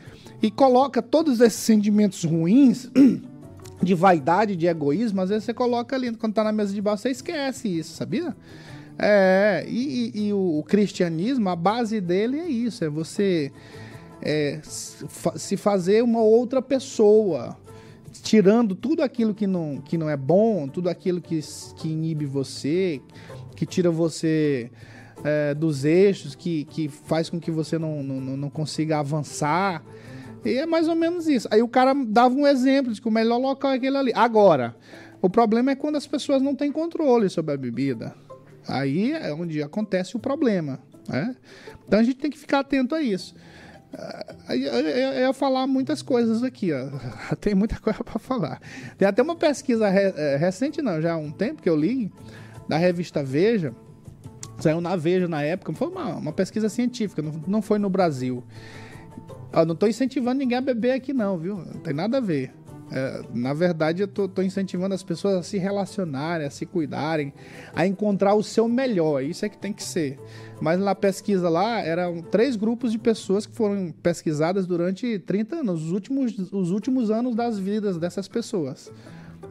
E 0.43 0.51
coloca 0.51 1.03
todos 1.03 1.41
esses 1.41 1.61
sentimentos 1.61 2.25
ruins 2.25 2.91
de 3.83 3.95
vaidade, 3.95 4.57
de 4.57 4.67
egoísmo, 4.67 5.21
às 5.21 5.31
vezes 5.31 5.45
você 5.45 5.55
coloca 5.55 5.97
ali, 5.97 6.15
quando 6.17 6.35
tá 6.35 6.45
na 6.45 6.53
mesa 6.53 6.73
de 6.73 6.81
baixo, 6.83 7.03
você 7.03 7.11
esquece 7.11 7.69
isso, 7.79 7.95
sabia? 7.95 8.37
É, 8.99 9.65
e, 9.67 10.13
e, 10.15 10.27
e 10.27 10.33
o, 10.33 10.59
o, 10.59 10.63
cristianismo, 10.63 11.49
a 11.49 11.57
base 11.57 12.01
dele 12.01 12.39
é 12.39 12.47
isso, 12.47 12.85
é 12.85 12.89
você 12.91 13.51
é, 14.21 14.61
se 14.63 15.57
fazer 15.57 16.05
uma 16.05 16.21
outra 16.21 16.61
pessoa, 16.61 17.57
tirando 18.23 18.75
tudo 18.75 19.03
aquilo 19.03 19.35
que 19.35 19.47
não, 19.47 19.81
que 19.83 19.97
não 19.97 20.11
é 20.11 20.17
bom, 20.17 20.69
tudo 20.69 20.91
aquilo 20.91 21.21
que, 21.21 21.41
que 21.77 21.89
inibe 21.89 22.27
você, 22.27 23.01
que 23.57 23.65
tira 23.65 23.91
você 23.91 24.71
é, 25.25 25.55
dos 25.55 25.85
eixos, 25.85 26.35
que, 26.35 26.65
que 26.65 26.89
faz 26.89 27.31
com 27.31 27.41
que 27.41 27.51
você 27.51 27.79
não, 27.79 28.03
não, 28.03 28.37
não 28.37 28.51
consiga 28.51 28.99
avançar. 28.99 29.83
E 30.45 30.55
é 30.55 30.67
mais 30.67 30.89
ou 30.89 30.95
menos 30.95 31.29
isso. 31.29 31.49
Aí 31.51 31.63
o 31.63 31.69
cara 31.69 31.95
dava 31.95 32.35
um 32.35 32.47
exemplo 32.47 32.93
de 32.93 33.01
que 33.01 33.09
o 33.09 33.11
melhor 33.11 33.39
local 33.39 33.73
é 33.73 33.77
aquele 33.77 33.97
ali. 33.97 34.13
Agora, 34.15 34.75
o 35.21 35.29
problema 35.29 35.73
é 35.73 35.75
quando 35.75 35.97
as 35.97 36.07
pessoas 36.07 36.41
não 36.41 36.55
têm 36.55 36.73
controle 36.73 37.29
sobre 37.29 37.55
a 37.55 37.57
bebida. 37.57 38.15
Aí 38.67 39.13
é 39.13 39.33
onde 39.33 39.63
acontece 39.63 40.17
o 40.17 40.19
problema. 40.19 40.81
Né? 41.09 41.37
Então 41.87 41.99
a 41.99 42.03
gente 42.03 42.17
tem 42.17 42.31
que 42.31 42.39
ficar 42.39 42.61
atento 42.61 42.95
a 42.95 43.03
isso. 43.03 43.35
Eu 44.49 45.21
ia 45.21 45.33
falar 45.33 45.67
muitas 45.67 46.01
coisas 46.01 46.43
aqui, 46.45 46.73
ó. 46.73 46.89
Tem 47.41 47.55
muita 47.55 47.79
coisa 47.81 48.05
para 48.05 48.19
falar. 48.21 48.61
Tem 48.97 49.07
até 49.07 49.21
uma 49.21 49.35
pesquisa 49.35 49.89
é, 49.89 50.37
recente, 50.37 50.81
não, 50.81 51.03
já 51.03 51.15
há 51.15 51.17
um 51.17 51.33
tempo 51.33 51.61
que 51.61 51.69
eu 51.69 51.77
li, 51.77 52.13
da 52.69 52.77
revista 52.77 53.23
Veja. 53.23 53.75
Saiu 54.61 54.81
na 54.81 54.95
Veja 54.95 55.27
na 55.27 55.43
época. 55.43 55.73
Foi 55.73 55.89
uma, 55.89 56.15
uma 56.17 56.33
pesquisa 56.33 56.69
científica, 56.69 57.21
não 57.47 57.61
foi 57.61 57.79
no 57.79 57.91
Brasil. 57.91 58.45
Eu 59.53 59.67
não 59.67 59.75
estou 59.75 59.89
incentivando 59.89 60.39
ninguém 60.39 60.59
a 60.59 60.61
beber 60.61 60.93
aqui, 60.93 61.13
não, 61.13 61.37
viu? 61.37 61.57
Não 61.57 61.81
tem 61.81 61.93
nada 61.93 62.19
a 62.19 62.21
ver. 62.21 62.53
É, 62.93 63.23
na 63.33 63.55
verdade, 63.55 64.03
eu 64.03 64.09
tô, 64.09 64.29
tô, 64.29 64.43
incentivando 64.43 64.95
as 64.95 65.03
pessoas 65.03 65.35
a 65.37 65.43
se 65.45 65.59
relacionarem, 65.59 66.47
a 66.47 66.51
se 66.51 66.67
cuidarem, 66.67 67.33
a 67.73 67.87
encontrar 67.87 68.35
o 68.35 68.43
seu 68.43 68.69
melhor. 68.69 69.23
Isso 69.23 69.45
é 69.45 69.49
que 69.49 69.57
tem 69.57 69.73
que 69.73 69.83
ser. 69.83 70.19
Mas 70.61 70.81
na 70.81 70.95
pesquisa 70.95 71.49
lá, 71.49 71.79
eram 71.81 72.21
três 72.21 72.57
grupos 72.57 72.91
de 72.91 72.99
pessoas 72.99 73.47
que 73.47 73.55
foram 73.55 73.95
pesquisadas 74.03 74.67
durante 74.67 75.21
30 75.21 75.57
anos, 75.57 75.85
os 75.85 75.93
últimos, 75.93 76.53
os 76.53 76.73
últimos 76.73 77.11
anos 77.11 77.37
das 77.37 77.59
vidas 77.59 77.97
dessas 77.97 78.27
pessoas. 78.27 78.93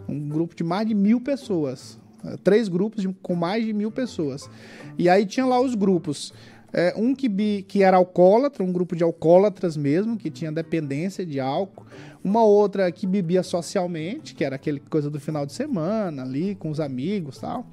Um 0.07 0.27
grupo 0.27 0.53
de 0.53 0.63
mais 0.63 0.85
de 0.85 0.93
mil 0.93 1.21
pessoas. 1.21 1.97
É, 2.25 2.35
três 2.37 2.67
grupos 2.67 3.01
de, 3.01 3.07
com 3.21 3.35
mais 3.35 3.65
de 3.65 3.71
mil 3.71 3.89
pessoas. 3.89 4.49
E 4.97 5.07
aí 5.07 5.25
tinha 5.25 5.45
lá 5.45 5.61
os 5.61 5.75
grupos. 5.75 6.33
É, 6.71 6.93
um 6.95 7.15
que, 7.15 7.27
bi, 7.27 7.65
que 7.67 7.83
era 7.83 7.97
alcoólatra, 7.97 8.63
um 8.63 8.71
grupo 8.71 8.95
de 8.95 9.03
alcoólatras 9.03 9.75
mesmo, 9.75 10.17
que 10.17 10.29
tinha 10.29 10.51
dependência 10.51 11.25
de 11.25 11.39
álcool 11.39 11.85
uma 12.23 12.43
outra 12.43 12.91
que 12.91 13.07
bebia 13.07 13.41
socialmente, 13.43 14.35
que 14.35 14.43
era 14.43 14.55
aquele 14.55 14.79
coisa 14.79 15.09
do 15.09 15.19
final 15.19 15.45
de 15.45 15.53
semana 15.53 16.23
ali 16.23 16.55
com 16.55 16.69
os 16.69 16.79
amigos 16.79 17.37
tal, 17.39 17.65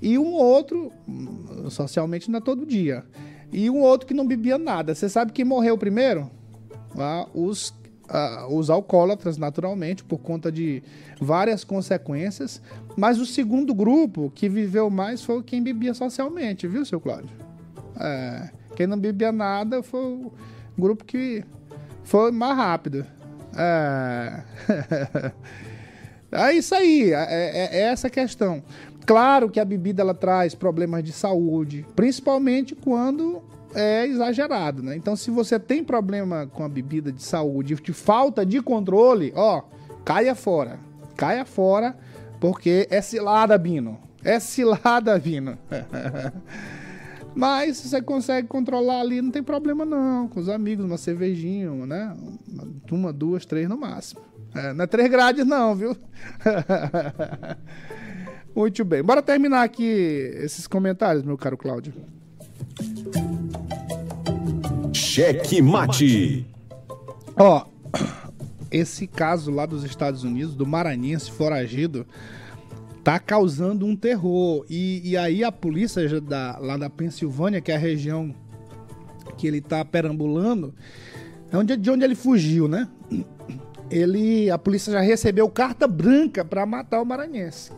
e 0.00 0.18
um 0.18 0.34
outro 0.34 0.92
hum, 1.08 1.70
socialmente 1.70 2.30
não 2.30 2.38
é 2.38 2.42
todo 2.42 2.66
dia, 2.66 3.04
e 3.52 3.70
um 3.70 3.80
outro 3.80 4.06
que 4.06 4.14
não 4.14 4.26
bebia 4.26 4.58
nada. 4.58 4.94
Você 4.94 5.08
sabe 5.08 5.32
quem 5.32 5.44
morreu 5.44 5.78
primeiro? 5.78 6.30
Ah, 6.96 7.26
os 7.34 7.70
uh, 8.04 8.54
os 8.54 8.70
alcoólatras, 8.70 9.38
naturalmente, 9.38 10.04
por 10.04 10.18
conta 10.18 10.50
de 10.50 10.82
várias 11.20 11.64
consequências. 11.64 12.60
Mas 12.96 13.18
o 13.18 13.26
segundo 13.26 13.74
grupo 13.74 14.30
que 14.34 14.48
viveu 14.48 14.90
mais 14.90 15.22
foi 15.22 15.42
quem 15.42 15.62
bebia 15.62 15.94
socialmente, 15.94 16.66
viu, 16.66 16.84
seu 16.84 17.00
Cláudio? 17.00 17.43
É, 17.98 18.50
quem 18.76 18.86
não 18.86 18.98
bebia 18.98 19.32
nada 19.32 19.82
foi 19.82 20.00
o 20.00 20.32
grupo 20.78 21.04
que 21.04 21.44
foi 22.02 22.30
mais 22.30 22.56
rápido. 22.56 23.06
É, 23.56 24.42
é 26.32 26.52
isso 26.52 26.74
aí, 26.74 27.12
é, 27.12 27.16
é, 27.16 27.78
é 27.78 27.80
essa 27.82 28.10
questão. 28.10 28.62
Claro 29.06 29.50
que 29.50 29.60
a 29.60 29.64
bebida 29.64 30.02
ela 30.02 30.14
traz 30.14 30.54
problemas 30.54 31.04
de 31.04 31.12
saúde, 31.12 31.86
principalmente 31.94 32.74
quando 32.74 33.42
é 33.74 34.06
exagerado, 34.06 34.82
né? 34.82 34.96
Então, 34.96 35.14
se 35.16 35.30
você 35.30 35.58
tem 35.58 35.84
problema 35.84 36.46
com 36.46 36.64
a 36.64 36.68
bebida 36.68 37.12
de 37.12 37.22
saúde, 37.22 37.74
de 37.74 37.92
falta 37.92 38.46
de 38.46 38.62
controle, 38.62 39.32
ó, 39.34 39.62
caia 40.04 40.34
fora. 40.34 40.78
Caia 41.16 41.44
fora, 41.44 41.96
porque 42.40 42.86
é 42.90 43.02
cilada, 43.02 43.58
Bino. 43.58 43.98
É 44.22 44.40
cilada, 44.40 45.18
Bino. 45.18 45.58
Mas 47.34 47.80
você 47.80 48.00
consegue 48.00 48.46
controlar 48.46 49.00
ali, 49.00 49.20
não 49.20 49.30
tem 49.30 49.42
problema 49.42 49.84
não. 49.84 50.28
Com 50.28 50.40
os 50.40 50.48
amigos, 50.48 50.84
uma 50.84 50.96
cervejinha, 50.96 51.70
né? 51.86 52.16
Uma, 52.90 53.12
duas, 53.12 53.44
três 53.44 53.68
no 53.68 53.76
máximo. 53.76 54.20
É, 54.54 54.72
não 54.72 54.84
é 54.84 54.86
três 54.86 55.10
grades 55.10 55.44
não, 55.44 55.74
viu? 55.74 55.96
Muito 58.54 58.84
bem. 58.84 59.02
Bora 59.02 59.20
terminar 59.20 59.64
aqui 59.64 59.84
esses 59.84 60.68
comentários, 60.68 61.24
meu 61.24 61.36
caro 61.36 61.56
Cláudio. 61.56 61.92
Cheque 64.92 65.60
mate. 65.60 66.46
Ó, 67.36 67.66
esse 68.70 69.08
caso 69.08 69.50
lá 69.50 69.66
dos 69.66 69.82
Estados 69.82 70.22
Unidos, 70.22 70.54
do 70.54 70.64
maranhense 70.64 71.32
foragido, 71.32 72.06
tá 73.04 73.18
causando 73.18 73.84
um 73.84 73.94
terror. 73.94 74.64
E, 74.68 75.10
e 75.10 75.16
aí 75.16 75.44
a 75.44 75.52
polícia 75.52 76.20
da, 76.20 76.58
lá 76.58 76.76
da 76.78 76.88
Pensilvânia, 76.88 77.60
que 77.60 77.70
é 77.70 77.76
a 77.76 77.78
região 77.78 78.34
que 79.36 79.46
ele 79.46 79.60
tá 79.60 79.84
perambulando, 79.84 80.74
é 81.52 81.56
onde, 81.56 81.76
de 81.76 81.90
onde 81.90 82.04
ele 82.04 82.14
fugiu, 82.14 82.66
né? 82.66 82.88
Ele, 83.90 84.50
a 84.50 84.56
polícia 84.56 84.92
já 84.92 85.00
recebeu 85.00 85.48
carta 85.50 85.86
branca 85.86 86.42
para 86.44 86.64
matar 86.64 87.02
o 87.02 87.04
maranhense. 87.04 87.70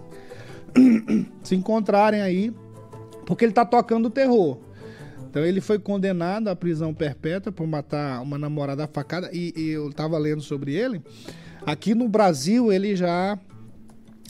Se 1.43 1.57
encontrarem 1.57 2.21
aí, 2.21 2.55
porque 3.27 3.45
ele 3.45 3.53
tá 3.53 3.65
tocando 3.65 4.09
terror. 4.09 4.59
Então 5.29 5.45
ele 5.45 5.61
foi 5.61 5.79
condenado 5.79 6.49
à 6.49 6.57
prisão 6.57 6.95
perpétua 6.95 7.53
por 7.53 7.67
matar 7.67 8.23
uma 8.23 8.39
namorada 8.39 8.87
facada 8.87 9.29
e, 9.33 9.53
e 9.57 9.71
eu 9.71 9.91
estava 9.91 10.17
lendo 10.17 10.41
sobre 10.41 10.75
ele. 10.75 11.03
Aqui 11.67 11.95
no 11.95 12.09
Brasil 12.09 12.73
ele 12.73 12.95
já 12.95 13.39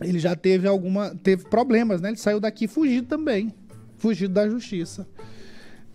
ele 0.00 0.18
já 0.18 0.36
teve 0.36 0.68
alguma 0.68 1.14
teve 1.14 1.44
problemas, 1.44 2.00
né? 2.00 2.10
Ele 2.10 2.16
saiu 2.16 2.38
daqui 2.38 2.68
fugido 2.68 3.06
também, 3.06 3.54
fugido 3.96 4.34
da 4.34 4.48
justiça. 4.48 5.06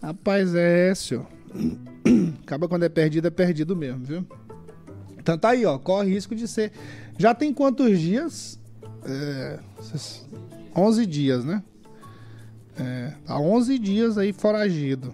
Rapaz, 0.01 0.55
é 0.55 0.93
senhor. 0.95 1.27
Acaba 2.41 2.67
quando 2.67 2.83
é 2.83 2.89
perdido, 2.89 3.27
é 3.27 3.31
perdido 3.31 3.75
mesmo, 3.75 4.03
viu? 4.03 4.25
Então 5.17 5.37
tá 5.37 5.49
aí, 5.49 5.65
ó, 5.65 5.77
corre 5.77 6.09
risco 6.11 6.33
de 6.33 6.47
ser. 6.47 6.71
Já 7.17 7.35
tem 7.35 7.53
quantos 7.53 7.99
dias? 7.99 8.59
É, 9.05 9.59
11 10.75 11.05
dias, 11.05 11.45
né? 11.45 11.63
É, 12.79 13.13
há 13.27 13.39
11 13.39 13.77
dias 13.77 14.17
aí 14.17 14.33
foragido. 14.33 15.13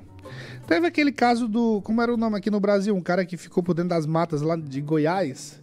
Teve 0.65 0.87
aquele 0.87 1.11
caso 1.11 1.47
do. 1.47 1.81
Como 1.81 2.01
era 2.01 2.13
o 2.13 2.17
nome 2.17 2.37
aqui 2.37 2.49
no 2.49 2.59
Brasil? 2.59 2.95
Um 2.95 3.01
cara 3.01 3.25
que 3.25 3.35
ficou 3.35 3.61
por 3.61 3.73
dentro 3.73 3.89
das 3.89 4.05
matas 4.05 4.41
lá 4.41 4.55
de 4.55 4.79
Goiás. 4.81 5.59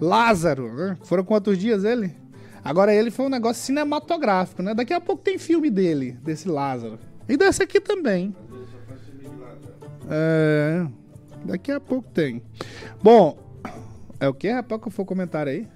Lázaro, 0.00 0.72
né? 0.74 0.96
Foram 1.04 1.24
quantos 1.24 1.58
dias 1.58 1.84
ele? 1.84 2.14
Agora 2.64 2.94
ele 2.94 3.10
foi 3.10 3.26
um 3.26 3.30
negócio 3.30 3.62
cinematográfico, 3.62 4.62
né? 4.62 4.74
Daqui 4.74 4.92
a 4.92 5.00
pouco 5.00 5.22
tem 5.22 5.38
filme 5.38 5.70
dele, 5.70 6.12
desse 6.22 6.48
Lázaro. 6.48 6.98
E 7.28 7.36
desse 7.36 7.62
aqui 7.62 7.80
também. 7.80 8.34
É. 10.10 10.86
Daqui 11.44 11.72
a 11.72 11.80
pouco 11.80 12.08
tem. 12.10 12.42
Bom, 13.02 13.38
é 14.18 14.28
o 14.28 14.34
que, 14.34 14.50
rapaz, 14.50 14.80
que 14.80 14.88
eu 14.88 14.92
for 14.92 15.04
comentário 15.04 15.52
aí? 15.52 15.68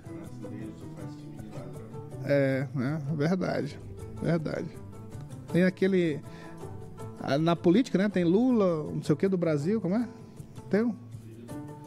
É, 2.24 2.66
né? 2.74 2.98
Verdade. 3.14 3.78
Verdade. 4.22 4.68
Tem 5.52 5.64
aquele. 5.64 6.20
Na 7.40 7.56
política, 7.56 7.96
né? 7.96 8.08
Tem 8.08 8.24
Lula, 8.24 8.90
não 8.92 9.02
sei 9.02 9.14
o 9.14 9.16
que 9.16 9.28
do 9.28 9.38
Brasil, 9.38 9.80
como 9.80 9.94
é? 9.94 10.08
Tem. 10.68 10.94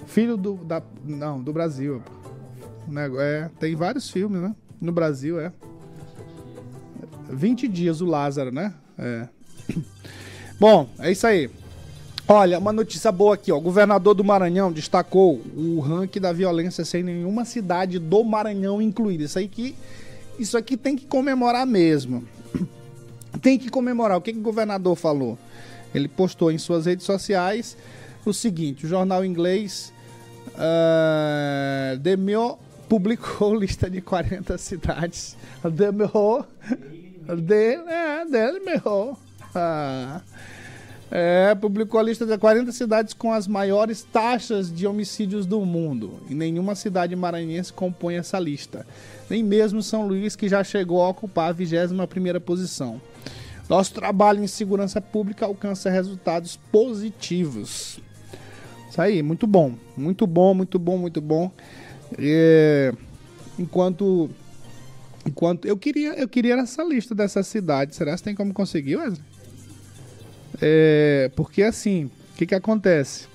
Filho 0.06 0.38
do. 0.38 0.56
Da, 0.56 0.82
não, 1.04 1.42
do 1.42 1.54
Brasil. 1.54 2.02
É, 3.20 3.50
tem 3.60 3.76
vários 3.76 4.10
filmes, 4.10 4.42
né? 4.42 4.56
No 4.80 4.92
Brasil, 4.92 5.40
é. 5.40 5.52
20 7.30 7.68
dias 7.68 8.02
o 8.02 8.06
Lázaro, 8.06 8.52
né? 8.52 8.74
É. 8.98 9.28
Bom, 10.60 10.90
é 11.00 11.12
isso 11.12 11.28
aí. 11.28 11.50
Olha, 12.28 12.60
uma 12.60 12.74
notícia 12.74 13.12
boa 13.12 13.36
aqui, 13.36 13.52
ó. 13.52 13.58
O 13.58 13.62
governador 13.62 14.14
do 14.14 14.24
Maranhão 14.24 14.72
destacou 14.72 15.42
o 15.56 15.80
ranking 15.80 16.20
da 16.20 16.34
violência 16.34 16.84
sem 16.84 17.02
nenhuma 17.02 17.46
cidade 17.46 18.00
do 18.00 18.24
Maranhão 18.24 18.82
incluída. 18.82 19.24
Isso 19.24 19.40
aí 19.40 19.48
que 19.48 19.76
isso 20.38 20.58
aqui 20.58 20.78
tem 20.78 20.96
que 20.96 21.06
comemorar 21.06 21.66
mesmo 21.66 22.28
tem 23.42 23.58
que 23.58 23.70
comemorar. 23.70 24.18
O 24.18 24.22
que, 24.22 24.34
que 24.34 24.40
o 24.40 24.42
governador 24.42 24.96
falou? 24.96 25.38
Ele 25.96 26.08
postou 26.08 26.52
em 26.52 26.58
suas 26.58 26.86
redes 26.86 27.06
sociais 27.06 27.78
o 28.26 28.34
seguinte: 28.34 28.86
o 28.86 28.90
jornal 28.90 29.24
inglês 29.24 29.94
uh, 30.50 31.98
Demio 31.98 32.58
publicou 32.88 33.54
lista 33.60 33.90
de 33.90 34.02
40 34.02 34.58
cidades. 34.58 35.38
Demio. 35.64 36.46
De, 37.42 37.76
é, 37.76 38.26
Demio. 38.26 39.18
Ah, 39.54 40.22
é, 41.10 41.56
publicou 41.56 42.00
a 42.00 42.04
lista 42.04 42.26
de 42.26 42.38
40 42.38 42.72
cidades 42.72 43.14
com 43.14 43.32
as 43.32 43.48
maiores 43.48 44.04
taxas 44.04 44.74
de 44.74 44.86
homicídios 44.86 45.46
do 45.46 45.62
mundo. 45.62 46.20
E 46.30 46.36
nenhuma 46.36 46.76
cidade 46.76 47.16
maranhense 47.16 47.72
compõe 47.72 48.16
essa 48.16 48.38
lista. 48.40 48.86
Nem 49.30 49.44
mesmo 49.44 49.82
São 49.82 50.06
Luís, 50.06 50.36
que 50.36 50.50
já 50.50 50.64
chegou 50.64 51.02
a 51.02 51.10
ocupar 51.10 51.52
a 51.52 51.54
21ª 51.54 52.40
posição. 52.40 53.02
Nosso 53.70 53.94
trabalho 53.94 54.44
em 54.44 54.48
segurança 54.48 55.02
pública 55.02 55.46
alcança 55.46 55.90
resultados 55.90 56.58
positivos. 56.72 58.00
Isso 58.90 59.02
aí, 59.02 59.22
muito 59.22 59.46
bom. 59.46 59.74
Muito 59.96 60.26
bom, 60.26 60.54
muito 60.54 60.80
bom, 60.80 60.98
muito 60.98 61.22
bom. 61.22 61.52
É, 62.18 62.94
enquanto. 63.58 64.30
Enquanto. 65.26 65.66
Eu 65.66 65.78
queria, 65.78 66.14
eu 66.14 66.28
queria 66.28 66.56
essa 66.56 66.84
lista 66.84 67.16
dessas 67.16 67.48
cidades. 67.48 67.98
Será 67.98 68.16
que 68.16 68.24
tem 68.24 68.36
como 68.36 68.54
conseguir, 68.54 68.98
Wesley? 68.98 69.24
É, 70.62 71.32
porque 71.36 71.64
assim, 71.64 72.06
o 72.06 72.38
que, 72.38 72.46
que 72.46 72.56
acontece? 72.56 73.28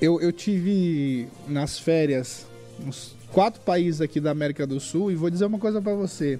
Eu, 0.00 0.20
eu 0.20 0.32
tive 0.32 1.28
nas 1.46 1.78
férias 1.78 2.46
uns 2.86 3.16
quatro 3.32 3.60
países 3.62 4.00
aqui 4.00 4.20
da 4.20 4.30
América 4.30 4.66
do 4.66 4.78
Sul 4.78 5.10
e 5.10 5.14
vou 5.14 5.28
dizer 5.28 5.44
uma 5.44 5.58
coisa 5.58 5.82
para 5.82 5.94
você 5.94 6.38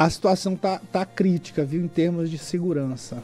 a 0.00 0.08
situação 0.08 0.56
tá, 0.56 0.80
tá 0.90 1.04
crítica, 1.04 1.62
viu, 1.62 1.84
em 1.84 1.86
termos 1.86 2.30
de 2.30 2.38
segurança. 2.38 3.22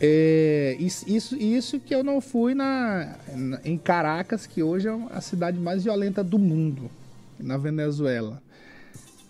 É, 0.00 0.76
isso, 0.78 1.36
isso 1.36 1.78
que 1.78 1.94
eu 1.94 2.02
não 2.02 2.20
fui 2.20 2.54
na, 2.54 3.16
em 3.64 3.76
Caracas, 3.76 4.46
que 4.46 4.62
hoje 4.62 4.88
é 4.88 4.98
a 5.10 5.20
cidade 5.20 5.58
mais 5.58 5.84
violenta 5.84 6.24
do 6.24 6.38
mundo, 6.38 6.90
na 7.38 7.56
Venezuela. 7.56 8.42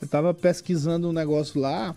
Eu 0.00 0.06
tava 0.06 0.32
pesquisando 0.32 1.08
um 1.08 1.12
negócio 1.12 1.60
lá, 1.60 1.94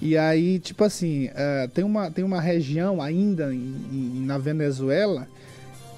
e 0.00 0.16
aí, 0.18 0.58
tipo 0.58 0.84
assim, 0.84 1.28
uh, 1.28 1.68
tem, 1.72 1.84
uma, 1.84 2.10
tem 2.10 2.24
uma 2.24 2.40
região 2.40 3.00
ainda 3.00 3.54
em, 3.54 3.74
em, 3.90 4.26
na 4.26 4.36
Venezuela 4.38 5.26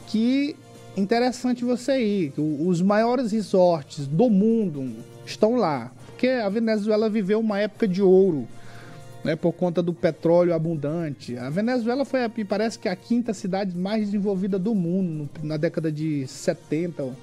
que 0.06 0.54
interessante 0.96 1.64
você 1.64 1.98
ir. 1.98 2.32
Os 2.38 2.80
maiores 2.80 3.32
resorts 3.32 4.06
do 4.06 4.30
mundo 4.30 4.94
estão 5.26 5.56
lá 5.56 5.90
porque 6.16 6.28
a 6.28 6.48
Venezuela 6.48 7.10
viveu 7.10 7.38
uma 7.38 7.58
época 7.60 7.86
de 7.86 8.00
ouro, 8.00 8.48
né, 9.26 9.34
por 9.34 9.52
conta 9.52 9.82
do 9.82 9.92
petróleo 9.92 10.54
abundante. 10.54 11.36
A 11.36 11.50
Venezuela 11.50 12.04
foi, 12.04 12.20
parece 12.48 12.78
que, 12.78 12.88
a 12.88 12.94
quinta 12.94 13.34
cidade 13.34 13.76
mais 13.76 14.04
desenvolvida 14.04 14.56
do 14.56 14.72
mundo 14.72 15.28
na 15.42 15.56
década 15.56 15.90
de 15.90 16.24
70, 16.28 17.02
um 17.02 17.14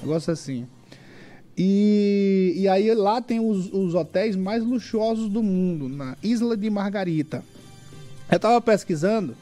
negócio 0.00 0.32
assim. 0.32 0.64
E, 1.58 2.54
e 2.56 2.68
aí 2.68 2.94
lá 2.94 3.20
tem 3.20 3.40
os, 3.40 3.68
os 3.72 3.96
hotéis 3.96 4.36
mais 4.36 4.62
luxuosos 4.62 5.28
do 5.28 5.42
mundo, 5.42 5.88
na 5.88 6.16
Isla 6.22 6.56
de 6.56 6.70
Margarita. 6.70 7.42
Eu 8.30 8.38
tava 8.38 8.60
pesquisando, 8.60 9.34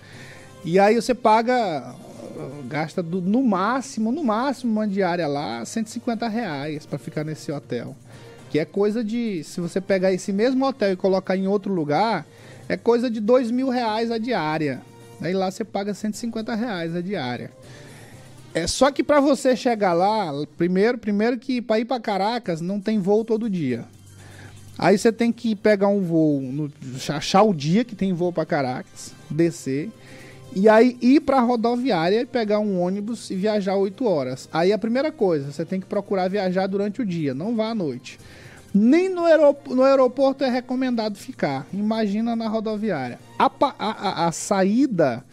e 0.64 0.78
aí 0.78 0.94
você 0.94 1.14
paga, 1.14 1.94
gasta 2.66 3.02
do, 3.02 3.20
no 3.20 3.42
máximo, 3.42 4.10
no 4.10 4.24
máximo 4.24 4.72
uma 4.72 4.88
diária 4.88 5.28
lá, 5.28 5.62
150 5.62 6.26
reais 6.26 6.86
para 6.86 6.98
ficar 6.98 7.22
nesse 7.22 7.52
hotel. 7.52 7.94
Que 8.50 8.58
é 8.58 8.64
coisa 8.64 9.04
de. 9.04 9.42
Se 9.44 9.60
você 9.60 9.80
pegar 9.80 10.12
esse 10.12 10.32
mesmo 10.32 10.64
hotel 10.66 10.92
e 10.92 10.96
colocar 10.96 11.36
em 11.36 11.46
outro 11.46 11.72
lugar, 11.72 12.26
é 12.68 12.76
coisa 12.76 13.10
de 13.10 13.20
dois 13.20 13.50
mil 13.50 13.68
reais 13.68 14.10
a 14.10 14.18
diária. 14.18 14.80
Aí 15.20 15.32
lá 15.32 15.50
você 15.50 15.64
paga 15.64 15.92
150 15.92 16.54
reais 16.54 16.94
a 16.94 17.00
diária. 17.00 17.50
É 18.54 18.66
só 18.66 18.90
que 18.90 19.02
para 19.02 19.20
você 19.20 19.54
chegar 19.54 19.92
lá, 19.92 20.32
primeiro, 20.56 20.96
primeiro 20.96 21.38
que 21.38 21.60
para 21.60 21.80
ir 21.80 21.84
para 21.84 22.00
Caracas 22.00 22.60
não 22.60 22.80
tem 22.80 22.98
voo 22.98 23.24
todo 23.24 23.50
dia. 23.50 23.84
Aí 24.78 24.96
você 24.96 25.12
tem 25.12 25.32
que 25.32 25.54
pegar 25.56 25.88
um 25.88 26.00
voo, 26.00 26.40
no, 26.40 26.72
achar 27.08 27.42
o 27.42 27.52
dia 27.52 27.84
que 27.84 27.96
tem 27.96 28.12
voo 28.12 28.32
para 28.32 28.46
Caracas, 28.46 29.12
descer 29.28 29.90
e 30.54 30.68
aí 30.68 30.96
ir 31.00 31.20
para 31.20 31.40
rodoviária, 31.40 32.26
pegar 32.26 32.58
um 32.58 32.80
ônibus 32.80 33.30
e 33.30 33.36
viajar 33.36 33.76
8 33.76 34.04
horas. 34.04 34.48
Aí 34.52 34.72
a 34.72 34.78
primeira 34.78 35.12
coisa, 35.12 35.52
você 35.52 35.64
tem 35.64 35.78
que 35.78 35.86
procurar 35.86 36.28
viajar 36.28 36.66
durante 36.66 37.02
o 37.02 37.06
dia, 37.06 37.34
não 37.34 37.54
vá 37.54 37.70
à 37.70 37.74
noite. 37.74 38.18
Nem 38.74 39.08
no, 39.08 39.24
aeroporto, 39.24 39.74
no 39.74 39.82
aeroporto 39.82 40.44
é 40.44 40.50
recomendado 40.50 41.16
ficar. 41.16 41.66
Imagina 41.72 42.36
na 42.36 42.48
rodoviária. 42.48 43.18
A, 43.38 43.46
a, 43.46 43.72
a, 43.78 44.26
a 44.28 44.32
saída 44.32 45.24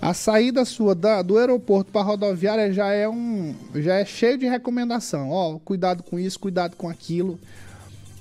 a 0.00 0.12
saída 0.12 0.64
sua 0.64 0.94
da, 0.94 1.22
do 1.22 1.38
aeroporto 1.38 1.90
para 1.90 2.02
a 2.02 2.04
rodoviária 2.04 2.72
já 2.72 2.92
é 2.92 3.08
um 3.08 3.54
já 3.74 3.94
é 3.94 4.04
cheio 4.04 4.38
de 4.38 4.46
recomendação. 4.46 5.30
Ó, 5.30 5.58
cuidado 5.58 6.02
com 6.02 6.18
isso, 6.18 6.38
cuidado 6.38 6.76
com 6.76 6.88
aquilo. 6.88 7.38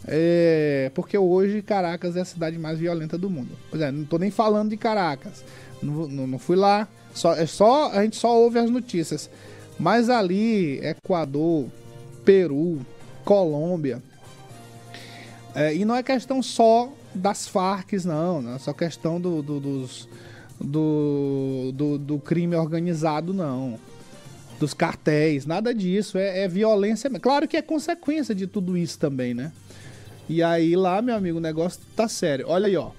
É, 0.07 0.91
porque 0.93 1.18
hoje 1.18 1.61
Caracas 1.61 2.16
é 2.16 2.22
a 2.22 2.26
cidade 2.26 2.57
mais 2.57 2.80
violenta 2.80 3.18
do 3.18 3.30
mundo. 3.30 3.51
Pois 3.70 3.82
é, 3.82 3.91
não 3.91 4.03
estou 4.03 4.20
nem 4.20 4.32
falando 4.32 4.70
de 4.70 4.78
Caracas. 4.78 5.43
Não, 5.82 6.07
não, 6.07 6.28
não, 6.28 6.39
fui 6.39 6.55
lá. 6.55 6.88
Só, 7.13 7.34
é 7.34 7.45
só 7.45 7.91
a 7.91 8.03
gente 8.03 8.16
só 8.16 8.36
ouve 8.36 8.59
as 8.59 8.70
notícias. 8.70 9.30
Mas 9.78 10.09
ali, 10.09 10.80
Equador, 10.86 11.66
Peru, 12.24 12.80
Colômbia. 13.24 14.01
É, 15.56 15.74
e 15.74 15.86
não 15.86 15.95
é 15.95 16.03
questão 16.03 16.43
só 16.43 16.91
das 17.14 17.47
Farc, 17.47 17.93
não. 18.03 18.41
Não 18.41 18.56
é 18.56 18.60
só 18.60 18.74
questão 18.74 19.22
do, 19.22 19.41
do 19.41 19.60
dos, 19.62 20.10
do, 20.60 21.72
do, 21.74 21.97
do, 21.97 22.20
crime 22.20 22.58
organizado, 22.58 23.34
não. 23.34 23.80
Dos 24.60 24.74
cartéis, 24.74 25.45
nada 25.45 25.74
disso. 25.74 26.18
É, 26.18 26.41
é 26.41 26.47
violência. 26.49 27.10
Claro 27.22 27.47
que 27.47 27.56
é 27.56 27.62
consequência 27.62 28.36
de 28.36 28.45
tudo 28.45 28.78
isso 28.78 28.99
também, 28.99 29.34
né? 29.34 29.53
E 30.28 30.43
aí 30.43 30.76
lá, 30.76 31.01
meu 31.01 31.16
amigo, 31.16 31.38
o 31.38 31.41
negócio 31.41 31.80
tá 31.95 32.08
sério. 32.10 32.45
Olha 32.49 32.68
aí, 32.68 32.76
ó. 32.76 32.91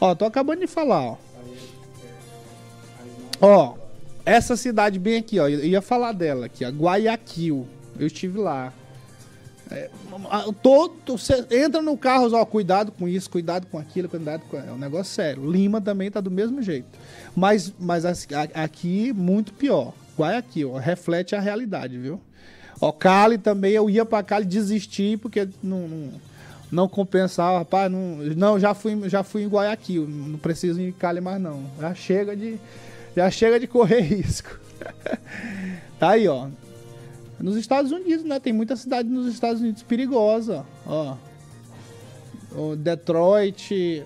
Ó, 0.00 0.14
tô 0.14 0.24
acabando 0.24 0.60
de 0.60 0.68
falar, 0.68 1.02
ó. 1.02 1.16
Ó, 3.40 3.74
essa 4.24 4.56
cidade 4.56 5.00
bem 5.00 5.16
aqui, 5.16 5.40
ó. 5.40 5.48
Eu 5.48 5.64
ia 5.64 5.82
falar 5.82 6.12
dela 6.12 6.46
aqui, 6.46 6.64
a 6.64 6.68
Guayaquil. 6.68 7.66
Eu 7.98 8.06
estive 8.06 8.38
lá. 8.38 8.72
É, 9.70 9.90
todo, 10.62 10.94
você 11.06 11.46
entra 11.50 11.82
no 11.82 11.96
carro, 11.96 12.32
ó, 12.32 12.44
cuidado 12.44 12.90
com 12.92 13.06
isso, 13.06 13.28
cuidado 13.28 13.66
com 13.66 13.78
aquilo, 13.78 14.08
cuidado 14.08 14.42
com. 14.50 14.56
É 14.56 14.72
um 14.72 14.78
negócio 14.78 15.12
sério. 15.12 15.50
Lima 15.50 15.80
também 15.80 16.10
tá 16.10 16.20
do 16.20 16.30
mesmo 16.30 16.62
jeito. 16.62 16.86
Mas, 17.36 17.72
mas 17.78 18.04
aqui, 18.54 19.12
muito 19.12 19.52
pior. 19.52 19.92
Guayaquil, 20.18 20.72
ó, 20.72 20.78
reflete 20.78 21.36
a 21.36 21.40
realidade, 21.40 21.96
viu? 21.96 22.20
Ó, 22.80 22.90
Cali 22.90 23.38
também, 23.38 23.72
eu 23.72 23.88
ia 23.88 24.04
pra 24.04 24.22
Cali 24.22 24.44
desistir 24.44 25.18
porque 25.18 25.48
não, 25.62 25.86
não, 25.86 26.08
não 26.72 26.88
compensava, 26.88 27.58
rapaz. 27.58 27.90
Não, 27.90 28.16
não, 28.36 28.58
já, 28.58 28.74
fui, 28.74 29.08
já 29.08 29.22
fui 29.22 29.42
em 29.42 29.48
Guayaquil, 29.48 30.06
não 30.08 30.38
preciso 30.38 30.80
ir 30.80 30.88
em 30.88 30.92
Cali 30.92 31.20
mais 31.20 31.40
não. 31.40 31.64
Já 31.80 31.94
chega 31.94 32.36
de 32.36 32.58
já 33.16 33.30
chega 33.30 33.58
de 33.58 33.66
correr 33.66 34.00
risco. 34.02 34.58
tá 35.98 36.10
aí, 36.10 36.28
ó. 36.28 36.48
Nos 37.40 37.56
Estados 37.56 37.92
Unidos, 37.92 38.24
né? 38.24 38.40
Tem 38.40 38.52
muita 38.52 38.76
cidade 38.76 39.08
nos 39.08 39.32
Estados 39.32 39.60
Unidos 39.60 39.82
perigosa, 39.82 40.64
ó. 40.86 41.16
O 42.52 42.74
Detroit. 42.74 44.04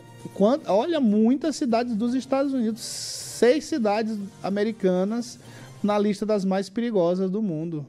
Olha, 0.66 1.00
muitas 1.00 1.56
cidades 1.56 1.96
dos 1.96 2.14
Estados 2.14 2.52
Unidos. 2.52 2.80
Seis 2.82 3.64
cidades 3.64 4.18
americanas 4.42 5.38
na 5.82 5.98
lista 5.98 6.24
das 6.24 6.44
mais 6.44 6.68
perigosas 6.68 7.30
do 7.30 7.42
mundo. 7.42 7.86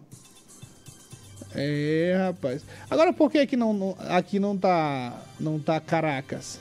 É, 1.55 2.15
rapaz. 2.17 2.63
Agora 2.89 3.13
por 3.13 3.31
que 3.31 3.37
aqui 3.37 3.55
não, 3.55 3.73
não, 3.73 3.97
aqui 3.99 4.39
não 4.39 4.57
tá 4.57 5.13
não 5.39 5.59
tá 5.59 5.79
Caracas? 5.79 6.59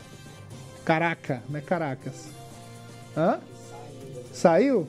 Caraca, 0.85 1.43
não 1.49 1.59
é 1.59 1.63
Caracas. 1.63 2.29
Hã? 3.17 3.39
Saiu? 4.33 4.89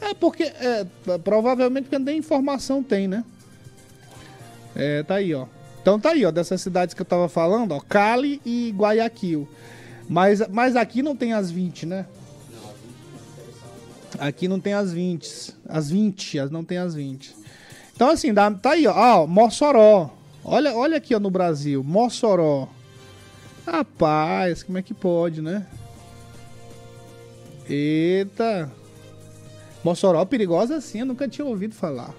É 0.00 0.14
porque. 0.14 0.44
É, 0.44 0.86
provavelmente 1.22 1.84
porque 1.84 1.98
nem 1.98 2.18
informação 2.18 2.82
tem, 2.82 3.08
né? 3.08 3.24
É, 4.74 5.02
tá 5.02 5.16
aí, 5.16 5.34
ó. 5.34 5.46
Então 5.80 5.98
tá 5.98 6.10
aí, 6.10 6.24
ó. 6.24 6.30
Dessas 6.30 6.60
cidades 6.60 6.94
que 6.94 7.00
eu 7.00 7.06
tava 7.06 7.28
falando, 7.28 7.72
ó. 7.72 7.80
Cali 7.80 8.40
e 8.44 8.72
Guayaquil. 8.76 9.48
Mas, 10.08 10.46
mas 10.48 10.76
aqui 10.76 11.02
não 11.02 11.16
tem 11.16 11.32
as 11.32 11.50
20, 11.50 11.86
né? 11.86 12.06
Aqui 14.18 14.48
não 14.48 14.60
tem 14.60 14.74
as 14.74 14.92
20. 14.92 15.54
As 15.68 15.90
20, 15.90 16.38
as 16.38 16.50
não 16.50 16.64
tem 16.64 16.78
as 16.78 16.94
20. 16.94 17.34
Então, 17.94 18.10
assim, 18.10 18.32
dá, 18.32 18.50
tá 18.50 18.72
aí, 18.72 18.86
ó. 18.86 18.92
Ah, 18.92 19.20
ó 19.20 19.26
Mossoró. 19.26 20.10
Olha, 20.44 20.74
olha 20.74 20.96
aqui, 20.96 21.14
ó, 21.14 21.18
no 21.18 21.30
Brasil. 21.30 21.82
Mossoró. 21.82 22.68
Rapaz, 23.66 24.62
como 24.62 24.78
é 24.78 24.82
que 24.82 24.94
pode, 24.94 25.42
né? 25.42 25.66
Eita! 27.68 28.70
Mossoró 29.86 30.24
perigosa 30.24 30.76
assim, 30.76 30.98
eu 30.98 31.06
nunca 31.06 31.28
tinha 31.28 31.46
ouvido 31.46 31.72
falar. 31.72 32.12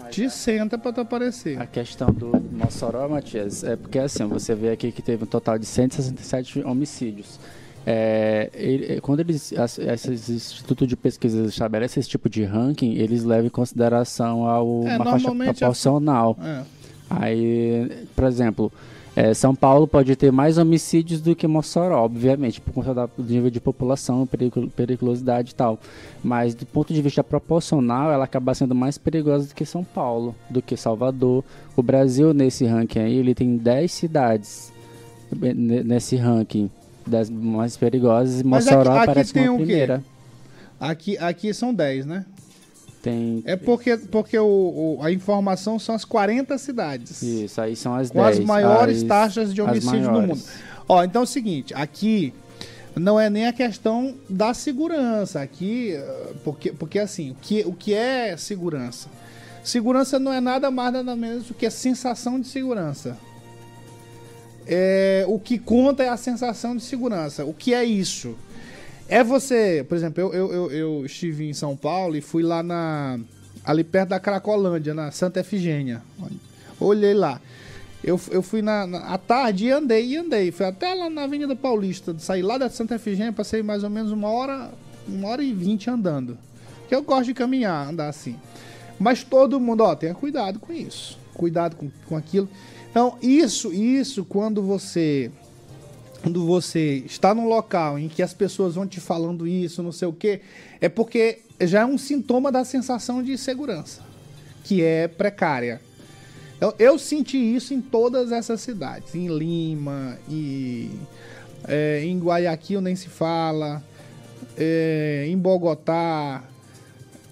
Mas 0.00 0.12
Te 0.12 0.24
é. 0.24 0.28
senta 0.28 0.76
pra 0.76 0.92
tu 0.92 1.00
aparecer. 1.00 1.60
A 1.60 1.66
questão 1.66 2.08
do 2.12 2.32
Mossoró, 2.50 3.08
Matias, 3.08 3.62
é 3.62 3.76
porque 3.76 4.00
assim, 4.00 4.26
você 4.26 4.52
vê 4.52 4.70
aqui 4.70 4.90
que 4.90 5.00
teve 5.00 5.22
um 5.22 5.26
total 5.28 5.60
de 5.60 5.64
167 5.64 6.62
homicídios. 6.64 7.38
É, 7.86 8.50
ele, 8.52 9.00
quando 9.00 9.20
eles, 9.20 9.52
esses 9.52 10.28
institutos 10.28 10.88
de 10.88 10.96
pesquisa 10.96 11.44
estabelecem 11.44 12.00
esse 12.00 12.08
tipo 12.08 12.28
de 12.28 12.42
ranking, 12.42 12.94
eles 12.94 13.22
levam 13.22 13.46
em 13.46 13.50
consideração 13.50 14.44
ao, 14.44 14.84
é, 14.88 14.96
uma 14.96 15.04
faixa 15.04 15.28
é 15.30 15.52
proporcional. 15.52 16.36
É. 16.42 16.62
Aí, 17.08 18.08
por 18.16 18.24
exemplo, 18.24 18.72
é, 19.16 19.32
São 19.32 19.54
Paulo 19.54 19.88
pode 19.88 20.14
ter 20.14 20.30
mais 20.30 20.58
homicídios 20.58 21.22
do 21.22 21.34
que 21.34 21.46
Mossoró, 21.46 22.04
obviamente, 22.04 22.60
por 22.60 22.74
conta 22.74 23.08
do 23.16 23.24
nível 23.24 23.48
de 23.48 23.58
população, 23.58 24.28
periculosidade 24.76 25.52
e 25.52 25.54
tal. 25.54 25.80
Mas 26.22 26.54
do 26.54 26.66
ponto 26.66 26.92
de 26.92 27.00
vista 27.00 27.24
proporcional, 27.24 28.12
ela 28.12 28.26
acaba 28.26 28.54
sendo 28.54 28.74
mais 28.74 28.98
perigosa 28.98 29.48
do 29.48 29.54
que 29.54 29.64
São 29.64 29.82
Paulo, 29.82 30.34
do 30.50 30.60
que 30.60 30.76
Salvador. 30.76 31.42
O 31.74 31.82
Brasil, 31.82 32.34
nesse 32.34 32.66
ranking 32.66 32.98
aí, 32.98 33.14
ele 33.16 33.34
tem 33.34 33.56
10 33.56 33.90
cidades 33.90 34.70
nesse 35.32 36.16
ranking 36.16 36.70
das 37.06 37.30
mais 37.30 37.76
perigosas 37.76 38.40
e 38.40 38.44
Mossoró 38.44 38.80
aqui, 38.80 38.90
aqui 38.90 39.10
aparece 39.10 39.38
uma 39.38 39.56
primeira. 39.56 40.04
Aqui, 40.78 41.16
aqui 41.16 41.54
são 41.54 41.72
10, 41.72 42.04
né? 42.04 42.26
Tem... 43.06 43.40
É 43.46 43.54
porque, 43.54 43.96
porque 43.96 44.36
o, 44.36 44.96
o, 44.98 44.98
a 45.00 45.12
informação 45.12 45.78
são 45.78 45.94
as 45.94 46.04
40 46.04 46.58
cidades. 46.58 47.22
Isso, 47.22 47.60
aí 47.60 47.76
são 47.76 47.94
as 47.94 48.10
com 48.10 48.20
10. 48.20 48.40
as 48.40 48.44
maiores 48.44 48.96
as, 48.98 49.04
taxas 49.04 49.54
de 49.54 49.62
homicídio 49.62 50.10
no 50.10 50.22
mundo. 50.22 50.42
Ó, 50.88 51.04
então 51.04 51.22
é 51.22 51.24
o 51.24 51.26
seguinte, 51.26 51.72
aqui 51.72 52.34
não 52.96 53.20
é 53.20 53.30
nem 53.30 53.46
a 53.46 53.52
questão 53.52 54.16
da 54.28 54.52
segurança. 54.52 55.40
Aqui, 55.40 55.94
porque, 56.42 56.72
porque 56.72 56.98
assim, 56.98 57.30
o 57.30 57.36
que, 57.36 57.62
o 57.64 57.72
que 57.72 57.94
é 57.94 58.36
segurança? 58.36 59.08
Segurança 59.62 60.18
não 60.18 60.32
é 60.32 60.40
nada 60.40 60.68
mais 60.68 60.92
nada 60.92 61.14
menos 61.14 61.46
do 61.46 61.54
que 61.54 61.66
a 61.66 61.70
sensação 61.70 62.40
de 62.40 62.48
segurança. 62.48 63.16
É, 64.66 65.24
o 65.28 65.38
que 65.38 65.60
conta 65.60 66.02
é 66.02 66.08
a 66.08 66.16
sensação 66.16 66.74
de 66.74 66.82
segurança. 66.82 67.44
O 67.44 67.54
que 67.54 67.72
é 67.72 67.84
isso? 67.84 68.34
É 69.08 69.22
você, 69.22 69.84
por 69.88 69.96
exemplo, 69.96 70.20
eu, 70.20 70.34
eu, 70.34 70.52
eu, 70.52 70.70
eu, 70.70 71.06
estive 71.06 71.48
em 71.48 71.52
São 71.52 71.76
Paulo 71.76 72.16
e 72.16 72.20
fui 72.20 72.42
lá 72.42 72.62
na. 72.62 73.20
ali 73.64 73.84
perto 73.84 74.10
da 74.10 74.20
Cracolândia, 74.20 74.94
na 74.94 75.10
Santa 75.12 75.40
Efigênia. 75.40 76.02
Olhei 76.80 77.14
lá. 77.14 77.40
Eu, 78.02 78.20
eu 78.30 78.42
fui 78.42 78.62
na, 78.62 78.86
na 78.86 78.98
à 78.98 79.18
tarde 79.18 79.66
e 79.66 79.70
andei 79.70 80.06
e 80.06 80.16
andei. 80.16 80.50
Fui 80.50 80.66
até 80.66 80.92
lá 80.92 81.08
na 81.08 81.22
Avenida 81.22 81.54
Paulista. 81.54 82.14
Saí 82.18 82.42
lá 82.42 82.58
da 82.58 82.68
Santa 82.68 82.96
Efigênia, 82.96 83.32
passei 83.32 83.62
mais 83.62 83.84
ou 83.84 83.90
menos 83.90 84.10
uma 84.10 84.28
hora, 84.28 84.70
uma 85.06 85.28
hora 85.28 85.42
e 85.42 85.52
vinte 85.52 85.88
andando. 85.88 86.36
Que 86.88 86.94
eu 86.94 87.02
gosto 87.02 87.26
de 87.26 87.34
caminhar, 87.34 87.88
andar 87.88 88.08
assim. 88.08 88.36
Mas 88.98 89.22
todo 89.22 89.60
mundo, 89.60 89.82
ó, 89.82 89.94
tenha 89.94 90.14
cuidado 90.14 90.58
com 90.58 90.72
isso. 90.72 91.18
Cuidado 91.34 91.76
com, 91.76 91.90
com 92.06 92.16
aquilo. 92.16 92.48
Então, 92.90 93.18
isso, 93.20 93.72
isso, 93.72 94.24
quando 94.24 94.62
você 94.62 95.30
quando 96.26 96.44
você 96.44 97.04
está 97.06 97.32
num 97.32 97.46
local 97.46 97.96
em 97.96 98.08
que 98.08 98.20
as 98.20 98.34
pessoas 98.34 98.74
vão 98.74 98.84
te 98.84 98.98
falando 98.98 99.46
isso, 99.46 99.80
não 99.80 99.92
sei 99.92 100.08
o 100.08 100.12
quê, 100.12 100.40
é 100.80 100.88
porque 100.88 101.38
já 101.60 101.82
é 101.82 101.84
um 101.84 101.96
sintoma 101.96 102.50
da 102.50 102.64
sensação 102.64 103.22
de 103.22 103.38
segurança, 103.38 104.02
que 104.64 104.82
é 104.82 105.06
precária. 105.06 105.80
Eu, 106.60 106.74
eu 106.80 106.98
senti 106.98 107.36
isso 107.38 107.72
em 107.72 107.80
todas 107.80 108.32
essas 108.32 108.60
cidades, 108.60 109.14
em 109.14 109.28
Lima, 109.28 110.18
e, 110.28 110.90
é, 111.68 112.02
em 112.04 112.18
Guayaquil 112.18 112.80
nem 112.80 112.96
se 112.96 113.08
fala, 113.08 113.80
é, 114.56 115.26
em 115.28 115.38
Bogotá, 115.38 116.42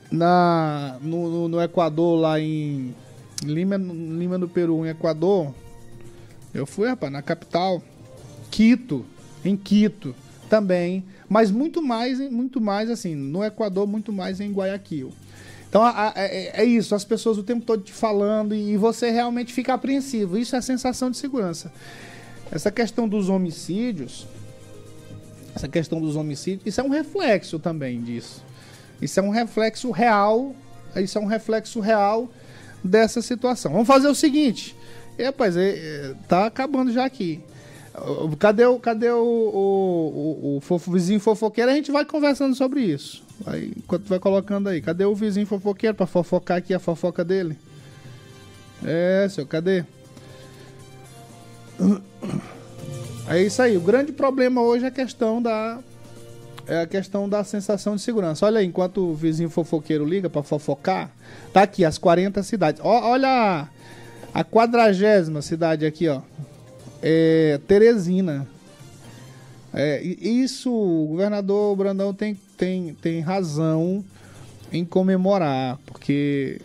na, 0.08 0.98
no, 1.02 1.48
no, 1.48 1.60
Equador, 1.60 2.20
lá 2.20 2.38
em 2.38 2.94
Lima, 3.42 3.76
Lima 3.76 4.38
no 4.38 4.48
Peru, 4.48 4.86
em 4.86 4.90
Equador, 4.90 5.52
eu 6.54 6.64
fui, 6.64 6.86
rapaz, 6.86 7.12
na 7.12 7.22
capital 7.22 7.82
Quito, 8.54 9.04
em 9.44 9.56
Quito 9.56 10.14
também, 10.48 11.02
mas 11.28 11.50
muito 11.50 11.82
mais, 11.82 12.20
muito 12.30 12.60
mais 12.60 12.88
assim, 12.88 13.12
no 13.16 13.42
Equador, 13.44 13.84
muito 13.84 14.12
mais 14.12 14.38
em 14.38 14.52
Guayaquil. 14.52 15.12
Então 15.68 15.84
é, 15.84 16.60
é, 16.62 16.64
isso, 16.64 16.94
as 16.94 17.02
pessoas 17.02 17.36
o 17.36 17.42
tempo 17.42 17.66
todo 17.66 17.82
te 17.82 17.92
falando 17.92 18.54
e 18.54 18.76
você 18.76 19.10
realmente 19.10 19.52
fica 19.52 19.74
apreensivo. 19.74 20.38
Isso 20.38 20.54
é 20.54 20.60
a 20.60 20.62
sensação 20.62 21.10
de 21.10 21.16
segurança. 21.16 21.72
Essa 22.48 22.70
questão 22.70 23.08
dos 23.08 23.28
homicídios, 23.28 24.24
essa 25.52 25.66
questão 25.66 26.00
dos 26.00 26.14
homicídios, 26.14 26.64
isso 26.64 26.80
é 26.80 26.84
um 26.84 26.90
reflexo 26.90 27.58
também 27.58 28.00
disso. 28.00 28.44
Isso 29.02 29.18
é 29.18 29.22
um 29.24 29.30
reflexo 29.30 29.90
real, 29.90 30.54
isso 30.94 31.18
é 31.18 31.20
um 31.20 31.26
reflexo 31.26 31.80
real 31.80 32.30
dessa 32.84 33.20
situação. 33.20 33.72
Vamos 33.72 33.88
fazer 33.88 34.06
o 34.06 34.14
seguinte, 34.14 34.76
rapaz, 35.18 35.56
é, 35.56 35.70
é, 35.70 36.14
tá 36.28 36.46
acabando 36.46 36.92
já 36.92 37.04
aqui. 37.04 37.42
Cadê 38.40 38.66
o, 38.66 38.78
cadê 38.80 39.10
o, 39.10 39.22
o, 39.22 40.58
o, 40.58 40.62
o 40.68 40.78
vizinho 40.78 41.20
fofoqueiro? 41.20 41.70
A 41.70 41.74
gente 41.74 41.92
vai 41.92 42.04
conversando 42.04 42.54
sobre 42.54 42.80
isso. 42.80 43.22
Aí, 43.46 43.72
enquanto 43.76 44.08
vai 44.08 44.18
colocando 44.18 44.68
aí. 44.68 44.82
Cadê 44.82 45.04
o 45.04 45.14
vizinho 45.14 45.46
fofoqueiro 45.46 45.94
pra 45.94 46.06
fofocar 46.06 46.58
aqui 46.58 46.74
a 46.74 46.80
fofoca 46.80 47.24
dele? 47.24 47.56
É, 48.84 49.28
seu, 49.30 49.46
cadê? 49.46 49.84
É 53.28 53.40
isso 53.40 53.62
aí. 53.62 53.76
O 53.76 53.80
grande 53.80 54.10
problema 54.10 54.60
hoje 54.60 54.84
é 54.84 54.88
a 54.88 54.90
questão 54.90 55.40
da. 55.40 55.78
É 56.66 56.80
a 56.80 56.86
questão 56.86 57.28
da 57.28 57.44
sensação 57.44 57.94
de 57.94 58.02
segurança. 58.02 58.44
Olha 58.44 58.58
aí, 58.58 58.66
enquanto 58.66 58.98
o 58.98 59.14
vizinho 59.14 59.50
fofoqueiro 59.50 60.04
liga 60.04 60.28
para 60.28 60.42
fofocar, 60.42 61.10
tá 61.52 61.62
aqui 61.62 61.84
as 61.84 61.96
40 61.96 62.42
cidades. 62.42 62.80
Ó, 62.82 63.10
olha 63.10 63.68
a 64.32 64.44
quadragésima 64.44 65.42
cidade 65.42 65.86
aqui, 65.86 66.08
ó. 66.08 66.22
É 67.06 67.60
Teresina. 67.68 68.46
É, 69.74 70.00
isso, 70.02 70.72
o 70.72 71.08
governador 71.08 71.76
Brandão 71.76 72.14
tem, 72.14 72.34
tem, 72.56 72.94
tem 72.94 73.20
razão 73.20 74.02
em 74.72 74.86
comemorar, 74.86 75.78
porque 75.84 76.62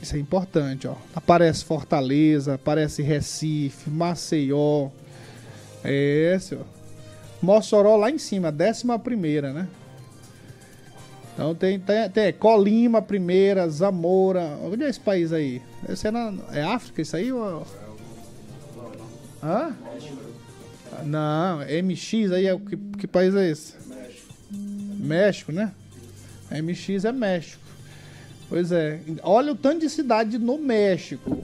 isso 0.00 0.16
é 0.16 0.18
importante, 0.18 0.88
ó. 0.88 0.94
Aparece 1.14 1.62
Fortaleza, 1.64 2.54
aparece 2.54 3.02
Recife, 3.02 3.90
Maceió. 3.90 4.88
É, 5.84 6.38
senhor. 6.40 6.64
Mossoró 7.42 7.96
lá 7.96 8.10
em 8.10 8.18
cima, 8.18 8.50
décima 8.50 8.98
primeira, 8.98 9.52
né? 9.52 9.68
Então 11.34 11.54
tem, 11.54 11.78
tem, 11.78 12.08
tem 12.08 12.32
Colima 12.32 13.02
primeira, 13.02 13.68
Zamora. 13.68 14.56
Onde 14.62 14.84
é 14.84 14.88
esse 14.88 15.00
país 15.00 15.34
aí? 15.34 15.60
Esse 15.86 16.06
é, 16.06 16.10
na, 16.10 16.32
é 16.50 16.62
África 16.62 17.02
isso 17.02 17.14
aí? 17.14 17.30
Ou... 17.30 17.66
Hã? 19.42 19.74
Não, 21.04 21.58
MX 21.60 22.32
aí 22.32 22.46
é 22.46 22.56
que, 22.56 22.76
que 22.76 23.06
país 23.06 23.34
é 23.34 23.50
esse? 23.50 23.74
México. 23.88 24.34
México, 25.00 25.52
né? 25.52 25.72
MX 26.50 27.04
é 27.04 27.12
México. 27.12 27.62
Pois 28.48 28.70
é. 28.70 29.00
Olha 29.22 29.52
o 29.52 29.56
tanto 29.56 29.80
de 29.80 29.88
cidade 29.90 30.38
no 30.38 30.58
México. 30.58 31.38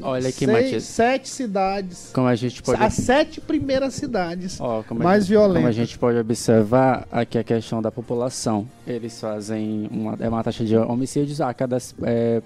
Olha 0.00 0.28
aqui, 0.28 0.44
Seis, 0.44 0.50
Matias. 0.64 0.84
Sete 0.84 1.28
cidades. 1.28 2.10
Como 2.12 2.26
a 2.26 2.34
gente 2.34 2.62
pode... 2.62 2.82
As 2.82 2.92
sete 2.94 3.40
primeiras 3.40 3.94
cidades 3.94 4.60
a 4.60 4.84
mais 4.94 5.24
gente- 5.24 5.30
violentas. 5.30 5.56
Como 5.56 5.68
a 5.68 5.72
gente 5.72 5.98
pode 5.98 6.18
observar, 6.18 7.06
aqui 7.10 7.38
a 7.38 7.44
questão 7.44 7.80
da 7.80 7.90
população. 7.90 8.68
Eles 8.86 9.18
fazem 9.18 9.88
uma, 9.90 10.16
é 10.20 10.28
uma 10.28 10.42
taxa 10.44 10.64
de 10.64 10.76
homicídios 10.76 11.40
a 11.40 11.52
cada. 11.54 11.78
É, 12.02 12.42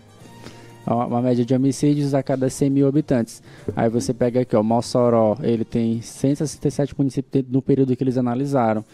uma 0.86 1.20
média 1.20 1.44
de 1.44 1.54
homicídios 1.54 2.14
a 2.14 2.22
cada 2.22 2.48
100 2.48 2.70
mil 2.70 2.88
habitantes. 2.88 3.42
Aí 3.76 3.88
você 3.88 4.14
pega 4.14 4.40
aqui, 4.40 4.56
ó, 4.56 4.62
Mossoró, 4.62 5.36
ele 5.42 5.64
tem 5.64 6.00
167 6.00 6.94
municípios 6.96 7.44
no 7.48 7.60
período 7.60 7.94
que 7.94 8.02
eles 8.02 8.16
analisaram. 8.16 8.84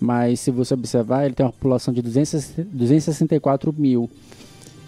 Mas 0.00 0.40
se 0.40 0.50
você 0.50 0.74
observar, 0.74 1.24
ele 1.24 1.34
tem 1.34 1.46
uma 1.46 1.52
população 1.52 1.94
de 1.94 2.02
260 2.02 2.68
264 2.72 3.72
mil. 3.76 4.10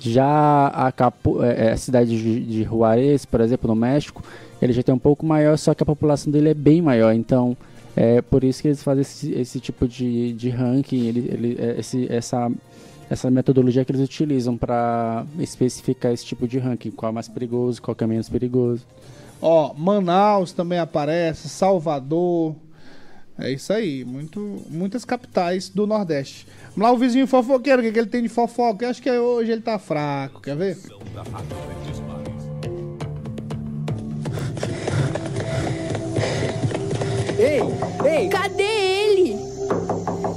Já 0.01 0.67
a, 0.69 0.91
Capu, 0.91 1.43
é, 1.43 1.69
é, 1.69 1.73
a 1.73 1.77
cidade 1.77 2.11
de, 2.11 2.41
de 2.41 2.63
Juarez, 2.65 3.25
por 3.25 3.41
exemplo, 3.41 3.69
no 3.69 3.77
México, 3.77 4.23
ele 4.61 4.73
já 4.73 4.83
tem 4.83 4.95
um 4.95 4.99
pouco 4.99 5.25
maior, 5.25 5.57
só 5.57 5.73
que 5.73 5.83
a 5.83 5.87
população 5.87 6.33
dele 6.33 6.51
é 6.51 6.55
bem 6.55 6.83
maior. 6.83 7.15
Então, 7.15 7.57
é 7.97 8.21
por 8.21 8.43
isso 8.43 8.61
que 8.61 8.69
eles 8.69 8.83
fazem 8.83 9.03
esse, 9.03 9.33
esse 9.33 9.61
tipo 9.61 9.87
de, 9.87 10.33
de 10.33 10.51
ranking, 10.51 11.07
ele, 11.07 11.31
ele, 11.33 11.57
é, 11.59 11.77
esse, 11.79 12.07
essa, 12.13 12.51
essa 13.11 13.31
metodologia 13.31 13.85
que 13.85 13.93
eles 13.93 14.03
utilizam 14.03 14.57
para 14.57 15.25
especificar 15.39 16.13
esse 16.13 16.25
tipo 16.25 16.49
de 16.49 16.59
ranking, 16.59 16.91
qual 16.91 17.11
é 17.11 17.15
mais 17.15 17.29
perigoso, 17.29 17.81
qual 17.83 17.95
que 17.95 18.05
é 18.05 18.07
menos 18.07 18.29
perigoso. 18.29 18.85
Ó, 19.41 19.75
Manaus 19.75 20.53
também 20.53 20.79
aparece, 20.79 21.49
Salvador. 21.49 22.57
É 23.39 23.51
isso 23.51 23.73
aí, 23.73 24.05
muito, 24.05 24.63
muitas 24.71 25.05
capitais 25.05 25.69
do 25.69 25.87
Nordeste. 25.87 26.47
Vamos 26.77 26.83
lá, 26.89 26.93
o 26.93 26.99
vizinho 26.99 27.27
fofoqueiro, 27.27 27.81
o 27.83 27.85
que, 27.85 27.93
que 27.93 27.99
ele 27.99 28.09
tem 28.09 28.23
de 28.23 28.29
fofoca? 28.29 28.85
Eu 28.85 28.91
acho 28.91 29.03
que 29.03 29.11
hoje 29.11 29.51
ele 29.51 29.61
tá 29.61 29.79
fraco, 29.79 30.41
quer 30.41 30.57
ver? 30.57 30.79
Ei, 37.39 37.61
ei, 38.09 38.29
Cadê 38.29 38.63
ele? 38.63 39.37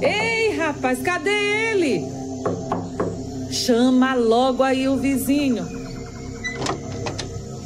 ei, 0.02 0.56
rapaz, 0.56 1.00
cadê 1.00 1.30
ele? 1.30 2.17
Chama 3.64 4.14
logo 4.14 4.62
aí 4.62 4.88
o 4.88 4.96
vizinho. 4.96 5.64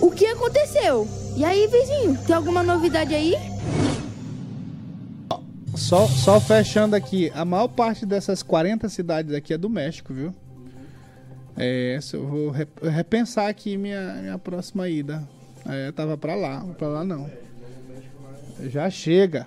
O 0.00 0.10
que 0.10 0.26
aconteceu? 0.26 1.06
E 1.36 1.44
aí, 1.44 1.66
vizinho, 1.66 2.18
tem 2.26 2.34
alguma 2.34 2.62
novidade 2.62 3.14
aí? 3.14 3.34
Só, 5.74 6.06
só 6.06 6.40
fechando 6.40 6.96
aqui, 6.96 7.30
a 7.34 7.44
maior 7.44 7.68
parte 7.68 8.04
dessas 8.06 8.42
40 8.42 8.88
cidades 8.88 9.34
aqui 9.34 9.52
é 9.54 9.58
do 9.58 9.68
México, 9.70 10.12
viu? 10.14 10.34
É, 11.56 11.98
se 12.00 12.16
eu 12.16 12.26
vou 12.26 12.50
re- 12.50 12.66
repensar 12.82 13.48
aqui 13.48 13.76
minha, 13.76 14.14
minha 14.14 14.38
próxima 14.38 14.88
ida. 14.88 15.22
É, 15.66 15.92
tava 15.92 16.16
pra 16.16 16.34
lá, 16.34 16.64
pra 16.78 16.88
lá 16.88 17.04
não. 17.04 17.30
Já 18.64 18.88
chega. 18.90 19.46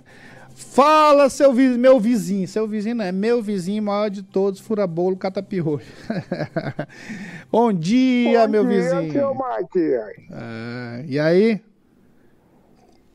Fala, 0.56 1.30
seu 1.30 1.54
vi- 1.54 1.78
meu 1.78 2.00
vizinho. 2.00 2.48
Seu 2.48 2.66
vizinho 2.68 2.96
não 2.96 3.06
é 3.06 3.12
meu 3.12 3.42
vizinho, 3.42 3.84
maior 3.84 4.10
de 4.10 4.24
todos, 4.24 4.60
furabolo, 4.62 5.18
catapiolho. 5.18 5.82
Bom 7.52 7.74
dia, 7.74 8.46
Bom 8.46 8.52
meu 8.52 8.66
dia, 8.66 8.80
vizinho. 8.82 9.12
seu 9.12 9.34
Matias. 9.36 10.16
Ah, 10.32 11.02
e 11.06 11.20
aí? 11.20 11.62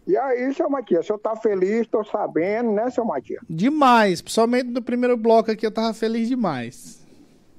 E 0.06 0.16
aí, 0.16 0.52
seu 0.54 0.68
Matias, 0.68 1.04
o 1.04 1.06
senhor 1.06 1.18
tá 1.18 1.34
feliz, 1.36 1.86
tô 1.86 2.04
sabendo, 2.04 2.72
né, 2.72 2.90
seu 2.90 3.04
Matias? 3.04 3.42
Demais. 3.48 4.20
Principalmente 4.20 4.66
no 4.68 4.82
primeiro 4.82 5.16
bloco 5.16 5.50
aqui, 5.50 5.64
eu 5.64 5.70
tava 5.70 5.94
feliz 5.94 6.28
demais. 6.28 7.00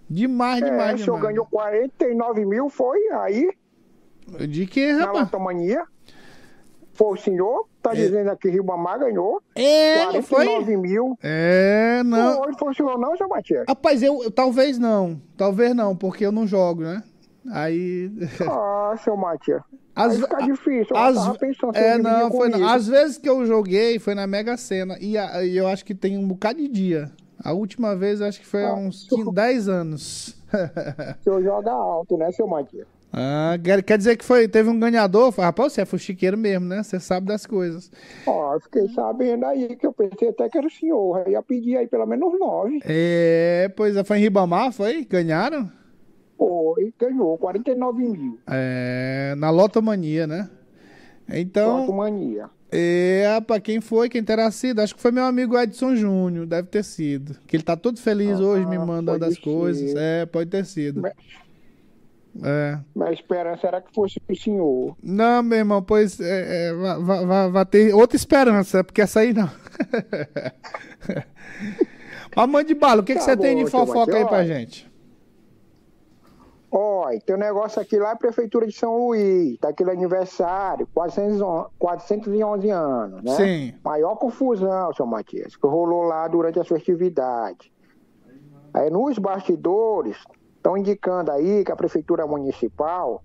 Demais, 0.09 0.61
É, 0.61 0.65
demais, 0.65 1.01
o 1.01 1.03
senhor 1.03 1.15
demais. 1.15 1.33
ganhou 1.33 1.45
49 1.49 2.45
mil, 2.45 2.69
foi 2.69 2.99
aí, 3.13 3.49
De 4.47 4.65
que, 4.67 4.91
na 4.93 5.05
rapaz? 5.05 5.23
latomania? 5.25 5.83
Foi 7.01 7.13
o 7.13 7.17
senhor? 7.17 7.67
Tá 7.81 7.95
dizendo 7.95 8.29
aqui 8.29 8.43
que 8.43 8.49
Ribamar 8.49 8.99
ganhou 8.99 9.41
É, 9.55 10.05
não 10.05 10.11
49 10.21 10.65
foi? 10.65 10.77
mil. 10.77 11.17
É, 11.23 12.03
não. 12.05 12.43
Foi, 12.43 12.53
foi 12.59 12.69
o 12.71 12.73
senhor 12.75 12.99
não, 12.99 13.17
seu 13.17 13.27
Matias? 13.27 13.65
Rapaz, 13.67 14.03
eu, 14.03 14.21
eu- 14.23 14.29
talvez 14.29 14.77
não. 14.77 15.19
Talvez 15.35 15.73
não, 15.75 15.95
porque 15.95 16.23
eu 16.23 16.31
não 16.31 16.45
jogo, 16.45 16.83
né? 16.83 17.01
Aí. 17.51 18.11
Ah, 18.47 18.95
seu 19.03 19.17
Matias. 19.17 19.63
Aí 19.95 20.11
fica 20.15 20.37
difícil, 20.43 20.95
eu 20.95 20.97
Às, 20.97 21.15
tava 21.15 21.37
pensando 21.39 21.73
se 21.73 21.79
é, 21.83 21.95
eu 21.95 21.99
não, 22.03 22.29
foi 22.31 22.49
não. 22.49 22.59
comigo. 22.59 22.69
Às 22.71 22.87
vezes 22.87 23.17
que 23.17 23.27
eu 23.27 23.45
joguei 23.47 23.97
foi 23.97 24.13
na 24.13 24.27
Mega 24.27 24.55
Sena. 24.55 24.95
E, 25.01 25.17
a- 25.17 25.43
e 25.43 25.57
eu 25.57 25.67
acho 25.67 25.83
que 25.83 25.95
tem 25.95 26.17
um 26.19 26.27
bocado 26.27 26.59
de 26.59 26.67
dia. 26.67 27.11
A 27.43 27.51
última 27.51 27.95
vez 27.95 28.21
eu 28.21 28.27
acho 28.27 28.39
que 28.39 28.45
foi 28.45 28.63
há 28.63 28.69
Ah, 28.69 28.75
uns 28.75 29.07
15, 29.09 29.31
10 29.33 29.67
anos. 29.67 30.35
O 31.19 31.23
senhor 31.23 31.41
joga 31.43 31.71
alto, 31.71 32.15
né, 32.17 32.31
seu 32.31 32.45
Matias? 32.47 32.85
Ah, 33.13 33.57
quer, 33.85 33.97
dizer 33.97 34.15
que 34.17 34.23
foi, 34.23 34.47
teve 34.47 34.69
um 34.69 34.79
ganhador? 34.79 35.33
Rapaz, 35.37 35.73
você 35.73 35.81
é 35.81 35.85
fuxiqueiro 35.85 36.37
mesmo, 36.37 36.65
né? 36.67 36.81
Você 36.83 36.99
sabe 36.99 37.27
das 37.27 37.45
coisas. 37.45 37.91
Ó, 38.25 38.53
eu 38.55 38.59
fiquei 38.61 38.87
sabendo 38.89 39.45
aí 39.45 39.75
que 39.75 39.85
eu 39.85 39.91
pensei 39.93 40.29
até 40.29 40.47
que 40.49 40.57
era 40.57 40.67
o 40.67 40.71
senhor. 40.71 41.23
Eu 41.25 41.31
ia 41.33 41.41
pedir 41.41 41.77
aí 41.77 41.87
pelo 41.87 42.05
menos 42.05 42.39
nove. 42.39 42.79
É, 42.85 43.69
pois 43.75 43.95
é, 43.97 44.03
foi 44.03 44.17
em 44.17 44.21
Ribamar, 44.21 44.71
foi? 44.71 45.03
Ganharam? 45.05 45.69
Foi, 46.37 46.93
ganhou 46.99 47.37
49 47.37 48.01
mil. 48.03 48.39
É, 48.47 49.35
na 49.37 49.49
Lotomania, 49.49 50.25
né? 50.25 50.49
Então, 51.29 51.81
Lotomania. 51.81 52.49
é, 52.71 53.39
pra 53.45 53.59
quem 53.59 53.79
foi, 53.79 54.09
quem 54.09 54.23
terá 54.23 54.49
sido? 54.51 54.79
Acho 54.81 54.95
que 54.95 55.01
foi 55.01 55.11
meu 55.11 55.23
amigo 55.25 55.57
Edson 55.57 55.95
Júnior, 55.95 56.45
deve 56.45 56.67
ter 56.67 56.83
sido. 56.83 57.37
Que 57.47 57.55
ele 57.57 57.63
tá 57.63 57.77
todo 57.77 57.99
feliz 57.99 58.39
Ah, 58.39 58.43
hoje, 58.43 58.65
me 58.65 58.77
mandando 58.79 59.19
pode 59.19 59.31
as 59.33 59.37
coisas. 59.37 59.91
ser. 59.91 59.97
É, 59.97 60.25
pode 60.25 60.49
ter 60.49 60.65
sido. 60.65 61.01
Mas- 61.01 61.13
É. 62.43 62.79
Minha 62.95 63.11
esperança 63.11 63.67
era 63.67 63.81
que 63.81 63.93
fosse 63.93 64.21
o 64.29 64.35
senhor. 64.35 64.95
Não, 65.03 65.43
meu 65.43 65.57
irmão, 65.57 65.83
pois 65.83 66.19
é, 66.19 66.69
é, 66.69 66.73
vai, 66.73 67.25
vai- 67.25 67.51
vai- 67.51 67.65
ter 67.65 67.93
outra 67.93 68.15
esperança, 68.15 68.83
porque 68.83 69.01
essa 69.01 69.19
aí 69.19 69.33
não. 69.33 69.49
Mas 72.35 72.49
mande 72.49 72.73
bala, 72.73 73.01
o 73.01 73.03
que, 73.03 73.13
que 73.13 73.19
Tá 73.19 73.25
você 73.25 73.37
tem 73.37 73.57
de 73.57 73.63
bom, 73.63 73.69
fofoca 73.69 74.15
aí 74.15 74.25
pra 74.25 74.45
gente? 74.45 74.89
Olha, 76.73 77.19
tem 77.19 77.35
um 77.35 77.39
negócio 77.39 77.81
aqui 77.81 77.97
lá, 77.97 78.15
Prefeitura 78.15 78.65
de 78.65 78.71
São 78.71 78.95
Luís, 79.07 79.57
tá 79.59 79.67
aquele 79.69 79.91
aniversário, 79.91 80.87
411, 80.93 81.67
411 81.77 82.69
anos, 82.69 83.21
né? 83.23 83.31
Sim. 83.35 83.73
Maior 83.83 84.15
confusão, 84.15 84.93
seu 84.93 85.05
Matias, 85.05 85.57
que 85.57 85.67
rolou 85.67 86.03
lá 86.03 86.25
durante 86.29 86.57
as 86.61 86.67
festividades. 86.69 87.69
Aí 88.73 88.89
nos 88.89 89.17
bastidores, 89.17 90.15
estão 90.61 90.77
indicando 90.77 91.31
aí 91.31 91.63
que 91.65 91.71
a 91.71 91.75
Prefeitura 91.75 92.27
Municipal, 92.27 93.23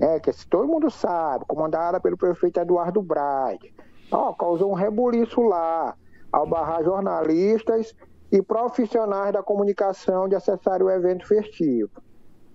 né, 0.00 0.18
que 0.20 0.30
todo 0.48 0.66
mundo 0.66 0.90
sabe, 0.90 1.44
comandada 1.46 2.00
pelo 2.00 2.16
prefeito 2.16 2.58
Eduardo 2.58 3.02
Braide, 3.02 3.74
ó, 4.10 4.32
causou 4.32 4.70
um 4.70 4.74
rebuliço 4.74 5.42
lá, 5.42 5.94
ao 6.32 6.46
barrar 6.46 6.82
jornalistas 6.82 7.94
e 8.32 8.42
profissionais 8.42 9.32
da 9.32 9.42
comunicação 9.42 10.28
de 10.28 10.34
acessar 10.34 10.82
o 10.82 10.90
evento 10.90 11.26
festivo. 11.26 11.90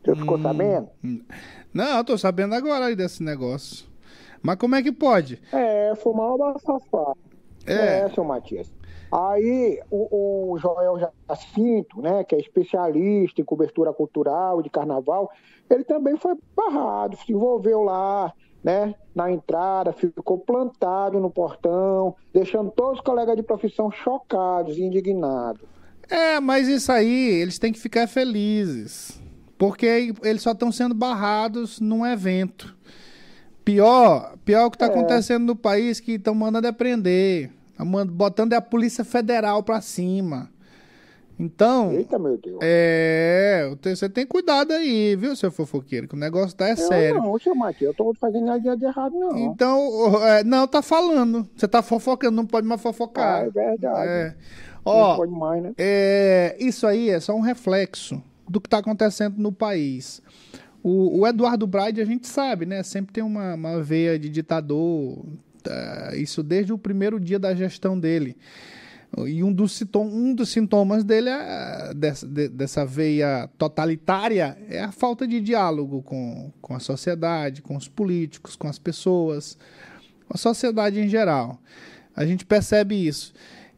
Você 0.04 0.16
ficou 0.16 0.38
Hum. 0.38 0.44
sabendo? 0.44 0.90
Não, 1.74 1.98
eu 1.98 2.04
tô 2.04 2.18
sabendo 2.18 2.54
agora 2.56 2.86
aí 2.86 2.96
desse 2.96 3.24
negócio. 3.24 3.86
Mas 4.42 4.58
como 4.58 4.76
é 4.76 4.84
que 4.84 4.92
pode? 4.92 5.42
É, 5.52 5.94
foi 5.96 6.12
uma 6.12 6.38
bafafá. 6.38 7.14
É. 7.66 8.00
É, 8.00 8.10
seu 8.10 8.24
Matias. 8.24 8.72
Aí 9.16 9.80
o, 9.92 10.54
o 10.54 10.58
Joel 10.58 10.98
Jacinto, 11.30 12.02
né, 12.02 12.24
que 12.24 12.34
é 12.34 12.40
especialista 12.40 13.40
em 13.40 13.46
cobertura 13.46 13.94
cultural 13.94 14.60
de 14.64 14.72
carnaval, 14.72 15.30
ele 15.70 15.84
também 15.84 16.18
foi 16.18 16.34
barrado, 16.56 17.16
se 17.18 17.32
envolveu 17.32 17.84
lá, 17.84 18.34
né, 18.64 18.96
na 19.14 19.32
entrada, 19.32 19.94
ficou 19.94 20.40
plantado 20.40 21.20
no 21.20 21.30
portão, 21.30 22.16
deixando 22.34 22.72
todos 22.72 23.00
os 23.00 23.06
colegas 23.06 23.36
de 23.36 23.44
profissão 23.44 23.92
chocados 23.92 24.78
e 24.78 24.82
indignados. 24.84 25.62
É, 26.10 26.40
mas 26.40 26.68
isso 26.68 26.92
aí, 26.92 27.30
eles 27.42 27.60
têm 27.60 27.72
que 27.72 27.80
ficar 27.80 28.08
felizes. 28.08 29.22
Porque 29.60 30.14
eles 30.24 30.42
só 30.42 30.52
estão 30.54 30.72
sendo 30.72 30.96
barrados 30.96 31.80
num 31.80 32.04
evento. 32.06 32.76
Pior, 33.64 34.36
pior 34.44 34.66
o 34.66 34.72
que 34.72 34.76
está 34.76 34.88
É. 34.88 34.90
acontecendo 34.90 35.46
no 35.46 35.56
país 35.56 36.00
que 36.00 36.14
estão 36.14 36.34
mandando 36.36 36.74
prender. 36.74 37.50
Mand- 37.50 37.63
botando 38.12 38.54
a 38.54 38.62
Polícia 38.62 39.04
Federal 39.04 39.64
pra 39.64 39.82
cima. 39.82 40.50
Então, 41.40 41.92
Eita, 41.92 42.20
meu 42.20 42.38
Deus. 42.38 42.60
é, 42.62 43.76
você 43.84 44.08
tem 44.08 44.26
cuidado 44.26 44.72
aí, 44.72 45.16
viu, 45.16 45.36
seu 45.36 45.52
fofoqueiro, 45.52 46.08
que 46.08 46.14
o 46.14 46.18
negócio 46.18 46.56
tá 46.56 46.68
é 46.70 46.74
Eu 46.74 46.78
sério. 46.78 47.22
não, 47.22 47.40
seu 47.40 47.56
Matias, 47.56 47.90
eu 47.90 47.94
tô 47.94 48.14
fazendo 48.14 48.46
nada 48.46 48.78
de 48.78 48.86
errado, 48.86 49.14
não. 49.20 49.38
Então, 49.38 50.24
é, 50.24 50.44
não, 50.44 50.68
tá 50.68 50.84
falando. 50.84 51.50
Você 51.56 51.68
tá 51.68 51.82
fofocando, 51.82 52.36
não 52.36 52.46
pode 52.46 52.68
mais 52.68 52.80
fofocar. 52.80 53.42
Ah, 53.42 53.46
é 53.46 53.50
verdade. 53.50 54.08
É. 54.08 54.36
Não 54.86 54.94
Ó, 54.94 55.16
pode 55.16 55.32
mais, 55.32 55.64
né? 55.64 55.74
é, 55.78 56.56
isso 56.60 56.86
aí 56.86 57.10
é 57.10 57.20
só 57.20 57.34
um 57.34 57.42
reflexo 57.42 58.22
do 58.48 58.62
que 58.62 58.68
está 58.68 58.78
acontecendo 58.78 59.38
no 59.38 59.52
país. 59.52 60.22
O, 60.84 61.22
o 61.22 61.28
Eduardo 61.28 61.66
Braide, 61.66 62.00
a 62.02 62.06
gente 62.06 62.28
sabe, 62.28 62.66
né? 62.66 62.84
Sempre 62.84 63.12
tem 63.14 63.24
uma, 63.24 63.56
uma 63.56 63.82
veia 63.82 64.20
de 64.20 64.30
ditador, 64.30 65.26
tá? 65.26 65.28
Isso 66.16 66.42
desde 66.44 66.72
o 66.74 66.78
primeiro 66.78 67.20
dia 67.20 67.40
da 67.40 67.54
gestão 67.56 68.00
dele. 68.00 68.36
E 69.28 69.44
um 69.44 69.54
dos, 69.54 69.80
um 69.96 70.34
dos 70.34 70.50
sintomas 70.50 71.04
dele, 71.04 71.30
é, 71.30 71.94
dessa, 71.96 72.28
de- 72.28 72.50
dessa 72.50 72.84
veia 72.84 73.48
totalitária, 73.60 74.58
é 74.68 74.82
a 74.82 74.92
falta 74.92 75.28
de 75.28 75.40
diálogo 75.40 76.02
com, 76.02 76.52
com 76.60 76.74
a 76.74 76.80
sociedade, 76.80 77.62
com 77.62 77.76
os 77.78 77.88
políticos, 77.88 78.56
com 78.56 78.68
as 78.68 78.80
pessoas, 78.80 79.56
com 80.28 80.34
a 80.34 80.38
sociedade 80.38 81.00
em 81.00 81.08
geral. 81.08 81.62
A 82.16 82.26
gente 82.26 82.44
percebe 82.44 82.96
isso. 82.96 83.34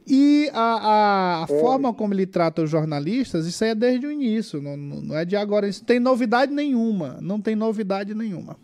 E 0.07 0.49
a, 0.53 0.59
a- 0.61 1.43
a 1.43 1.47
forma 1.47 1.93
como 1.93 2.13
ele 2.13 2.25
trata 2.25 2.61
os 2.61 2.69
jornalistas, 2.69 3.45
isso 3.45 3.61
aí 3.63 3.71
é 3.71 3.75
desde 3.75 4.05
o 4.07 4.11
início, 4.11 4.61
não, 4.61 4.77
não 4.77 5.01
não 5.01 5.17
é 5.17 5.25
de 5.25 5.35
agora. 5.35 5.67
Isso 5.67 5.83
tem 5.83 5.99
novidade 5.99 6.53
nenhuma. 6.53 7.17
Não 7.21 7.41
tem 7.41 7.55
novidade 7.57 8.13
nenhuma. 8.15 8.55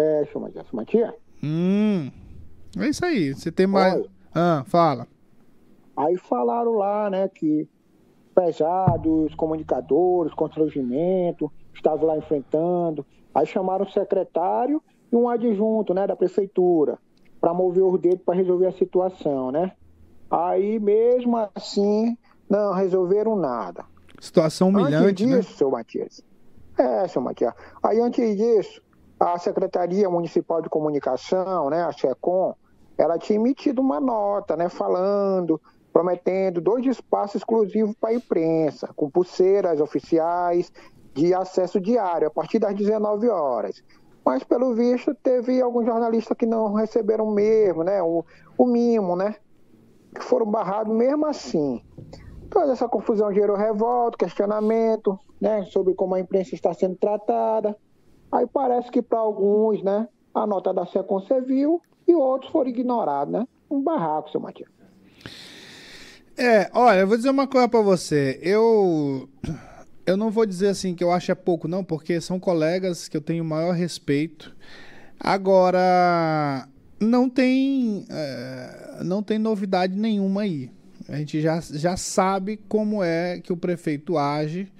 É. 0.00 0.24
Seu 0.26 0.40
Matias, 0.40 1.14
Hum, 1.42 2.10
é 2.78 2.88
isso 2.88 3.04
aí. 3.04 3.34
Você 3.34 3.50
tem 3.50 3.66
mais. 3.66 4.02
Ah, 4.34 4.62
fala. 4.66 5.06
Aí 5.96 6.16
falaram 6.16 6.72
lá, 6.72 7.10
né, 7.10 7.28
que 7.28 7.68
pesados, 8.34 9.34
comunicadores, 9.34 10.32
constrangimento, 10.32 11.50
estavam 11.74 12.06
lá 12.06 12.16
enfrentando. 12.16 13.04
Aí 13.34 13.46
chamaram 13.46 13.84
o 13.84 13.90
secretário 13.90 14.82
e 15.12 15.16
um 15.16 15.28
adjunto, 15.28 15.92
né, 15.92 16.06
da 16.06 16.16
prefeitura, 16.16 16.98
para 17.40 17.52
mover 17.52 17.84
os 17.84 18.00
dedos 18.00 18.22
para 18.24 18.34
resolver 18.34 18.66
a 18.66 18.72
situação, 18.72 19.50
né? 19.50 19.72
Aí 20.30 20.78
mesmo 20.78 21.36
assim, 21.54 22.16
não 22.48 22.72
resolveram 22.72 23.36
nada. 23.36 23.84
Situação 24.20 24.68
humilhante, 24.68 25.24
antes 25.24 25.26
né? 25.26 25.36
disso, 25.38 25.56
seu 25.56 25.70
Matias. 25.70 26.22
É, 26.78 27.08
seu 27.08 27.20
Matias. 27.20 27.52
Aí 27.82 28.00
antes 28.00 28.36
disso, 28.36 28.82
a 29.20 29.38
Secretaria 29.38 30.08
Municipal 30.08 30.62
de 30.62 30.70
Comunicação, 30.70 31.68
né, 31.68 31.84
a 31.84 31.92
SECOM, 31.92 32.54
ela 32.96 33.18
tinha 33.18 33.38
emitido 33.38 33.82
uma 33.82 34.00
nota, 34.00 34.56
né, 34.56 34.70
falando, 34.70 35.60
prometendo 35.92 36.58
dois 36.60 36.86
espaços 36.86 37.36
exclusivos 37.36 37.94
para 38.00 38.10
a 38.10 38.14
imprensa, 38.14 38.88
com 38.96 39.10
pulseiras 39.10 39.78
oficiais 39.78 40.72
de 41.12 41.34
acesso 41.34 41.78
diário, 41.78 42.28
a 42.28 42.30
partir 42.30 42.58
das 42.58 42.74
19 42.74 43.28
horas. 43.28 43.84
Mas, 44.24 44.42
pelo 44.42 44.74
visto, 44.74 45.14
teve 45.14 45.60
alguns 45.60 45.84
jornalistas 45.84 46.36
que 46.36 46.46
não 46.46 46.72
receberam 46.72 47.30
mesmo, 47.30 47.84
né, 47.84 48.02
o, 48.02 48.24
o 48.56 48.66
mimo, 48.66 49.16
né, 49.16 49.34
que 50.14 50.22
foram 50.22 50.46
barrados 50.46 50.94
mesmo 50.94 51.26
assim. 51.26 51.82
Toda 52.48 52.72
essa 52.72 52.88
confusão 52.88 53.32
gerou 53.32 53.56
revolta, 53.56 54.16
questionamento, 54.16 55.18
né, 55.38 55.64
sobre 55.66 55.94
como 55.94 56.14
a 56.14 56.20
imprensa 56.20 56.54
está 56.54 56.72
sendo 56.72 56.96
tratada. 56.96 57.76
Aí 58.32 58.46
parece 58.46 58.90
que 58.90 59.02
para 59.02 59.18
alguns, 59.18 59.82
né, 59.82 60.08
a 60.34 60.46
nota 60.46 60.72
da 60.72 60.86
SECOM 60.86 61.20
serviu 61.22 61.82
e 62.06 62.14
outros 62.14 62.50
foram 62.50 62.70
ignorados, 62.70 63.32
né? 63.32 63.46
Um 63.70 63.82
barraco, 63.82 64.30
seu 64.30 64.40
Matias. 64.40 64.68
É, 66.36 66.70
olha, 66.72 67.00
eu 67.00 67.06
vou 67.06 67.16
dizer 67.16 67.30
uma 67.30 67.46
coisa 67.46 67.68
pra 67.68 67.80
você. 67.80 68.38
Eu 68.42 69.28
eu 70.06 70.16
não 70.16 70.30
vou 70.30 70.46
dizer 70.46 70.68
assim 70.68 70.94
que 70.94 71.04
eu 71.04 71.12
acho 71.12 71.30
é 71.30 71.34
pouco, 71.34 71.68
não, 71.68 71.84
porque 71.84 72.20
são 72.20 72.40
colegas 72.40 73.08
que 73.08 73.16
eu 73.16 73.20
tenho 73.20 73.44
maior 73.44 73.72
respeito. 73.72 74.56
Agora, 75.18 76.66
não 76.98 77.28
tem 77.28 78.06
é, 78.08 79.00
não 79.04 79.22
tem 79.22 79.38
novidade 79.38 79.94
nenhuma 79.96 80.42
aí. 80.42 80.70
A 81.08 81.16
gente 81.16 81.40
já, 81.40 81.60
já 81.60 81.96
sabe 81.96 82.58
como 82.68 83.02
é 83.02 83.40
que 83.40 83.52
o 83.52 83.56
prefeito 83.56 84.16
age. 84.16 84.72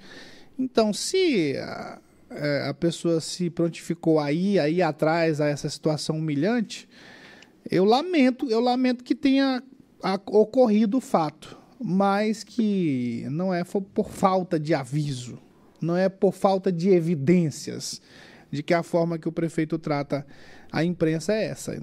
Então, 0.57 0.93
se 0.93 1.57
a, 1.57 1.99
é, 2.31 2.67
a 2.67 2.73
pessoa 2.73 3.19
se 3.19 3.49
prontificou 3.49 4.19
aí, 4.19 4.57
aí 4.59 4.81
atrás 4.81 5.41
a 5.41 5.47
essa 5.47 5.69
situação 5.69 6.17
humilhante, 6.17 6.87
eu 7.69 7.85
lamento, 7.85 8.49
eu 8.49 8.59
lamento 8.59 9.03
que 9.03 9.13
tenha 9.15 9.61
ocorrido 10.25 10.97
o 10.97 11.01
fato, 11.01 11.57
mas 11.79 12.43
que 12.43 13.25
não 13.29 13.53
é 13.53 13.63
por 13.63 14.09
falta 14.09 14.59
de 14.59 14.73
aviso, 14.73 15.37
não 15.79 15.95
é 15.95 16.09
por 16.09 16.33
falta 16.33 16.71
de 16.71 16.89
evidências 16.89 18.01
de 18.51 18.61
que 18.61 18.73
a 18.73 18.83
forma 18.83 19.17
que 19.17 19.27
o 19.29 19.31
prefeito 19.31 19.77
trata 19.77 20.25
a 20.71 20.83
imprensa 20.83 21.33
é 21.33 21.45
essa. 21.45 21.73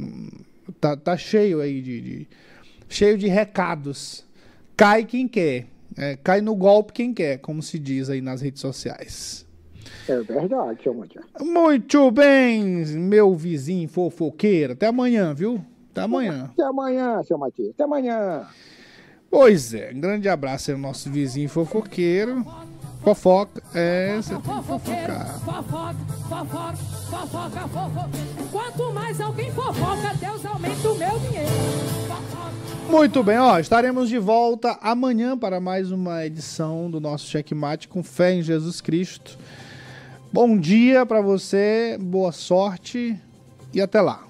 Tá, 0.81 0.97
tá 0.97 1.17
cheio 1.17 1.61
aí 1.61 1.81
de, 1.81 2.01
de- 2.01 2.29
cheio 2.89 3.17
de 3.17 3.27
recados. 3.27 4.25
Cai 4.77 5.05
quem 5.05 5.27
quer, 5.27 5.67
é, 5.97 6.17
cai 6.17 6.41
no 6.41 6.55
golpe 6.55 6.93
quem 6.93 7.13
quer, 7.13 7.39
como 7.39 7.63
se 7.63 7.79
diz 7.79 8.09
aí 8.11 8.21
nas 8.21 8.41
redes 8.41 8.61
sociais. 8.61 9.48
É 10.09 10.21
verdade, 10.23 10.83
seu 10.83 10.95
Matias. 10.95 11.25
Muito 11.41 12.11
bem, 12.11 12.63
meu 12.97 13.35
vizinho 13.35 13.89
fofoqueiro. 13.89 14.73
Até 14.73 14.87
amanhã, 14.87 15.35
viu? 15.35 15.61
Até 15.91 16.01
amanhã. 16.03 16.51
Até 16.53 16.63
amanhã, 16.65 17.23
seu 17.23 17.37
Matias. 17.37 17.71
Até 17.71 17.85
amanhã. 17.85 18.47
Pois 19.31 19.75
é, 19.75 19.93
um 19.95 20.01
grande 20.01 20.29
abraço 20.29 20.71
aí 20.71 20.75
ao 20.75 20.81
nosso 20.81 21.11
vizinho 21.11 21.49
fofoqueiro. 21.49 22.45
Fofoca, 23.03 23.63
é, 23.75 24.17
você 24.17 24.31
tem 24.31 24.41
que 24.41 24.47
Fofoqueiro, 24.49 25.13
fofocar. 25.13 25.41
fofoca, 25.41 25.97
fofoca, 26.29 26.77
fofoca, 27.11 27.69
fofoca. 27.69 28.09
Quanto 28.51 28.93
mais 28.93 29.21
alguém 29.21 29.53
fofoca, 29.53 30.15
Deus 30.19 30.45
aumenta 30.45 30.89
o 30.91 30.99
meu 30.99 31.19
dinheiro. 31.21 31.49
Fofoca. 32.09 32.49
Muito 32.91 33.23
bem, 33.23 33.39
ó, 33.39 33.59
estaremos 33.59 34.09
de 34.09 34.19
volta 34.19 34.79
amanhã 34.83 35.37
para 35.39 35.61
mais 35.61 35.93
uma 35.93 36.25
edição 36.27 36.91
do 36.91 36.99
nosso 37.01 37.27
Checkmate 37.27 37.87
com 37.87 38.03
fé 38.03 38.33
em 38.33 38.43
Jesus 38.43 38.81
Cristo. 38.81 39.39
Bom 40.31 40.59
dia 40.59 41.07
para 41.07 41.23
você, 41.23 41.97
boa 41.99 42.33
sorte 42.33 43.19
e 43.73 43.81
até 43.81 43.99
lá. 43.99 44.28